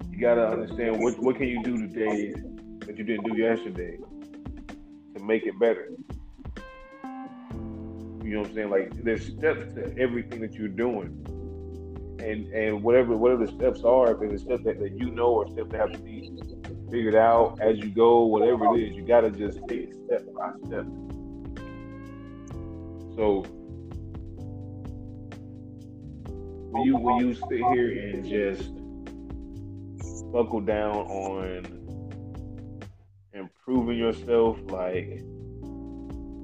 you 0.10 0.20
gotta 0.20 0.48
understand 0.48 1.02
what 1.02 1.18
what 1.20 1.38
can 1.38 1.48
you 1.48 1.64
do 1.64 1.78
today 1.88 2.34
that 2.86 2.98
you 2.98 3.04
didn't 3.04 3.24
do 3.24 3.38
yesterday 3.38 3.98
to 5.16 5.24
make 5.24 5.46
it 5.46 5.58
better. 5.60 5.90
You 8.24 8.36
know 8.36 8.40
what 8.42 8.50
I'm 8.50 8.56
saying? 8.56 8.70
Like 8.70 9.04
there's 9.04 9.28
steps 9.28 9.74
to 9.76 9.96
everything 9.98 10.42
that 10.42 10.54
you're 10.54 10.68
doing. 10.68 11.23
And 12.24 12.48
and 12.54 12.82
whatever 12.82 13.18
whatever 13.18 13.46
the 13.46 13.52
steps 13.52 13.84
are, 13.84 14.12
if 14.14 14.32
it's 14.32 14.44
steps 14.44 14.64
that, 14.64 14.80
that 14.80 14.98
you 14.98 15.12
know 15.12 15.28
or 15.28 15.48
steps 15.52 15.72
that 15.72 15.80
have 15.82 15.92
to 15.92 15.98
be 16.00 16.32
figured 16.90 17.16
out 17.16 17.60
as 17.60 17.78
you 17.80 17.90
go, 17.90 18.24
whatever 18.24 18.76
it 18.76 18.82
is, 18.82 18.96
you 18.96 19.04
gotta 19.04 19.30
just 19.30 19.60
take 19.68 19.90
it 19.90 19.96
step 20.06 20.26
by 20.34 20.52
step. 20.66 20.86
So 23.16 23.46
when 26.72 26.84
you 26.84 26.98
when 26.98 27.18
you 27.18 27.34
sit 27.34 27.60
here 27.74 27.92
and 27.92 28.26
just 28.26 28.74
buckle 30.32 30.62
down 30.62 30.96
on 30.96 31.66
improving 33.34 33.98
yourself, 33.98 34.58
like 34.72 35.20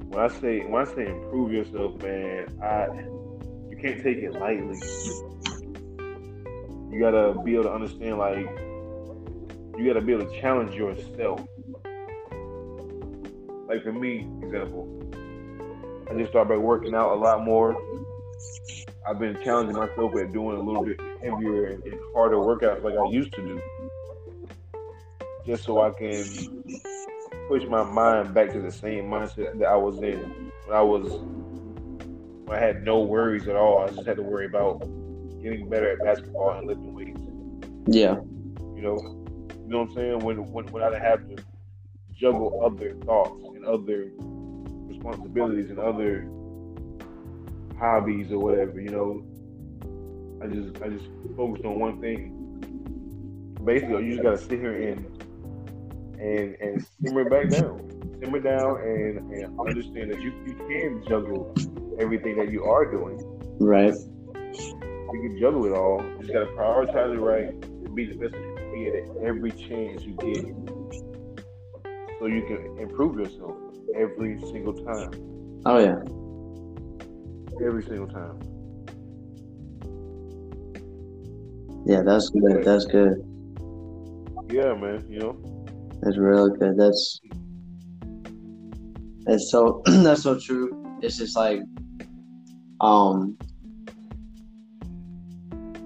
when 0.09 0.19
I 0.19 0.27
say 0.27 0.65
when 0.65 0.81
I 0.81 0.93
say 0.93 1.05
improve 1.07 1.53
yourself, 1.53 2.01
man, 2.01 2.59
I 2.61 2.87
you 3.69 3.77
can't 3.81 4.03
take 4.03 4.17
it 4.17 4.33
lightly. 4.33 4.79
You 6.91 6.99
gotta 6.99 7.39
be 7.39 7.53
able 7.53 7.65
to 7.65 7.71
understand, 7.71 8.17
like 8.17 8.37
you 9.77 9.85
gotta 9.85 10.01
be 10.01 10.13
able 10.13 10.25
to 10.25 10.41
challenge 10.41 10.75
yourself. 10.75 11.39
Like 13.67 13.83
for 13.83 13.93
me, 13.93 14.27
example, 14.41 14.87
I 16.09 16.17
just 16.17 16.31
started 16.31 16.59
working 16.59 16.95
out 16.95 17.13
a 17.13 17.15
lot 17.15 17.43
more. 17.45 17.77
I've 19.07 19.19
been 19.19 19.41
challenging 19.43 19.75
myself 19.75 20.15
at 20.15 20.31
doing 20.33 20.57
a 20.57 20.61
little 20.61 20.83
bit 20.83 20.99
heavier 21.21 21.67
and, 21.67 21.83
and 21.83 21.99
harder 22.13 22.37
workouts 22.37 22.83
like 22.83 22.95
I 22.95 23.09
used 23.09 23.33
to 23.33 23.41
do, 23.41 23.61
just 25.45 25.63
so 25.63 25.81
I 25.81 25.91
can 25.91 26.23
push 27.47 27.63
my 27.65 27.83
mind 27.83 28.33
back 28.33 28.51
to 28.53 28.61
the 28.61 28.71
same 28.71 29.05
mindset 29.05 29.59
that 29.59 29.67
I 29.67 29.75
was 29.75 29.97
in 30.01 30.51
when 30.65 30.75
I 30.75 30.81
was 30.81 31.11
when 32.45 32.57
I 32.57 32.59
had 32.59 32.83
no 32.83 33.01
worries 33.01 33.47
at 33.47 33.55
all. 33.55 33.83
I 33.83 33.89
just 33.89 34.07
had 34.07 34.17
to 34.17 34.23
worry 34.23 34.47
about 34.47 34.81
getting 35.41 35.69
better 35.69 35.91
at 35.91 35.99
basketball 36.03 36.51
and 36.51 36.67
lifting 36.67 36.93
weights. 36.93 37.21
Yeah. 37.87 38.15
You 38.75 38.81
know, 38.81 38.97
you 39.49 39.67
know 39.67 39.79
what 39.79 39.89
I'm 39.89 39.95
saying? 39.95 40.19
When 40.19 40.37
when 40.51 40.67
when 40.67 40.83
I 40.83 40.97
have 40.99 41.27
to 41.29 41.43
juggle 42.13 42.61
other 42.63 42.95
thoughts 43.05 43.41
and 43.55 43.65
other 43.65 44.11
responsibilities 44.87 45.69
and 45.69 45.79
other 45.79 46.29
hobbies 47.77 48.31
or 48.31 48.39
whatever, 48.39 48.79
you 48.79 48.89
know. 48.89 49.23
I 50.41 50.47
just 50.47 50.81
I 50.81 50.87
just 50.87 51.05
focused 51.35 51.65
on 51.65 51.79
one 51.79 51.99
thing. 51.99 52.35
Basically, 53.65 54.05
you 54.05 54.11
just 54.11 54.23
gotta 54.23 54.37
sit 54.37 54.59
here 54.59 54.73
and 54.89 55.05
and 56.19 56.55
and 56.61 56.85
simmer 57.03 57.29
back 57.29 57.49
down, 57.49 57.81
simmer 58.21 58.39
down, 58.39 58.79
and 58.81 59.31
and 59.33 59.59
understand 59.59 60.11
that 60.11 60.21
you 60.21 60.31
you 60.45 60.53
can 60.53 61.03
juggle 61.07 61.53
everything 61.99 62.37
that 62.37 62.51
you 62.51 62.63
are 62.63 62.89
doing. 62.89 63.19
Right. 63.59 63.93
You 65.13 65.21
can 65.21 65.39
juggle 65.39 65.65
it 65.65 65.73
all. 65.73 66.03
You 66.03 66.19
just 66.19 66.33
gotta 66.33 66.45
prioritize 66.47 67.13
it 67.13 67.19
right 67.19 67.49
and 67.49 67.95
be 67.95 68.05
the 68.05 68.15
best 68.15 68.35
you 68.35 68.55
can 68.55 68.71
be 68.73 68.87
at 68.87 69.27
every 69.27 69.51
chance 69.51 70.03
you 70.03 70.13
get, 70.13 70.45
so 72.19 72.27
you 72.27 72.43
can 72.43 72.77
improve 72.79 73.17
yourself 73.17 73.55
every 73.95 74.39
single 74.39 74.73
time. 74.73 75.11
Oh 75.65 75.79
yeah. 75.79 75.99
Every 77.65 77.83
single 77.83 78.07
time. 78.07 78.39
Yeah, 81.85 82.03
that's 82.03 82.29
good. 82.29 82.63
That's 82.63 82.85
good. 82.85 83.17
Yeah, 84.51 84.75
man. 84.75 85.05
You 85.09 85.19
know. 85.19 85.59
That's 86.01 86.17
really 86.17 86.57
good. 86.57 86.77
That's 86.77 87.19
that's 89.25 89.49
so 89.49 89.81
that's 89.85 90.21
so 90.21 90.39
true. 90.39 90.69
It's 91.01 91.17
just 91.17 91.35
like 91.35 91.61
um 92.79 93.37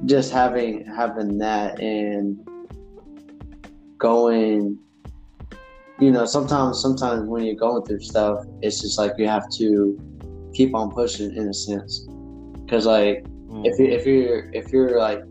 just 0.05 0.31
having 0.31 0.85
having 0.85 1.37
that 1.37 1.79
and 1.79 2.47
going 3.97 4.77
you 5.99 6.11
know 6.11 6.25
sometimes 6.25 6.81
sometimes 6.81 7.27
when 7.27 7.43
you're 7.43 7.55
going 7.55 7.83
through 7.85 7.99
stuff 7.99 8.45
it's 8.61 8.81
just 8.81 8.97
like 8.97 9.11
you 9.17 9.27
have 9.27 9.49
to 9.49 9.97
keep 10.53 10.75
on 10.75 10.91
pushing 10.91 11.33
in 11.35 11.47
a 11.47 11.53
sense 11.53 12.05
because 12.65 12.85
like 12.85 13.25
if 13.63 13.79
you 13.79 13.85
if 13.85 14.05
you're 14.05 14.51
if 14.53 14.71
you're 14.73 14.99
like 14.99 15.21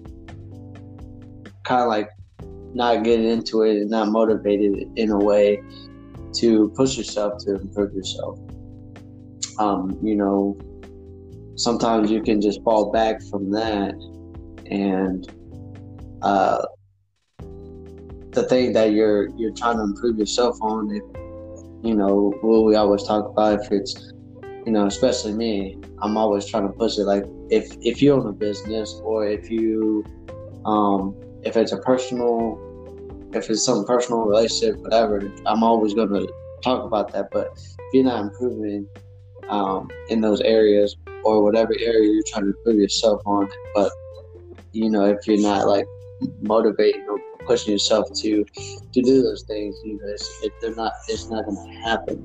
kind 1.64 1.82
of 1.82 1.88
like 1.88 2.08
not 2.74 3.04
getting 3.04 3.26
into 3.26 3.62
it 3.62 3.76
and 3.76 3.90
not 3.90 4.08
motivated 4.08 4.88
in 4.96 5.10
a 5.10 5.18
way 5.18 5.62
to 6.34 6.72
push 6.74 6.96
yourself 6.96 7.34
to 7.44 7.56
improve 7.56 7.92
yourself. 7.92 8.38
Um, 9.58 9.98
you 10.02 10.14
know, 10.14 10.58
sometimes 11.56 12.10
you 12.10 12.22
can 12.22 12.40
just 12.40 12.62
fall 12.62 12.90
back 12.90 13.22
from 13.30 13.50
that 13.50 13.94
and 14.70 15.30
uh, 16.22 16.64
the 18.32 18.44
thing 18.48 18.72
that 18.72 18.92
you're 18.92 19.28
you're 19.36 19.52
trying 19.52 19.76
to 19.76 19.82
improve 19.82 20.18
yourself 20.18 20.56
on. 20.62 20.90
If 20.90 21.02
you 21.84 21.94
know 21.94 22.32
what 22.40 22.64
we 22.64 22.74
always 22.76 23.02
talk 23.04 23.28
about, 23.28 23.60
if 23.60 23.72
it's 23.72 24.12
you 24.64 24.72
know, 24.72 24.86
especially 24.86 25.32
me, 25.32 25.76
I'm 26.00 26.16
always 26.16 26.46
trying 26.46 26.66
to 26.66 26.72
push 26.72 26.98
it. 26.98 27.04
Like 27.04 27.24
if 27.50 27.76
if 27.82 28.00
you 28.00 28.14
own 28.14 28.26
a 28.26 28.32
business 28.32 29.00
or 29.04 29.26
if 29.26 29.50
you 29.50 30.04
um, 30.64 31.14
if 31.42 31.56
it's 31.56 31.72
a 31.72 31.78
personal 31.78 32.58
if 33.34 33.48
it's 33.48 33.64
some 33.64 33.84
personal 33.84 34.22
relationship, 34.22 34.76
whatever, 34.80 35.32
I'm 35.46 35.62
always 35.62 35.94
gonna 35.94 36.26
talk 36.62 36.84
about 36.84 37.12
that. 37.12 37.28
But 37.32 37.52
if 37.56 37.94
you're 37.94 38.04
not 38.04 38.24
improving 38.24 38.86
um, 39.48 39.88
in 40.08 40.20
those 40.20 40.40
areas 40.42 40.96
or 41.24 41.42
whatever 41.42 41.72
area 41.80 42.12
you're 42.12 42.22
trying 42.26 42.44
to 42.44 42.50
improve 42.50 42.76
yourself 42.76 43.22
on, 43.26 43.48
but 43.74 43.90
you 44.72 44.90
know, 44.90 45.04
if 45.04 45.26
you're 45.26 45.40
not 45.40 45.66
like 45.66 45.86
motivating 46.40 47.06
or 47.08 47.18
pushing 47.46 47.72
yourself 47.72 48.08
to 48.14 48.44
to 48.44 49.02
do 49.02 49.22
those 49.22 49.42
things, 49.42 49.76
you 49.84 49.94
know, 49.94 50.08
it's, 50.08 50.28
if 50.42 50.52
they're 50.60 50.74
not, 50.74 50.92
it's 51.08 51.28
not 51.28 51.44
gonna 51.44 51.80
happen 51.80 52.24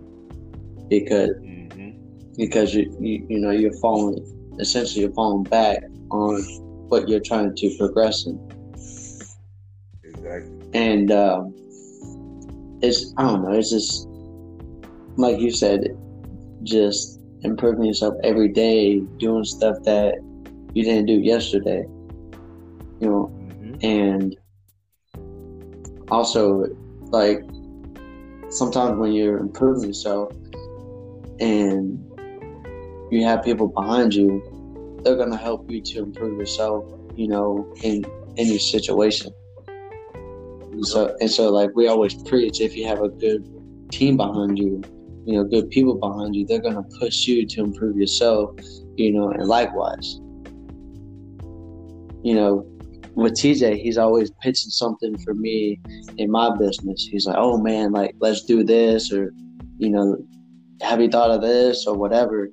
because 0.90 1.30
mm-hmm. 1.30 1.92
because 2.38 2.74
you, 2.74 2.96
you 3.00 3.26
you 3.30 3.40
know 3.40 3.52
you're 3.52 3.78
falling 3.80 4.24
essentially 4.60 5.02
you're 5.02 5.14
falling 5.14 5.44
back 5.44 5.84
on 6.10 6.42
what 6.90 7.08
you're 7.10 7.20
trying 7.20 7.56
to 7.56 7.78
progress 7.78 8.26
in. 8.26 8.40
Exactly. 10.04 10.70
And 10.74 11.12
um, 11.12 11.54
it's 12.82 13.14
I 13.18 13.24
don't 13.24 13.44
know, 13.44 13.52
it's 13.52 13.72
just 13.72 14.08
like 15.18 15.40
you 15.40 15.52
said, 15.52 15.98
just 16.64 17.20
improving 17.42 17.86
yourself 17.86 18.16
every 18.24 18.50
day, 18.50 19.00
doing 19.18 19.44
stuff 19.44 19.78
that 19.84 20.16
you 20.74 20.84
didn't 20.84 21.06
do 21.06 21.20
yesterday. 21.20 21.86
You 23.00 23.10
know, 23.10 23.32
mm-hmm. 23.34 23.86
and 23.86 24.38
also 26.10 26.66
like 27.12 27.42
sometimes 28.50 28.98
when 28.98 29.14
you're 29.14 29.38
improving 29.38 29.88
yourself 29.88 30.32
and 31.40 32.04
you 33.12 33.24
have 33.24 33.44
people 33.44 33.68
behind 33.68 34.14
you, 34.14 34.42
they're 35.04 35.16
gonna 35.16 35.38
help 35.38 35.70
you 35.70 35.82
to 35.82 36.00
improve 36.00 36.38
yourself, 36.38 36.86
you 37.16 37.28
know, 37.28 37.74
in 37.84 38.04
in 38.36 38.48
your 38.48 38.60
situation. 38.60 39.34
And 40.72 40.86
so 40.86 41.16
and 41.20 41.30
so 41.30 41.50
like 41.50 41.72
we 41.76 41.88
always 41.88 42.14
preach 42.24 42.62
if 42.62 42.76
you 42.76 42.88
have 42.88 43.02
a 43.02 43.10
good 43.10 43.46
team 43.92 44.18
behind 44.18 44.58
you, 44.58 44.82
you 45.26 45.34
know, 45.34 45.44
good 45.44 45.70
people 45.70 45.96
behind 45.96 46.36
you, 46.36 46.46
they're 46.46 46.62
gonna 46.62 46.86
push 47.00 47.28
you 47.28 47.46
to 47.46 47.62
improve 47.62 47.98
yourself, 47.98 48.56
you 48.96 49.12
know, 49.12 49.30
and 49.30 49.48
likewise. 49.48 50.20
You 52.24 52.36
know, 52.36 52.68
with 53.18 53.34
TJ, 53.34 53.82
he's 53.82 53.98
always 53.98 54.30
pitching 54.42 54.70
something 54.70 55.18
for 55.18 55.34
me 55.34 55.80
in 56.18 56.30
my 56.30 56.56
business. 56.56 57.08
He's 57.12 57.26
like, 57.26 57.36
"Oh 57.38 57.58
man, 57.58 57.92
like 57.92 58.16
let's 58.20 58.44
do 58.44 58.64
this," 58.64 59.12
or 59.12 59.34
you 59.80 59.90
know, 59.90 60.18
"Have 60.82 61.02
you 61.02 61.10
thought 61.10 61.32
of 61.32 61.42
this?" 61.42 61.88
or 61.88 61.96
whatever. 61.98 62.48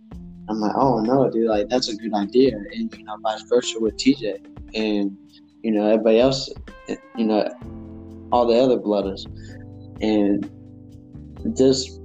I'm 0.48 0.60
like, 0.60 0.74
"Oh 0.74 1.00
no, 1.00 1.30
dude, 1.30 1.48
like 1.48 1.68
that's 1.68 1.88
a 1.88 1.96
good 1.96 2.14
idea," 2.14 2.56
and 2.56 2.92
you 2.96 3.04
know, 3.04 3.16
vice 3.22 3.42
versa 3.42 3.78
with 3.78 3.96
TJ, 3.98 4.38
and 4.74 5.14
you 5.62 5.70
know, 5.70 5.86
everybody 5.86 6.18
else, 6.18 6.48
you 7.16 7.26
know, 7.26 7.46
all 8.32 8.46
the 8.46 8.58
other 8.58 8.78
blooders, 8.78 9.26
and 10.00 10.50
just 11.54 12.00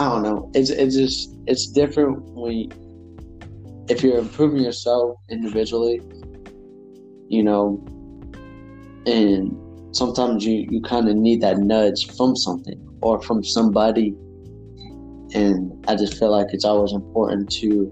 I 0.00 0.08
don't 0.08 0.24
know. 0.24 0.50
It's 0.52 0.70
it's 0.70 0.96
just 0.96 1.36
it's 1.46 1.68
different 1.68 2.24
when 2.34 2.52
you, 2.52 2.68
if 3.88 4.02
you're 4.02 4.18
improving 4.18 4.64
yourself 4.64 5.16
individually, 5.28 6.00
you 7.30 7.42
know, 7.42 7.82
and 9.06 9.56
sometimes 9.96 10.44
you 10.44 10.66
you 10.70 10.82
kind 10.82 11.08
of 11.08 11.16
need 11.16 11.40
that 11.40 11.58
nudge 11.58 12.14
from 12.16 12.36
something 12.36 12.78
or 13.00 13.22
from 13.22 13.42
somebody, 13.42 14.08
and 15.34 15.84
I 15.88 15.96
just 15.96 16.18
feel 16.18 16.30
like 16.30 16.48
it's 16.52 16.64
always 16.64 16.92
important 16.92 17.50
to, 17.52 17.90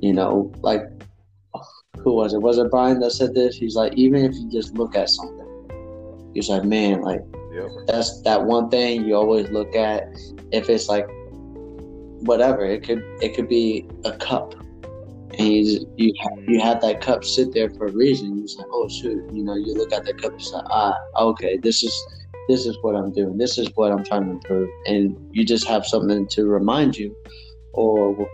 you 0.00 0.12
know, 0.12 0.52
like 0.62 0.82
who 1.98 2.14
was 2.14 2.34
it? 2.34 2.42
Was 2.42 2.58
it 2.58 2.70
Brian 2.70 2.98
that 3.00 3.12
said 3.12 3.34
this? 3.34 3.56
He's 3.56 3.76
like, 3.76 3.92
even 3.94 4.24
if 4.24 4.34
you 4.34 4.50
just 4.50 4.74
look 4.74 4.96
at 4.96 5.08
something, 5.08 6.30
he's 6.34 6.48
like, 6.48 6.64
man, 6.64 7.02
like 7.02 7.20
yep. 7.54 7.68
that's 7.86 8.22
that 8.22 8.42
one 8.42 8.70
thing 8.70 9.04
you 9.04 9.14
always 9.14 9.48
look 9.50 9.76
at. 9.76 10.08
If 10.50 10.68
it's 10.68 10.88
like 10.88 11.06
whatever. 12.22 12.64
It 12.64 12.82
could 12.82 13.02
it 13.20 13.34
could 13.34 13.48
be 13.48 13.86
a 14.04 14.12
cup, 14.12 14.54
and 15.38 15.66
you 15.66 15.86
you 15.96 16.14
you 16.46 16.60
have 16.60 16.80
that 16.82 17.00
cup 17.00 17.24
sit 17.24 17.52
there 17.52 17.70
for 17.70 17.86
a 17.86 17.92
reason. 17.92 18.36
You're 18.36 18.46
like, 18.58 18.66
oh 18.70 18.88
shoot, 18.88 19.22
you 19.32 19.44
know, 19.44 19.54
you 19.54 19.74
look 19.74 19.92
at 19.92 20.04
the 20.04 20.14
cup, 20.14 20.32
you 20.38 20.52
like, 20.52 20.64
ah, 20.70 20.94
okay, 21.18 21.58
this 21.58 21.82
is 21.82 22.06
this 22.48 22.66
is 22.66 22.76
what 22.82 22.96
I'm 22.96 23.12
doing. 23.12 23.38
This 23.38 23.58
is 23.58 23.68
what 23.74 23.92
I'm 23.92 24.04
trying 24.04 24.24
to 24.24 24.30
improve, 24.32 24.68
and 24.86 25.16
you 25.30 25.44
just 25.44 25.66
have 25.68 25.86
something 25.86 26.26
to 26.28 26.46
remind 26.46 26.96
you, 26.96 27.14
or 27.72 28.28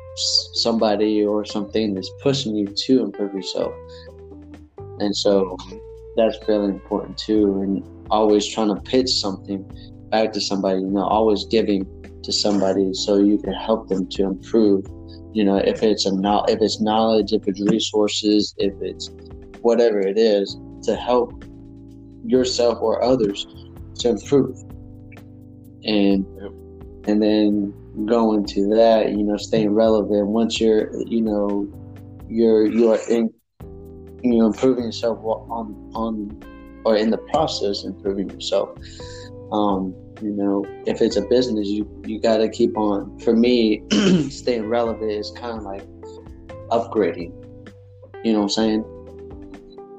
somebody 0.55 1.24
or 1.24 1.44
something 1.44 1.94
that's 1.94 2.11
pushing 2.22 2.57
you 2.57 2.66
to 2.66 3.03
improve 3.03 3.34
yourself. 3.34 3.72
And 4.99 5.14
so 5.16 5.57
that's 6.16 6.36
really 6.49 6.70
important 6.70 7.16
too. 7.16 7.61
And 7.62 7.84
always 8.11 8.46
trying 8.46 8.74
to 8.74 8.80
pitch 8.82 9.09
something 9.09 9.64
back 10.11 10.32
to 10.32 10.40
somebody, 10.40 10.80
you 10.80 10.90
know, 10.90 11.05
always 11.05 11.44
giving 11.44 11.86
to 12.22 12.32
somebody 12.32 12.92
so 12.94 13.18
you 13.18 13.38
can 13.38 13.53
help 13.53 13.88
them 13.88 14.09
to 14.09 14.24
improve. 14.24 14.84
You 15.33 15.45
know, 15.45 15.57
if 15.57 15.83
it's 15.83 16.07
a 16.07 16.12
if 16.49 16.61
it's 16.61 16.81
knowledge, 16.81 17.33
if 17.33 17.47
it's 17.47 17.61
resources, 17.61 18.55
if 18.59 18.74
it's 18.81 19.11
whatever 19.61 20.01
it 20.01 20.18
is 20.18 20.57
to 20.85 20.97
help 20.97 21.45
yourself 22.24 22.79
or 22.81 23.03
others 23.03 23.47
to 24.01 24.11
improve. 24.11 24.59
And 25.85 26.26
and 27.07 27.22
then 27.22 27.74
going 28.07 28.45
to 28.47 28.68
that, 28.74 29.11
you 29.11 29.24
know, 29.24 29.37
staying 29.37 29.70
relevant 29.70 30.29
once 30.29 30.61
you're, 30.61 30.91
you 31.07 31.22
know, 31.22 31.68
you're 32.29 32.66
you 32.66 32.93
are 32.93 32.99
in 33.09 33.33
you 34.22 34.39
know 34.39 34.47
improving 34.47 34.85
yourself 34.85 35.18
on 35.24 35.91
on 35.95 36.83
or 36.85 36.97
in 36.97 37.11
the 37.11 37.18
process 37.18 37.85
improving 37.85 38.29
yourself 38.31 38.70
um 39.53 39.94
you 40.20 40.30
know 40.30 40.64
if 40.86 41.01
it's 41.01 41.16
a 41.16 41.22
business 41.22 41.68
you 41.68 41.88
you 42.05 42.20
got 42.20 42.38
to 42.38 42.49
keep 42.49 42.76
on 42.76 43.18
for 43.20 43.34
me 43.34 43.82
staying 44.30 44.68
relevant 44.68 45.11
is 45.11 45.32
kind 45.36 45.59
of 45.59 45.64
like 45.64 45.82
upgrading. 46.70 47.32
You 48.24 48.32
know 48.32 48.40
what 48.40 48.44
i'm 48.44 48.49
saying? 48.51 48.84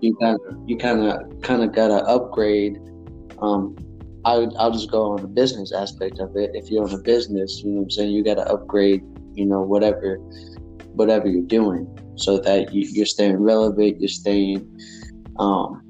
You 0.01 0.15
got 0.19 0.39
you 0.65 0.77
kind 0.77 1.01
of 1.01 1.41
kind 1.41 1.63
of 1.63 1.73
got 1.73 1.87
to 1.89 2.05
upgrade. 2.05 2.77
Um 3.41 3.75
I, 4.25 4.33
i'll 4.59 4.71
just 4.71 4.91
go 4.91 5.13
on 5.13 5.21
the 5.21 5.27
business 5.27 5.71
aspect 5.71 6.19
of 6.19 6.35
it. 6.35 6.51
If 6.53 6.69
you're 6.69 6.87
in 6.87 6.93
a 6.93 7.01
business 7.01 7.61
you 7.63 7.71
know 7.71 7.77
what 7.77 7.83
i'm 7.83 7.89
saying? 7.91 8.11
You 8.11 8.23
got 8.23 8.35
to 8.35 8.51
upgrade 8.51 9.01
you 9.35 9.45
know 9.45 9.61
whatever 9.61 10.17
whatever 10.93 11.27
you're 11.27 11.43
doing 11.43 11.87
so 12.17 12.39
that 12.39 12.73
you, 12.73 12.87
you're 12.91 13.05
staying 13.05 13.37
relevant 13.37 14.01
you're 14.01 14.09
staying 14.09 14.67
um 15.39 15.81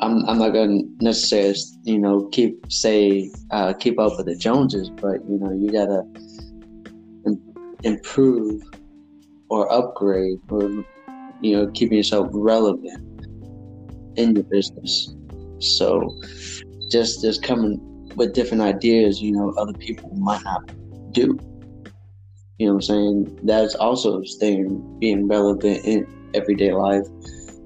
I'm, 0.00 0.24
I'm 0.28 0.38
not 0.38 0.52
to 0.52 0.82
necessarily, 1.00 1.54
you 1.84 1.98
know, 1.98 2.28
keep 2.32 2.58
say 2.72 3.30
uh, 3.50 3.72
keep 3.74 3.98
up 3.98 4.14
with 4.16 4.26
the 4.26 4.36
Joneses, 4.36 4.90
but 5.00 5.20
you 5.28 5.38
know, 5.38 5.52
you 5.52 5.72
gotta 5.72 6.02
Im- 7.26 7.42
improve 7.82 8.62
or 9.48 9.70
upgrade 9.72 10.38
or 10.48 10.70
you 11.40 11.56
know, 11.56 11.70
keeping 11.72 11.96
yourself 11.96 12.28
relevant 12.32 13.00
in 14.16 14.34
your 14.34 14.44
business. 14.44 15.14
So, 15.58 16.16
just 16.90 17.22
just 17.22 17.42
coming 17.42 17.80
with 18.16 18.34
different 18.34 18.62
ideas, 18.62 19.20
you 19.20 19.32
know, 19.32 19.52
other 19.58 19.74
people 19.74 20.10
might 20.16 20.42
not 20.44 20.62
do. 21.12 21.38
You 22.58 22.68
know 22.68 22.74
what 22.74 22.76
I'm 22.76 22.82
saying? 22.82 23.40
That's 23.44 23.74
also 23.74 24.22
staying 24.22 24.98
being 25.00 25.26
relevant 25.26 25.84
in 25.84 26.06
everyday 26.34 26.72
life, 26.72 27.06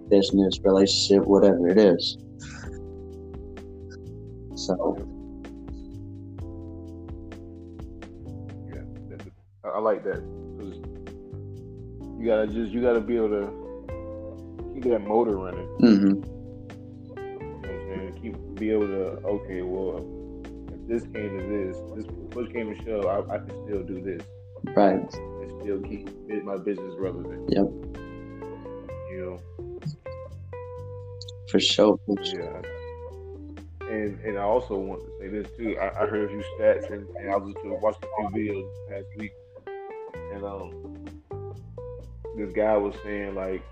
business, 0.08 0.58
relationship, 0.62 1.26
whatever 1.26 1.68
it 1.68 1.78
is. 1.78 2.18
So 4.54 4.96
yeah, 8.68 8.82
I 9.64 9.78
like 9.78 10.02
that. 10.04 10.22
You 12.18 12.24
gotta 12.24 12.46
just 12.46 12.72
you 12.72 12.80
gotta 12.80 13.00
be 13.00 13.16
able 13.16 13.28
to 13.28 14.72
keep 14.74 14.84
that 14.84 15.00
motor 15.00 15.36
running. 15.36 15.68
Mm-hmm. 15.80 16.06
You 16.06 16.14
know 17.14 17.58
what 17.60 17.70
I'm 17.70 17.80
saying? 17.88 18.18
Keep 18.22 18.54
be 18.58 18.70
able 18.70 18.86
to 18.86 19.02
okay, 19.26 19.62
well, 19.62 19.98
if 20.72 20.88
this 20.88 21.02
came 21.02 21.38
to 21.38 21.44
this, 21.46 21.76
this 21.94 22.06
push 22.30 22.50
came 22.52 22.74
to 22.74 22.84
shove, 22.84 23.04
I, 23.06 23.34
I 23.34 23.38
can 23.38 23.50
still 23.66 23.82
do 23.82 24.00
this. 24.00 24.22
Right. 24.74 24.94
And 24.94 25.60
still 25.60 25.80
keep 25.82 26.08
my 26.44 26.56
business 26.56 26.94
relevant. 26.98 27.50
Yep. 27.50 27.66
You 29.10 29.18
know. 29.20 29.55
For 31.50 31.60
sure. 31.60 31.98
Yeah. 32.08 32.62
And 33.88 34.18
and 34.20 34.38
I 34.38 34.42
also 34.42 34.76
want 34.76 35.02
to 35.02 35.10
say 35.20 35.28
this 35.28 35.46
too. 35.56 35.78
I, 35.78 36.02
I 36.02 36.06
heard 36.06 36.24
a 36.24 36.28
few 36.28 36.42
stats 36.58 36.90
and, 36.90 37.08
and 37.16 37.30
I 37.30 37.36
was 37.36 37.54
just 37.54 37.82
watched 37.82 38.04
a 38.04 38.30
few 38.30 38.30
videos 38.30 38.68
past 38.88 39.06
week, 39.16 39.32
and 40.32 40.44
um, 40.44 41.04
this 42.36 42.52
guy 42.52 42.76
was 42.76 42.94
saying 43.04 43.34
like 43.34 43.62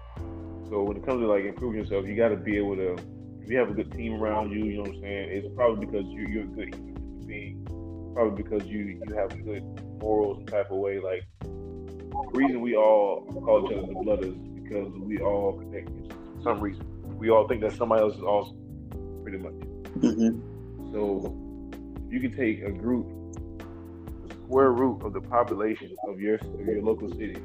So 0.69 0.83
when 0.83 0.97
it 0.97 1.05
comes 1.05 1.21
to 1.21 1.27
like 1.27 1.45
improving 1.45 1.81
yourself, 1.81 2.07
you 2.07 2.17
got 2.17 2.29
to 2.29 2.37
be 2.37 2.57
able 2.57 2.77
to. 2.77 2.97
If 3.43 3.51
you 3.51 3.59
have 3.59 3.71
a 3.71 3.75
good 3.75 3.93
team 3.93 4.15
around 4.23 4.53
you, 4.53 4.65
you 4.65 4.77
know 4.77 4.83
what 4.83 4.91
I'm 4.97 5.01
saying. 5.03 5.29
It's 5.31 5.49
probably 5.55 5.85
because 5.85 6.07
you, 6.07 6.27
you're 6.29 6.45
a 6.45 6.47
good 6.47 6.75
human 6.75 7.27
being. 7.27 8.13
Probably 8.15 8.43
because 8.43 8.67
you 8.67 9.01
you 9.07 9.15
have 9.17 9.31
good 9.45 9.63
morals 10.01 10.39
and 10.39 10.49
type 10.49 10.71
of 10.71 10.79
way. 10.79 10.99
Like 11.01 11.25
the 11.43 12.31
reason 12.33 12.61
we 12.61 12.77
all 12.77 13.27
call 13.45 13.67
each 13.67 13.77
other 13.77 13.87
the 13.87 14.01
blood 14.03 14.25
is 14.25 14.35
because 14.63 14.93
we 14.95 15.19
all 15.19 15.59
connect 15.59 15.89
for 15.89 16.43
some 16.43 16.61
reason. 16.61 16.94
We 17.17 17.31
all 17.31 17.49
think 17.49 17.61
that 17.63 17.73
somebody 17.73 18.03
else 18.03 18.17
is 18.17 18.23
awesome, 18.23 18.59
pretty 19.23 19.39
much. 19.39 19.55
Mm-hmm. 20.01 20.93
So 20.93 21.37
you 22.11 22.21
can 22.21 22.37
take 22.37 22.63
a 22.63 22.71
group, 22.71 23.09
the 24.29 24.35
square 24.35 24.73
root 24.73 25.03
of 25.03 25.13
the 25.13 25.21
population 25.21 25.95
of 26.09 26.21
your 26.21 26.37
of 26.37 26.67
your 26.67 26.83
local 26.83 27.09
city, 27.11 27.37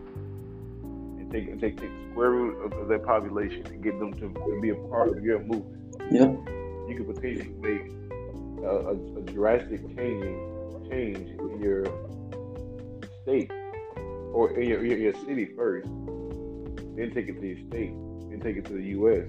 and 0.81 1.31
take 1.31 1.47
take, 1.59 1.61
take 1.61 1.77
the 1.77 1.89
square 2.11 2.31
root 2.31 2.73
of, 2.73 2.87
that 2.87 3.03
population 3.03 3.65
and 3.67 3.83
get 3.83 3.97
them 3.99 4.13
to, 4.13 4.33
to 4.33 4.59
be 4.61 4.69
a 4.69 4.75
part 4.75 5.17
of 5.17 5.23
your 5.23 5.39
movement. 5.39 5.95
Yeah. 6.11 6.31
You 6.87 6.95
could 6.97 7.15
potentially 7.15 7.53
make 7.59 7.91
a, 8.63 8.69
a, 8.69 9.17
a 9.17 9.21
drastic 9.21 9.81
changing 9.95 10.59
change 10.89 11.29
in 11.39 11.61
your 11.61 11.85
state 13.23 13.51
or 14.33 14.51
in 14.59 14.69
your, 14.69 14.85
your, 14.85 14.97
your 14.97 15.13
city 15.25 15.45
first, 15.55 15.87
then 16.95 17.11
take 17.13 17.27
it 17.27 17.39
to 17.39 17.47
your 17.47 17.57
state, 17.67 17.93
then 18.29 18.39
take 18.41 18.57
it 18.57 18.65
to 18.65 18.73
the 18.73 18.83
U.S., 18.99 19.25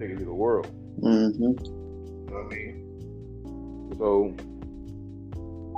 take 0.00 0.10
it 0.10 0.18
to 0.18 0.24
the 0.24 0.32
world. 0.32 0.66
Mm-hmm. 1.00 1.42
You 1.42 1.48
know 2.26 2.32
what 2.32 2.46
I 2.46 2.56
mean? 2.56 3.96
So 3.98 4.34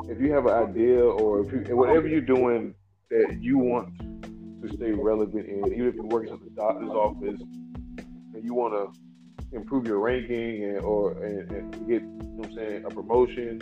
if 0.08 0.20
you 0.20 0.32
have 0.32 0.46
an 0.46 0.52
idea 0.52 1.02
or 1.04 1.40
if 1.40 1.52
you 1.52 1.76
whatever 1.76 2.06
you're 2.06 2.20
doing 2.20 2.74
that 3.10 3.38
you 3.40 3.58
want 3.58 3.98
to 3.98 4.76
stay 4.76 4.92
relevant 4.92 5.46
in, 5.46 5.66
even 5.72 5.88
if 5.88 5.94
you're 5.94 6.04
working 6.04 6.32
at 6.32 6.40
the 6.40 6.50
doctor's 6.50 6.90
office 6.90 7.40
and 7.40 8.44
you 8.44 8.54
want 8.54 8.74
to 8.74 9.56
improve 9.56 9.86
your 9.86 9.98
ranking 9.98 10.64
and 10.64 10.78
or 10.80 11.12
and, 11.22 11.50
and 11.50 11.72
get 11.88 12.02
you 12.02 12.08
know 12.08 12.26
what 12.36 12.48
I'm 12.48 12.54
saying 12.54 12.84
a 12.84 12.90
promotion, 12.90 13.60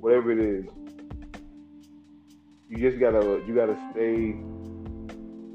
whatever 0.00 0.32
it 0.32 0.38
is, 0.38 0.64
you 2.70 2.78
just 2.78 2.98
gotta 2.98 3.42
you 3.46 3.54
gotta 3.54 3.76
stay 3.92 4.36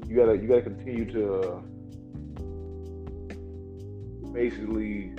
you 0.08 0.16
gotta 0.16 0.36
you 0.36 0.46
gotta 0.46 0.62
continue 0.62 1.10
to 1.12 1.40
uh, 1.40 1.60
basically 4.34 5.12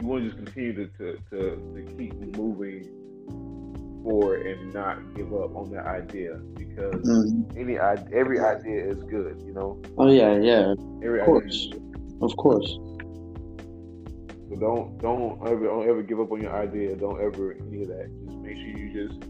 you 0.00 0.06
want 0.06 0.22
to 0.22 0.30
just 0.30 0.36
continue 0.36 0.72
to, 0.74 0.86
to, 0.98 1.18
to, 1.30 1.38
to 1.74 1.94
keep 1.96 2.14
moving 2.36 2.84
forward 4.04 4.46
and 4.46 4.72
not 4.72 5.14
give 5.14 5.32
up 5.34 5.56
on 5.56 5.70
that 5.72 5.86
idea 5.86 6.34
because 6.56 6.94
Mm-hmm. 7.08 7.58
any 7.58 7.78
every 8.16 8.38
idea 8.40 8.90
is 8.90 9.02
good, 9.04 9.42
you 9.44 9.52
know. 9.52 9.80
Oh 9.98 10.10
yeah, 10.10 10.36
yeah. 10.38 10.74
Every 11.02 11.20
Of 11.20 11.26
course. 11.26 11.68
Of 12.22 12.36
course. 12.36 12.66
So 14.48 14.56
don't 14.58 14.98
don't 14.98 15.40
ever 15.46 15.64
don't 15.66 15.88
ever 15.88 16.02
give 16.02 16.20
up 16.20 16.30
on 16.32 16.40
your 16.40 16.54
idea. 16.54 16.96
Don't 16.96 17.20
ever 17.20 17.52
any 17.52 17.82
of 17.82 17.88
that. 17.88 18.08
Just 18.24 18.38
make 18.38 18.56
sure 18.56 18.66
you 18.66 19.08
just 19.08 19.22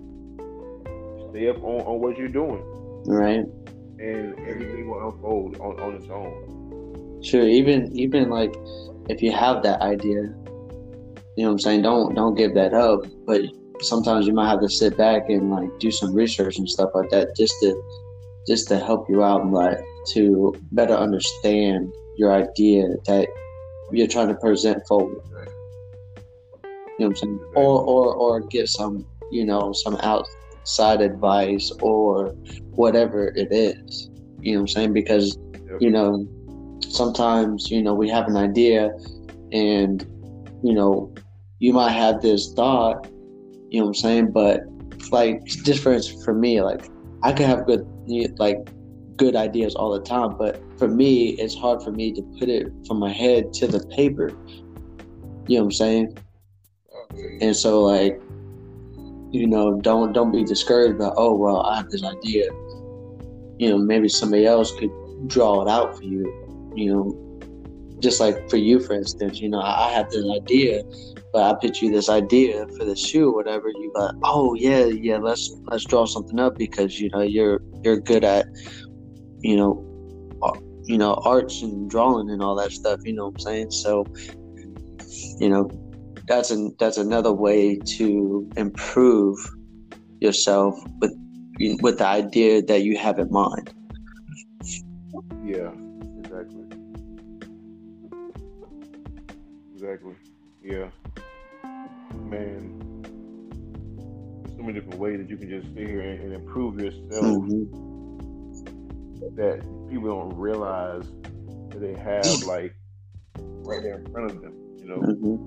stay 1.31 1.49
up 1.49 1.63
on, 1.63 1.81
on 1.87 2.01
what 2.01 2.17
you're 2.17 2.29
doing, 2.29 2.63
Right. 3.07 3.45
And 4.01 4.39
everything 4.41 4.89
will 4.89 5.11
unfold 5.11 5.57
on, 5.59 5.79
on 5.81 5.95
its 5.95 6.09
own. 6.09 7.21
Sure. 7.23 7.47
Even 7.47 7.91
even 7.99 8.31
like 8.31 8.55
if 9.09 9.23
you 9.23 9.33
have 9.33 9.63
that 9.63 9.81
idea, 9.81 10.23
you 11.37 11.45
know 11.45 11.45
what 11.45 11.51
I'm 11.51 11.59
saying. 11.59 11.83
Don't 11.83 12.15
don't 12.15 12.35
give 12.35 12.55
that 12.55 12.75
up. 12.75 13.01
But 13.27 13.43
sometimes 13.81 14.27
you 14.27 14.33
might 14.33 14.49
have 14.49 14.61
to 14.61 14.69
sit 14.69 14.97
back 14.97 15.29
and 15.29 15.51
like 15.51 15.69
do 15.79 15.91
some 15.91 16.15
research 16.15 16.59
and 16.59 16.69
stuff 16.69 16.91
like 16.95 17.11
that 17.11 17.35
just 17.37 17.55
to 17.63 17.83
just 18.47 18.69
to 18.69 18.79
help 18.79 19.09
you 19.09 19.23
out 19.23 19.43
and 19.43 19.53
like 19.53 19.79
to 20.09 20.55
better 20.73 20.95
understand 20.95 21.93
your 22.17 22.33
idea 22.33 22.89
that 23.07 23.29
you're 23.93 24.07
trying 24.07 24.29
to 24.29 24.35
present 24.35 24.87
forward. 24.87 25.23
You 26.63 27.05
know 27.05 27.07
what 27.07 27.07
I'm 27.07 27.17
saying? 27.17 27.41
Or 27.55 27.83
or 27.83 28.15
or 28.15 28.41
get 28.41 28.69
some 28.69 29.07
you 29.31 29.45
know 29.45 29.73
some 29.73 29.97
outside 29.97 31.01
advice 31.01 31.71
or 31.83 32.35
whatever 32.79 33.33
it 33.35 33.49
is. 33.51 34.09
You 34.41 34.53
know 34.53 34.61
what 34.61 34.63
I'm 34.63 34.69
saying? 34.69 34.93
Because 34.93 35.37
you 35.81 35.91
know 35.91 36.27
sometimes 36.81 37.71
you 37.71 37.83
know 37.83 37.93
we 37.93 38.09
have 38.09 38.27
an 38.29 38.37
idea 38.37 38.91
and 39.53 40.03
you 40.63 40.75
know 40.75 41.13
you 41.59 41.73
might 41.73 41.91
have 41.91 42.23
this 42.23 42.53
thought 42.55 43.07
you 43.71 43.81
know 43.81 43.87
what 43.87 43.89
i'm 43.89 43.95
saying? 43.95 44.31
But 44.33 44.61
like 45.11 45.45
just 45.45 45.83
for 45.83 45.93
instance, 45.93 46.25
for 46.25 46.35
me 46.35 46.61
like 46.61 46.89
i 47.23 47.33
could 47.33 47.47
have 47.47 47.67
good 47.67 47.87
like 48.39 48.59
good 49.17 49.35
ideas 49.35 49.75
all 49.75 49.93
the 49.93 50.05
time 50.05 50.37
but 50.37 50.63
for 50.79 50.89
me 50.89 51.31
it's 51.43 51.57
hard 51.57 51.83
for 51.83 51.91
me 51.91 52.13
to 52.13 52.23
put 52.39 52.49
it 52.49 52.67
from 52.87 52.99
my 52.99 53.13
head 53.13 53.53
to 53.55 53.67
the 53.67 53.85
paper. 53.97 54.29
You 55.49 55.59
know 55.59 55.65
what 55.65 55.65
i'm 55.65 55.73
saying? 55.73 56.19
And 57.41 57.57
so 57.57 57.81
like 57.83 58.21
you 59.33 59.47
know 59.47 59.81
don't 59.81 60.13
don't 60.13 60.31
be 60.31 60.45
discouraged 60.45 60.97
about 60.97 61.15
oh 61.17 61.35
well 61.35 61.61
i 61.63 61.77
have 61.77 61.91
this 61.91 62.05
idea 62.05 62.45
you 63.59 63.69
know 63.69 63.79
maybe 63.79 64.09
somebody 64.09 64.47
else 64.47 64.73
could 64.79 64.91
draw 65.27 65.63
it 65.63 65.69
out 65.69 65.97
for 65.97 66.05
you 66.05 66.73
you 66.75 66.93
know 66.93 67.25
just 68.01 68.21
like 68.21 68.49
for 68.49 68.57
you 68.57 68.79
for 68.79 68.95
instance 68.95 69.41
you 69.41 69.49
know 69.49 69.61
i 69.61 69.91
have 69.91 70.09
this 70.11 70.25
idea 70.37 70.83
but 71.33 71.43
i 71.43 71.59
pitch 71.61 71.83
you 71.83 71.91
this 71.91 72.09
idea 72.09 72.67
for 72.77 72.85
the 72.85 72.95
shoe 72.95 73.31
or 73.31 73.35
whatever 73.35 73.69
you 73.69 73.91
like 73.95 74.15
oh 74.23 74.55
yeah 74.55 74.85
yeah 74.85 75.19
let's 75.19 75.51
let's 75.65 75.85
draw 75.85 76.07
something 76.07 76.39
up 76.39 76.57
because 76.57 77.01
you 77.01 77.11
know 77.11 77.23
you're 77.23 77.61
you're 77.83 77.99
good 77.99 78.25
at 78.25 78.47
you 79.41 79.57
know 79.57 79.85
you 80.89 80.97
know 80.97 81.15
arts 81.25 81.63
and 81.63 81.91
drawing 81.91 82.31
and 82.31 82.43
all 82.43 82.57
that 82.57 82.73
stuff 82.73 83.01
you 83.05 83.13
know 83.13 83.27
what 83.27 83.35
i'm 83.35 83.41
saying? 83.41 83.71
So 83.71 84.07
you 85.39 85.49
know 85.49 85.71
that's 86.27 86.51
an 86.51 86.75
that's 86.79 86.97
another 86.97 87.33
way 87.33 87.77
to 87.77 88.51
improve 88.57 89.39
yourself 90.21 90.75
with 91.01 91.15
with 91.83 91.99
the 91.99 92.07
idea 92.07 92.63
that 92.63 92.83
you 92.83 92.97
have 92.97 93.19
in 93.19 93.31
mind 93.31 93.73
Yeah, 95.45 95.71
exactly. 96.23 96.65
Exactly. 99.75 100.15
Yeah. 100.63 100.89
Man, 102.29 102.61
there's 104.45 104.57
so 104.57 104.63
many 104.63 104.75
different 104.75 104.99
ways 104.99 105.19
that 105.19 105.31
you 105.31 105.37
can 105.37 105.49
just 105.49 105.69
sit 105.75 105.89
here 105.89 106.01
and, 106.01 106.21
and 106.25 106.33
improve 106.35 106.79
yourself 106.81 107.25
Mhm. 107.25 107.69
that 109.37 109.61
people 109.89 110.09
don't 110.09 110.37
realize 110.37 111.07
that 111.71 111.81
they 111.81 111.95
have 111.95 112.43
like 112.45 112.75
right 113.65 113.83
there 113.83 113.99
in 113.99 114.13
front 114.13 114.31
of 114.31 114.43
them. 114.43 114.53
You 114.83 114.89
know, 114.89 115.01
Mhm. 115.03 115.39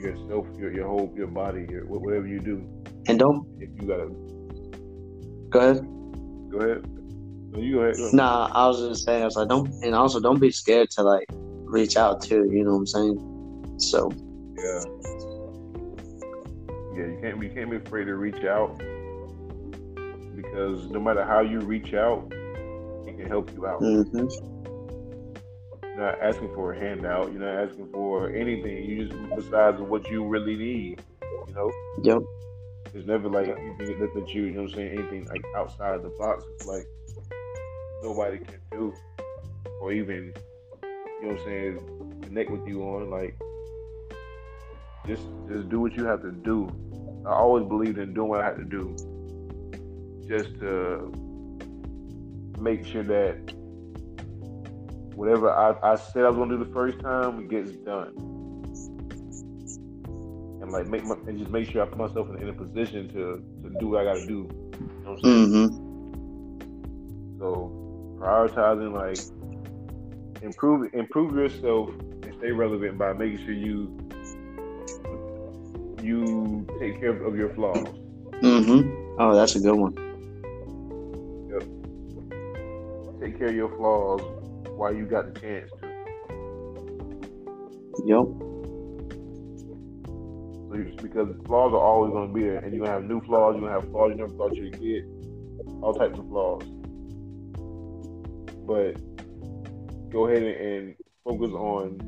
yourself, 0.00 0.46
your 0.58 0.72
your 0.72 0.88
whole 0.88 1.12
your 1.16 1.28
body, 1.28 1.66
your 1.70 1.84
whatever 1.86 2.26
you 2.26 2.40
do. 2.40 2.62
and 3.08 3.18
don't 3.18 3.46
If 3.60 3.70
you 3.80 3.86
gotta 3.88 4.10
go 5.52 5.60
ahead 5.60 5.86
go 6.52 6.58
ahead. 6.58 6.84
No, 7.50 7.58
you 7.58 7.74
go 7.74 7.80
ahead. 7.80 7.96
Go 7.96 8.02
ahead. 8.02 8.14
Nah, 8.14 8.50
I 8.52 8.68
was 8.68 8.80
just 8.80 9.04
saying, 9.04 9.22
I 9.22 9.24
was 9.24 9.36
like, 9.36 9.48
don't, 9.48 9.72
and 9.82 9.94
also 9.94 10.20
don't 10.20 10.38
be 10.38 10.50
scared 10.50 10.90
to 10.90 11.02
like 11.02 11.28
reach 11.64 11.96
out 11.96 12.22
to. 12.22 12.44
You 12.50 12.64
know 12.64 12.72
what 12.72 12.78
I'm 12.78 12.86
saying? 12.86 13.78
So, 13.78 14.10
Yeah. 14.56 14.84
Yeah, 16.94 17.06
you 17.06 17.18
can't 17.22 17.40
be 17.40 17.48
can't 17.48 17.70
be 17.70 17.76
afraid 17.76 18.04
to 18.04 18.14
reach 18.16 18.44
out 18.44 18.78
because 20.36 20.90
no 20.90 21.00
matter 21.00 21.24
how 21.24 21.40
you 21.40 21.60
reach 21.60 21.94
out, 21.94 22.30
it 23.06 23.16
can 23.16 23.26
help 23.28 23.50
you 23.54 23.66
out. 23.66 23.80
hmm 23.80 24.26
You're 25.82 25.96
not 25.96 26.20
asking 26.20 26.54
for 26.54 26.74
a 26.74 26.78
handout. 26.78 27.32
You're 27.32 27.40
not 27.40 27.68
asking 27.68 27.88
for 27.92 28.30
anything. 28.30 28.84
You 28.84 29.08
just 29.08 29.18
besides 29.34 29.80
what 29.80 30.08
you 30.10 30.26
really 30.26 30.56
need. 30.56 31.00
You 31.48 31.54
know, 31.54 31.70
yep, 32.02 32.22
it's 32.94 33.06
never 33.06 33.28
like 33.28 33.48
anything 33.48 33.98
that, 34.00 34.14
that 34.14 34.28
you 34.34 34.44
you 34.44 34.52
know 34.52 34.62
what 34.62 34.70
I'm 34.70 34.76
saying 34.76 34.98
anything 34.98 35.26
like 35.26 35.44
outside 35.56 35.94
of 35.94 36.02
the 36.02 36.10
box. 36.10 36.44
It's 36.54 36.66
like 36.66 36.86
nobody 38.02 38.38
can 38.38 38.60
do 38.70 38.92
or 39.80 39.92
even 39.92 40.34
you 40.82 41.28
know 41.28 41.28
what 41.28 41.38
I'm 41.40 41.44
saying 41.44 42.20
connect 42.22 42.50
with 42.50 42.66
you 42.66 42.82
on 42.82 43.10
like 43.10 43.36
just 45.06 45.22
just 45.48 45.68
do 45.68 45.80
what 45.80 45.94
you 45.94 46.04
have 46.04 46.22
to 46.22 46.32
do. 46.32 46.68
I 47.26 47.30
always 47.30 47.66
believed 47.66 47.98
in 47.98 48.14
doing 48.14 48.28
what 48.28 48.40
I 48.40 48.46
had 48.46 48.56
to 48.56 48.64
do 48.64 48.94
just 50.28 50.58
to 50.60 51.12
make 52.58 52.86
sure 52.86 53.02
that 53.02 53.52
whatever 55.14 55.50
I, 55.50 55.92
I 55.92 55.96
said 55.96 56.24
I 56.24 56.28
was 56.28 56.36
gonna 56.36 56.56
do 56.56 56.64
the 56.64 56.72
first 56.72 57.00
time 57.00 57.40
it 57.40 57.50
gets 57.50 57.72
done. 57.72 58.32
And 60.72 60.80
like 60.80 60.88
make 60.88 61.04
my, 61.04 61.16
and 61.28 61.38
just 61.38 61.50
make 61.50 61.70
sure 61.70 61.82
I 61.82 61.86
put 61.86 61.98
myself 61.98 62.28
in, 62.30 62.42
in 62.42 62.48
a 62.48 62.52
position 62.52 63.08
to, 63.08 63.42
to 63.62 63.76
do 63.78 63.88
what 63.88 64.00
I 64.00 64.04
gotta 64.04 64.26
do. 64.26 64.48
You 64.48 64.88
know 65.04 65.12
what 65.12 65.24
I'm 65.24 65.50
saying? 65.50 65.68
hmm 65.68 67.38
So 67.38 68.16
prioritizing 68.18 68.92
like 68.92 70.42
improve 70.42 70.92
improve 70.94 71.34
yourself 71.34 71.90
and 72.22 72.34
stay 72.38 72.52
relevant 72.52 72.96
by 72.98 73.12
making 73.12 73.38
sure 73.44 73.52
you 73.52 73.98
you 76.02 76.66
take 76.80 76.98
care 77.00 77.10
of, 77.10 77.20
of 77.26 77.36
your 77.36 77.50
flaws. 77.50 77.86
hmm 78.40 78.80
Oh, 79.18 79.34
that's 79.34 79.54
a 79.56 79.60
good 79.60 79.74
one. 79.74 79.94
Yep. 81.50 81.62
take 83.20 83.38
care 83.38 83.48
of 83.48 83.54
your 83.54 83.68
flaws 83.76 84.22
while 84.76 84.94
you 84.94 85.04
got 85.04 85.32
the 85.34 85.40
chance 85.40 85.70
to. 85.80 85.88
Yep. 88.06 88.51
Because 90.72 91.28
flaws 91.46 91.72
are 91.72 91.80
always 91.80 92.12
going 92.12 92.28
to 92.28 92.34
be 92.34 92.42
there, 92.42 92.58
and 92.58 92.72
you're 92.72 92.84
gonna 92.84 92.98
have 92.98 93.04
new 93.04 93.20
flaws. 93.20 93.54
You're 93.54 93.68
gonna 93.68 93.80
have 93.80 93.90
flaws 93.90 94.10
you 94.10 94.16
never 94.16 94.32
thought 94.34 94.56
you'd 94.56 94.80
get. 94.80 95.04
All 95.82 95.92
types 95.94 96.18
of 96.18 96.26
flaws. 96.28 96.62
But 98.66 98.92
go 100.10 100.26
ahead 100.26 100.42
and 100.42 100.94
focus 101.24 101.50
on 101.52 101.98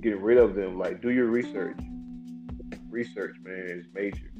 getting 0.00 0.22
rid 0.22 0.38
of 0.38 0.54
them. 0.54 0.78
Like, 0.78 1.00
do 1.02 1.10
your 1.10 1.26
research. 1.26 1.78
Research, 2.90 3.36
man, 3.42 3.66
is 3.68 3.86
major. 3.94 4.30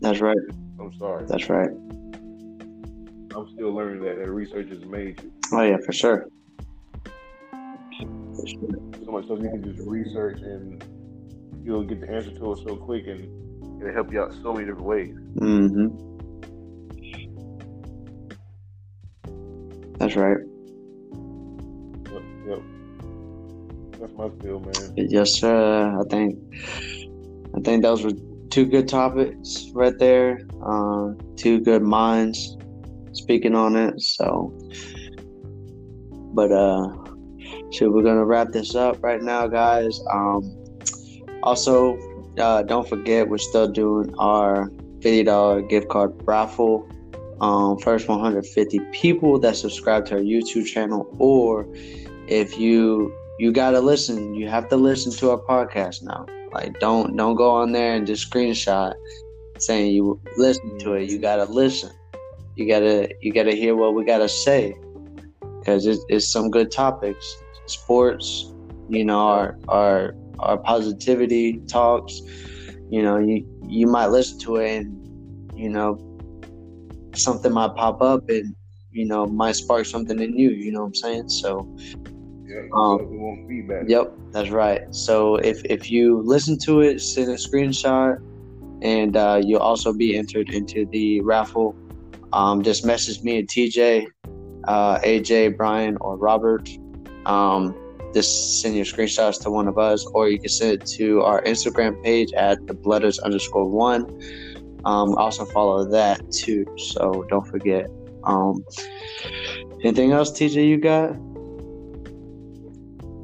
That's 0.00 0.20
right. 0.20 0.36
I'm 0.80 0.92
sorry. 0.98 1.26
That's 1.26 1.48
right. 1.48 1.70
I'm 3.34 3.48
still 3.52 3.72
learning 3.72 4.02
that 4.02 4.18
that 4.18 4.30
research 4.30 4.68
is 4.68 4.84
major. 4.84 5.24
Oh 5.52 5.62
yeah, 5.62 5.76
for 5.84 5.92
sure. 5.92 6.26
For 7.50 8.46
sure. 8.46 8.68
So 9.04 9.10
much 9.10 9.26
so 9.26 9.36
you 9.36 9.48
can 9.48 9.62
just 9.62 9.86
research 9.88 10.40
and 10.40 10.84
you'll 11.64 11.84
get 11.84 12.00
the 12.00 12.10
answer 12.10 12.30
to 12.30 12.52
it 12.52 12.58
so 12.66 12.76
quick 12.76 13.06
and 13.06 13.80
it'll 13.80 13.94
help 13.94 14.12
you 14.12 14.20
out 14.20 14.34
so 14.42 14.52
many 14.52 14.66
different 14.66 14.86
ways. 14.86 15.14
Mm-hmm. 15.36 16.12
That's 19.98 20.16
right. 20.16 20.38
Yep. 22.12 22.22
yep. 22.48 22.62
That's 24.00 24.12
my 24.14 24.28
spiel, 24.30 24.60
man. 24.60 24.94
Yes, 24.96 25.34
sir. 25.34 26.00
I 26.00 26.04
think 26.10 26.38
I 27.54 27.60
think 27.60 27.82
those 27.82 28.04
were 28.04 28.10
two 28.50 28.66
good 28.66 28.88
topics 28.88 29.66
right 29.74 29.96
there. 29.98 30.40
Uh, 30.64 31.10
two 31.36 31.60
good 31.60 31.82
minds 31.82 32.56
speaking 33.12 33.54
on 33.54 33.76
it. 33.76 34.00
So, 34.00 34.52
but 36.34 36.50
uh, 36.50 36.88
so 37.70 37.90
we're 37.90 38.02
gonna 38.02 38.24
wrap 38.24 38.50
this 38.50 38.74
up 38.74 39.02
right 39.04 39.22
now, 39.22 39.46
guys. 39.46 40.00
Um, 40.12 40.61
also, 41.42 41.98
uh, 42.38 42.62
don't 42.62 42.88
forget 42.88 43.28
we're 43.28 43.38
still 43.38 43.68
doing 43.68 44.14
our 44.18 44.70
fifty 45.00 45.22
dollar 45.22 45.62
gift 45.62 45.88
card 45.88 46.12
raffle. 46.24 46.88
Um, 47.40 47.76
first 47.78 48.08
150 48.08 48.78
people 48.92 49.36
that 49.40 49.56
subscribe 49.56 50.06
to 50.06 50.14
our 50.14 50.20
YouTube 50.20 50.64
channel, 50.64 51.12
or 51.18 51.66
if 52.28 52.56
you 52.56 53.12
you 53.38 53.50
gotta 53.50 53.80
listen, 53.80 54.34
you 54.34 54.48
have 54.48 54.68
to 54.68 54.76
listen 54.76 55.10
to 55.12 55.30
our 55.30 55.38
podcast 55.38 56.02
now. 56.02 56.26
Like, 56.52 56.78
don't 56.78 57.16
don't 57.16 57.34
go 57.34 57.50
on 57.50 57.72
there 57.72 57.94
and 57.94 58.06
just 58.06 58.30
screenshot 58.30 58.94
saying 59.58 59.92
you 59.92 60.20
listen 60.36 60.78
to 60.80 60.94
it. 60.94 61.10
You 61.10 61.18
gotta 61.18 61.44
listen. 61.46 61.90
You 62.56 62.68
gotta 62.68 63.08
you 63.20 63.32
gotta 63.32 63.52
hear 63.52 63.74
what 63.74 63.94
we 63.94 64.04
gotta 64.04 64.28
say 64.28 64.76
because 65.58 65.86
it's, 65.86 66.04
it's 66.08 66.28
some 66.28 66.50
good 66.50 66.70
topics. 66.70 67.36
Sports, 67.66 68.52
you 68.88 69.04
know, 69.04 69.18
our 69.18 69.58
our 69.68 70.14
our 70.42 70.58
positivity 70.58 71.58
talks. 71.68 72.20
You 72.90 73.02
know, 73.02 73.18
you 73.18 73.46
you 73.66 73.86
might 73.86 74.08
listen 74.08 74.38
to 74.40 74.56
it 74.56 74.76
and 74.78 75.50
you 75.56 75.68
know 75.68 75.98
something 77.14 77.52
might 77.52 77.74
pop 77.74 78.02
up 78.02 78.28
and 78.28 78.54
you 78.90 79.06
know 79.06 79.26
might 79.26 79.56
spark 79.56 79.86
something 79.86 80.20
in 80.20 80.36
you. 80.36 80.50
You 80.50 80.72
know 80.72 80.80
what 80.80 80.86
I'm 80.86 80.94
saying? 80.94 81.28
So. 81.28 81.68
Yeah, 82.44 82.68
Um, 82.74 83.10
we 83.10 83.16
want 83.16 83.48
feedback. 83.48 83.84
Yep, 83.88 84.12
that's 84.32 84.50
right. 84.50 84.82
So 84.94 85.36
if 85.36 85.64
if 85.64 85.90
you 85.90 86.20
listen 86.22 86.58
to 86.66 86.80
it, 86.80 87.00
send 87.00 87.30
a 87.30 87.36
screenshot, 87.36 88.18
and 88.82 89.16
uh, 89.16 89.40
you'll 89.42 89.60
also 89.60 89.92
be 89.94 90.16
entered 90.18 90.50
into 90.50 90.84
the 90.86 91.22
raffle. 91.22 91.74
Um, 92.34 92.62
just 92.62 92.84
message 92.84 93.22
me 93.22 93.38
at 93.38 93.46
TJ, 93.46 94.06
uh, 94.64 94.98
AJ, 95.00 95.56
Brian, 95.56 95.96
or 96.00 96.16
Robert. 96.16 96.68
Um, 97.24 97.74
just 98.14 98.60
send 98.60 98.76
your 98.76 98.84
screenshots 98.84 99.40
to 99.42 99.50
one 99.50 99.68
of 99.68 99.78
us, 99.78 100.04
or 100.06 100.28
you 100.28 100.38
can 100.38 100.48
send 100.48 100.82
it 100.82 100.86
to 100.86 101.22
our 101.22 101.42
Instagram 101.42 102.02
page 102.02 102.32
at 102.32 102.66
the 102.66 102.74
Blooders 102.74 103.18
underscore 103.22 103.68
one. 103.68 104.04
Um, 104.84 105.14
also 105.16 105.44
follow 105.44 105.84
that 105.84 106.30
too. 106.32 106.66
So 106.76 107.24
don't 107.28 107.46
forget. 107.46 107.88
Um, 108.24 108.64
anything 109.82 110.12
else, 110.12 110.30
TJ? 110.30 110.68
You 110.68 110.78
got? 110.78 111.10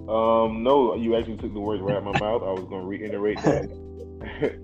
Um, 0.09 0.63
no, 0.63 0.95
you 0.95 1.17
actually 1.17 1.37
took 1.37 1.53
the 1.53 1.61
words 1.61 1.83
right 1.83 1.97
out 1.97 2.07
of 2.07 2.15
my 2.15 2.19
mouth. 2.21 2.43
I 2.43 2.53
was 2.53 2.65
going 2.65 2.83
to 2.83 2.89
reiterate 2.89 3.43
that, 3.43 3.71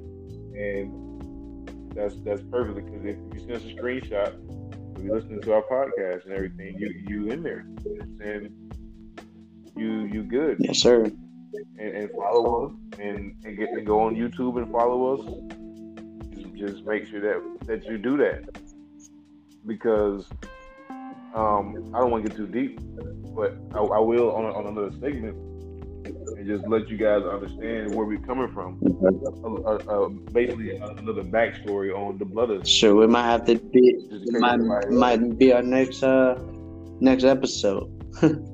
and 0.56 1.94
that's 1.94 2.16
that's 2.24 2.42
perfect 2.50 2.86
because 2.86 3.04
if 3.04 3.16
you 3.32 3.40
send 3.40 3.52
us 3.52 3.64
a 3.64 3.74
screenshot, 3.74 4.96
if 4.96 5.04
you 5.04 5.12
listening 5.12 5.42
to 5.42 5.52
our 5.52 5.62
podcast 5.62 6.24
and 6.24 6.32
everything, 6.32 6.78
you 6.78 6.94
you 7.06 7.30
in 7.30 7.42
there, 7.42 7.66
and 8.20 8.63
you 9.76 10.04
you 10.12 10.22
good, 10.22 10.56
Yes, 10.60 10.78
sir. 10.80 11.04
and, 11.04 11.14
and 11.78 12.10
follow 12.12 12.66
us, 12.66 12.72
and 12.98 13.34
and 13.44 13.56
get 13.56 13.70
and 13.70 13.86
go 13.86 14.00
on 14.00 14.14
YouTube 14.14 14.56
and 14.58 14.70
follow 14.70 15.14
us. 15.14 15.20
Just, 16.56 16.84
make 16.86 17.06
sure 17.06 17.20
that 17.20 17.66
that 17.66 17.84
you 17.84 17.98
do 17.98 18.16
that 18.18 18.44
because 19.66 20.24
um, 21.34 21.90
I 21.94 21.98
don't 22.00 22.10
want 22.10 22.24
to 22.24 22.28
get 22.30 22.36
too 22.36 22.46
deep, 22.46 22.78
but 23.34 23.56
I, 23.74 23.78
I 23.78 23.98
will 23.98 24.30
on, 24.34 24.44
on 24.46 24.66
another 24.66 24.92
segment 25.00 25.36
and 26.06 26.46
just 26.46 26.66
let 26.68 26.88
you 26.88 26.96
guys 26.96 27.22
understand 27.24 27.94
where 27.94 28.06
we're 28.06 28.18
coming 28.20 28.50
from. 28.52 28.80
Uh, 29.02 29.48
uh, 29.48 30.04
uh, 30.04 30.08
basically, 30.32 30.76
another 30.76 31.22
backstory 31.22 31.94
on 31.94 32.18
the 32.18 32.24
Blooders. 32.24 32.66
Sure, 32.66 32.94
we 32.94 33.06
might 33.06 33.24
have 33.24 33.44
to 33.46 33.56
be 33.56 33.92
Just 34.10 34.28
in 34.28 34.36
it 34.36 34.40
case 34.40 34.40
might, 34.40 34.90
might 34.90 35.38
be 35.38 35.52
our 35.52 35.62
next 35.62 36.02
uh 36.02 36.38
next 37.00 37.24
episode. 37.24 37.90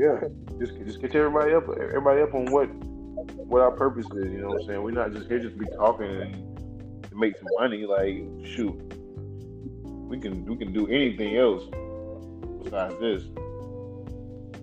Yeah, 0.00 0.18
just 0.58 0.78
just 0.78 0.98
catch 1.02 1.14
everybody 1.14 1.52
up, 1.52 1.64
everybody 1.68 2.22
up 2.22 2.32
on 2.32 2.50
what 2.50 2.68
what 3.36 3.60
our 3.60 3.70
purpose 3.70 4.06
is. 4.06 4.32
You 4.32 4.38
know 4.38 4.48
what 4.48 4.62
I'm 4.62 4.66
saying? 4.66 4.82
We're 4.82 4.92
not 4.92 5.12
just 5.12 5.28
here 5.28 5.38
just 5.38 5.58
to 5.58 5.60
be 5.60 5.66
talking 5.76 6.06
and 6.06 7.02
to 7.10 7.16
make 7.16 7.36
some 7.36 7.48
money. 7.58 7.84
Like, 7.84 8.24
shoot, 8.46 8.80
we 9.84 10.18
can 10.18 10.46
we 10.46 10.56
can 10.56 10.72
do 10.72 10.86
anything 10.86 11.36
else 11.36 11.64
besides 12.62 12.94
this. 12.98 13.24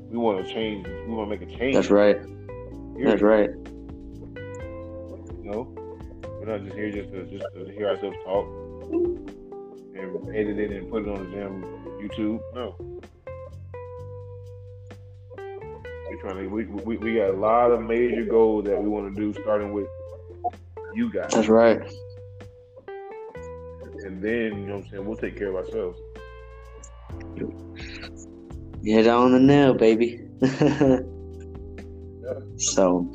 We 0.09 0.17
want 0.17 0.43
to 0.43 0.51
change. 0.51 0.87
We 0.87 1.13
want 1.13 1.29
to 1.29 1.37
make 1.37 1.47
a 1.47 1.55
change. 1.55 1.75
That's 1.75 1.91
right. 1.91 2.17
Here, 2.95 3.05
That's 3.05 3.21
right. 3.21 3.51
You 5.37 5.43
know, 5.43 5.75
we're 6.39 6.45
not 6.45 6.63
just 6.63 6.75
here 6.75 6.89
just 6.89 7.11
to 7.11 7.25
just 7.25 7.45
to 7.53 7.71
hear 7.71 7.89
ourselves 7.89 8.17
talk 8.25 8.47
and 8.89 10.35
edit 10.35 10.57
it 10.57 10.71
and 10.71 10.89
put 10.89 11.03
it 11.03 11.09
on 11.09 11.29
the 11.29 11.37
damn 11.37 11.61
YouTube. 12.01 12.39
No. 12.55 12.86
We're 16.09 16.21
trying 16.21 16.37
to. 16.43 16.47
We, 16.47 16.65
we, 16.65 16.97
we 16.97 17.15
got 17.15 17.29
a 17.29 17.33
lot 17.37 17.71
of 17.71 17.81
major 17.81 18.23
goals 18.25 18.65
that 18.65 18.81
we 18.81 18.87
want 18.89 19.13
to 19.13 19.19
do, 19.21 19.33
starting 19.41 19.73
with 19.73 19.87
you 20.95 21.11
guys, 21.11 21.31
That's 21.33 21.47
right. 21.47 21.81
and 24.05 24.21
then 24.21 24.59
you 24.59 24.65
know 24.67 24.75
what 24.77 24.85
I'm 24.85 24.89
saying. 24.89 25.05
We'll 25.05 25.17
take 25.17 25.37
care 25.37 25.49
of 25.49 25.55
ourselves. 25.55 25.99
Hit 28.83 29.05
it 29.05 29.07
on 29.07 29.31
the 29.33 29.39
nail, 29.39 29.73
baby. 29.73 30.21
so 32.57 33.07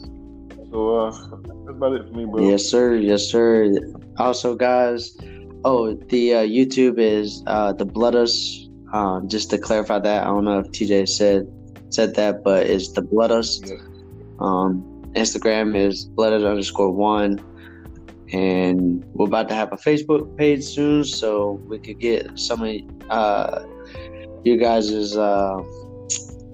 So 0.70 0.96
uh, 0.96 1.10
that's 1.10 1.68
about 1.70 1.92
it 1.94 2.08
for 2.08 2.14
me, 2.14 2.24
bro. 2.26 2.48
yes, 2.48 2.64
sir. 2.64 2.94
Yes, 2.94 3.24
sir. 3.30 3.72
Also, 4.18 4.54
guys. 4.54 5.16
Oh, 5.64 5.94
the 5.94 6.34
uh, 6.34 6.38
YouTube 6.42 6.98
is 6.98 7.42
uh, 7.46 7.72
the 7.72 7.86
Blooders. 7.86 8.58
Um, 8.92 9.28
just 9.28 9.48
to 9.50 9.58
clarify 9.58 10.00
that, 10.00 10.24
I 10.24 10.26
don't 10.26 10.44
know 10.44 10.58
if 10.58 10.66
TJ 10.66 11.08
said 11.08 11.46
said 11.94 12.14
that, 12.16 12.42
but 12.42 12.66
it's 12.66 12.92
the 12.92 13.02
Blooders. 13.02 13.68
Yeah. 13.68 13.76
Um, 14.40 14.82
Instagram 15.14 15.76
is 15.76 16.06
blooders 16.06 16.48
underscore 16.48 16.90
one. 16.90 17.40
And 18.32 19.04
we're 19.12 19.26
about 19.26 19.48
to 19.50 19.54
have 19.54 19.72
a 19.72 19.76
Facebook 19.76 20.36
page 20.38 20.64
soon, 20.64 21.04
so 21.04 21.60
we 21.68 21.78
could 21.78 22.00
get 22.00 22.38
some 22.38 22.62
of 22.62 22.74
uh, 23.10 23.66
you 24.42 24.56
guys' 24.56 25.16
uh, 25.16 25.58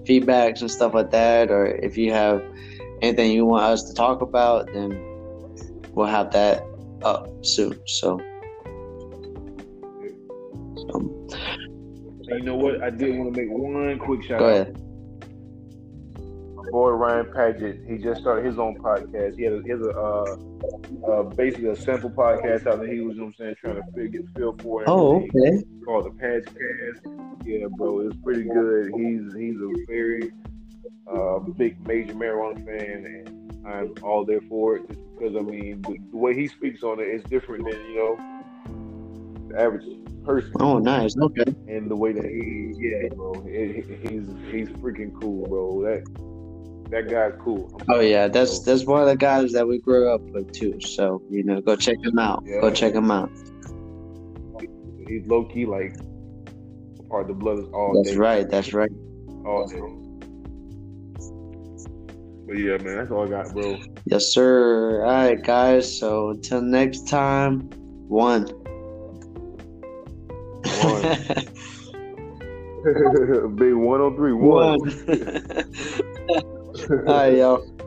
feedbacks 0.03 0.61
and 0.61 0.69
stuff 0.69 0.93
like 0.93 1.13
that. 1.13 1.53
Or 1.53 1.67
if 1.67 1.97
you 1.97 2.13
have 2.13 2.43
anything 3.01 3.31
you 3.31 3.47
want 3.47 3.63
us 3.63 3.85
to 3.85 3.95
talk 3.95 4.23
about, 4.23 4.67
then 4.73 4.91
we'll 5.93 6.07
have 6.07 6.33
that 6.33 6.65
up 7.03 7.29
soon. 7.45 7.79
So, 7.87 8.19
um, 10.93 11.29
you 12.23 12.41
know 12.41 12.57
what? 12.57 12.83
I 12.83 12.91
did 12.91 13.17
want 13.17 13.33
to 13.33 13.41
make 13.41 13.51
one 13.51 13.99
quick 14.01 14.25
shout 14.25 14.41
go 14.41 14.63
out. 14.63 14.88
Boy 16.71 16.91
Ryan 16.91 17.33
Paget, 17.33 17.81
he 17.87 17.99
just 17.99 18.21
started 18.21 18.45
his 18.45 18.59
own 18.59 18.77
podcast. 18.79 19.37
He 19.37 19.45
has 19.45 19.55
a, 19.55 19.63
he 19.63 19.71
has 19.71 19.81
a 19.81 19.91
uh, 19.91 20.37
uh, 21.07 21.23
basically 21.23 21.69
a 21.69 21.77
simple 21.77 22.11
podcast 22.11 22.67
out 22.67 22.81
there. 22.81 22.93
He 22.93 23.01
was, 23.01 23.17
you 23.17 23.23
know 23.23 23.27
what 23.27 23.47
I'm 23.47 23.55
saying, 23.55 23.57
trying 23.61 23.77
to 23.77 23.83
the 23.95 24.29
feel 24.37 24.57
for 24.61 24.83
it. 24.83 24.89
Oh, 24.89 25.17
okay. 25.17 25.65
called 25.85 26.07
the 26.07 26.11
Patchcast. 26.11 27.45
Yeah, 27.45 27.67
bro, 27.77 28.01
it's 28.01 28.17
pretty 28.23 28.45
good. 28.45 28.93
He's 28.97 29.35
he's 29.35 29.57
a 29.57 29.87
very 29.87 30.33
uh, 31.11 31.39
big 31.39 31.87
major 31.87 32.15
marijuana 32.15 32.65
fan, 32.65 33.05
and 33.07 33.67
I'm 33.67 33.95
all 34.03 34.25
there 34.25 34.41
for 34.43 34.77
it. 34.77 34.89
Just 34.89 35.01
because 35.19 35.37
I 35.37 35.41
mean, 35.41 35.83
the, 35.83 35.99
the 36.11 36.17
way 36.17 36.35
he 36.35 36.47
speaks 36.47 36.83
on 36.83 37.01
it 37.01 37.09
is 37.09 37.23
different 37.25 37.71
than 37.71 37.81
you 37.91 37.97
know 37.97 39.49
the 39.49 39.61
average 39.61 39.85
person. 40.25 40.53
Oh, 40.61 40.79
nice. 40.79 41.17
Okay. 41.17 41.45
And 41.69 41.91
the 41.91 41.97
way 41.97 42.13
that 42.13 42.25
he, 42.25 42.75
yeah, 42.77 43.09
bro, 43.15 43.33
he, 43.43 43.83
he's 44.03 44.29
he's 44.51 44.69
freaking 44.77 45.19
cool, 45.21 45.47
bro. 45.47 45.83
That 45.83 46.05
that 46.91 47.11
guy's 47.11 47.33
cool. 47.41 47.81
Oh 47.89 48.01
yeah, 48.01 48.29
that's 48.29 48.61
that's 48.61 48.85
one 48.85 49.03
of 49.03 49.09
the 49.09 49.17
guys 49.17 49.53
that 49.53 49.67
we 49.67 49.79
grew 49.79 50.13
up 50.13 50.23
with 50.23 50.53
too. 50.53 50.81
So 50.81 51.23
you 51.29 51.45
know, 51.45 51.61
go 51.61 51.77
check 51.77 51.97
him 52.03 52.19
out. 52.19 52.45
Go 52.61 52.71
check 52.71 52.95
him 52.95 53.11
out. 53.11 53.31
he's 55.07 55.27
low 55.27 55.45
key 55.45 55.67
like 55.67 55.95
part 57.09 57.23
of 57.23 57.29
the 57.29 57.35
blood 57.35 57.59
is 57.59 57.67
all 57.73 58.03
That's 58.03 58.15
day. 58.15 58.19
right. 58.19 58.49
That's 58.49 58.73
right. 58.73 58.91
all 59.45 59.67
day. 59.67 59.81
But 62.47 62.57
yeah, 62.57 62.79
man, 62.79 62.97
that's 62.97 63.11
all 63.11 63.27
I 63.27 63.29
got, 63.29 63.53
bro. 63.53 63.79
Yes, 64.07 64.33
sir. 64.33 65.05
All 65.05 65.11
right, 65.11 65.43
guys. 65.43 65.99
So 65.99 66.31
until 66.31 66.63
next 66.63 67.09
time, 67.09 67.69
one. 68.09 68.47
One. 70.83 71.03
Big 73.57 73.75
one 73.75 74.01
on 74.01 74.17
three, 74.17 74.33
one. 74.33 74.79
one. 74.79 76.45
All 76.91 76.97
right, 76.97 77.37
y'all. 77.37 77.78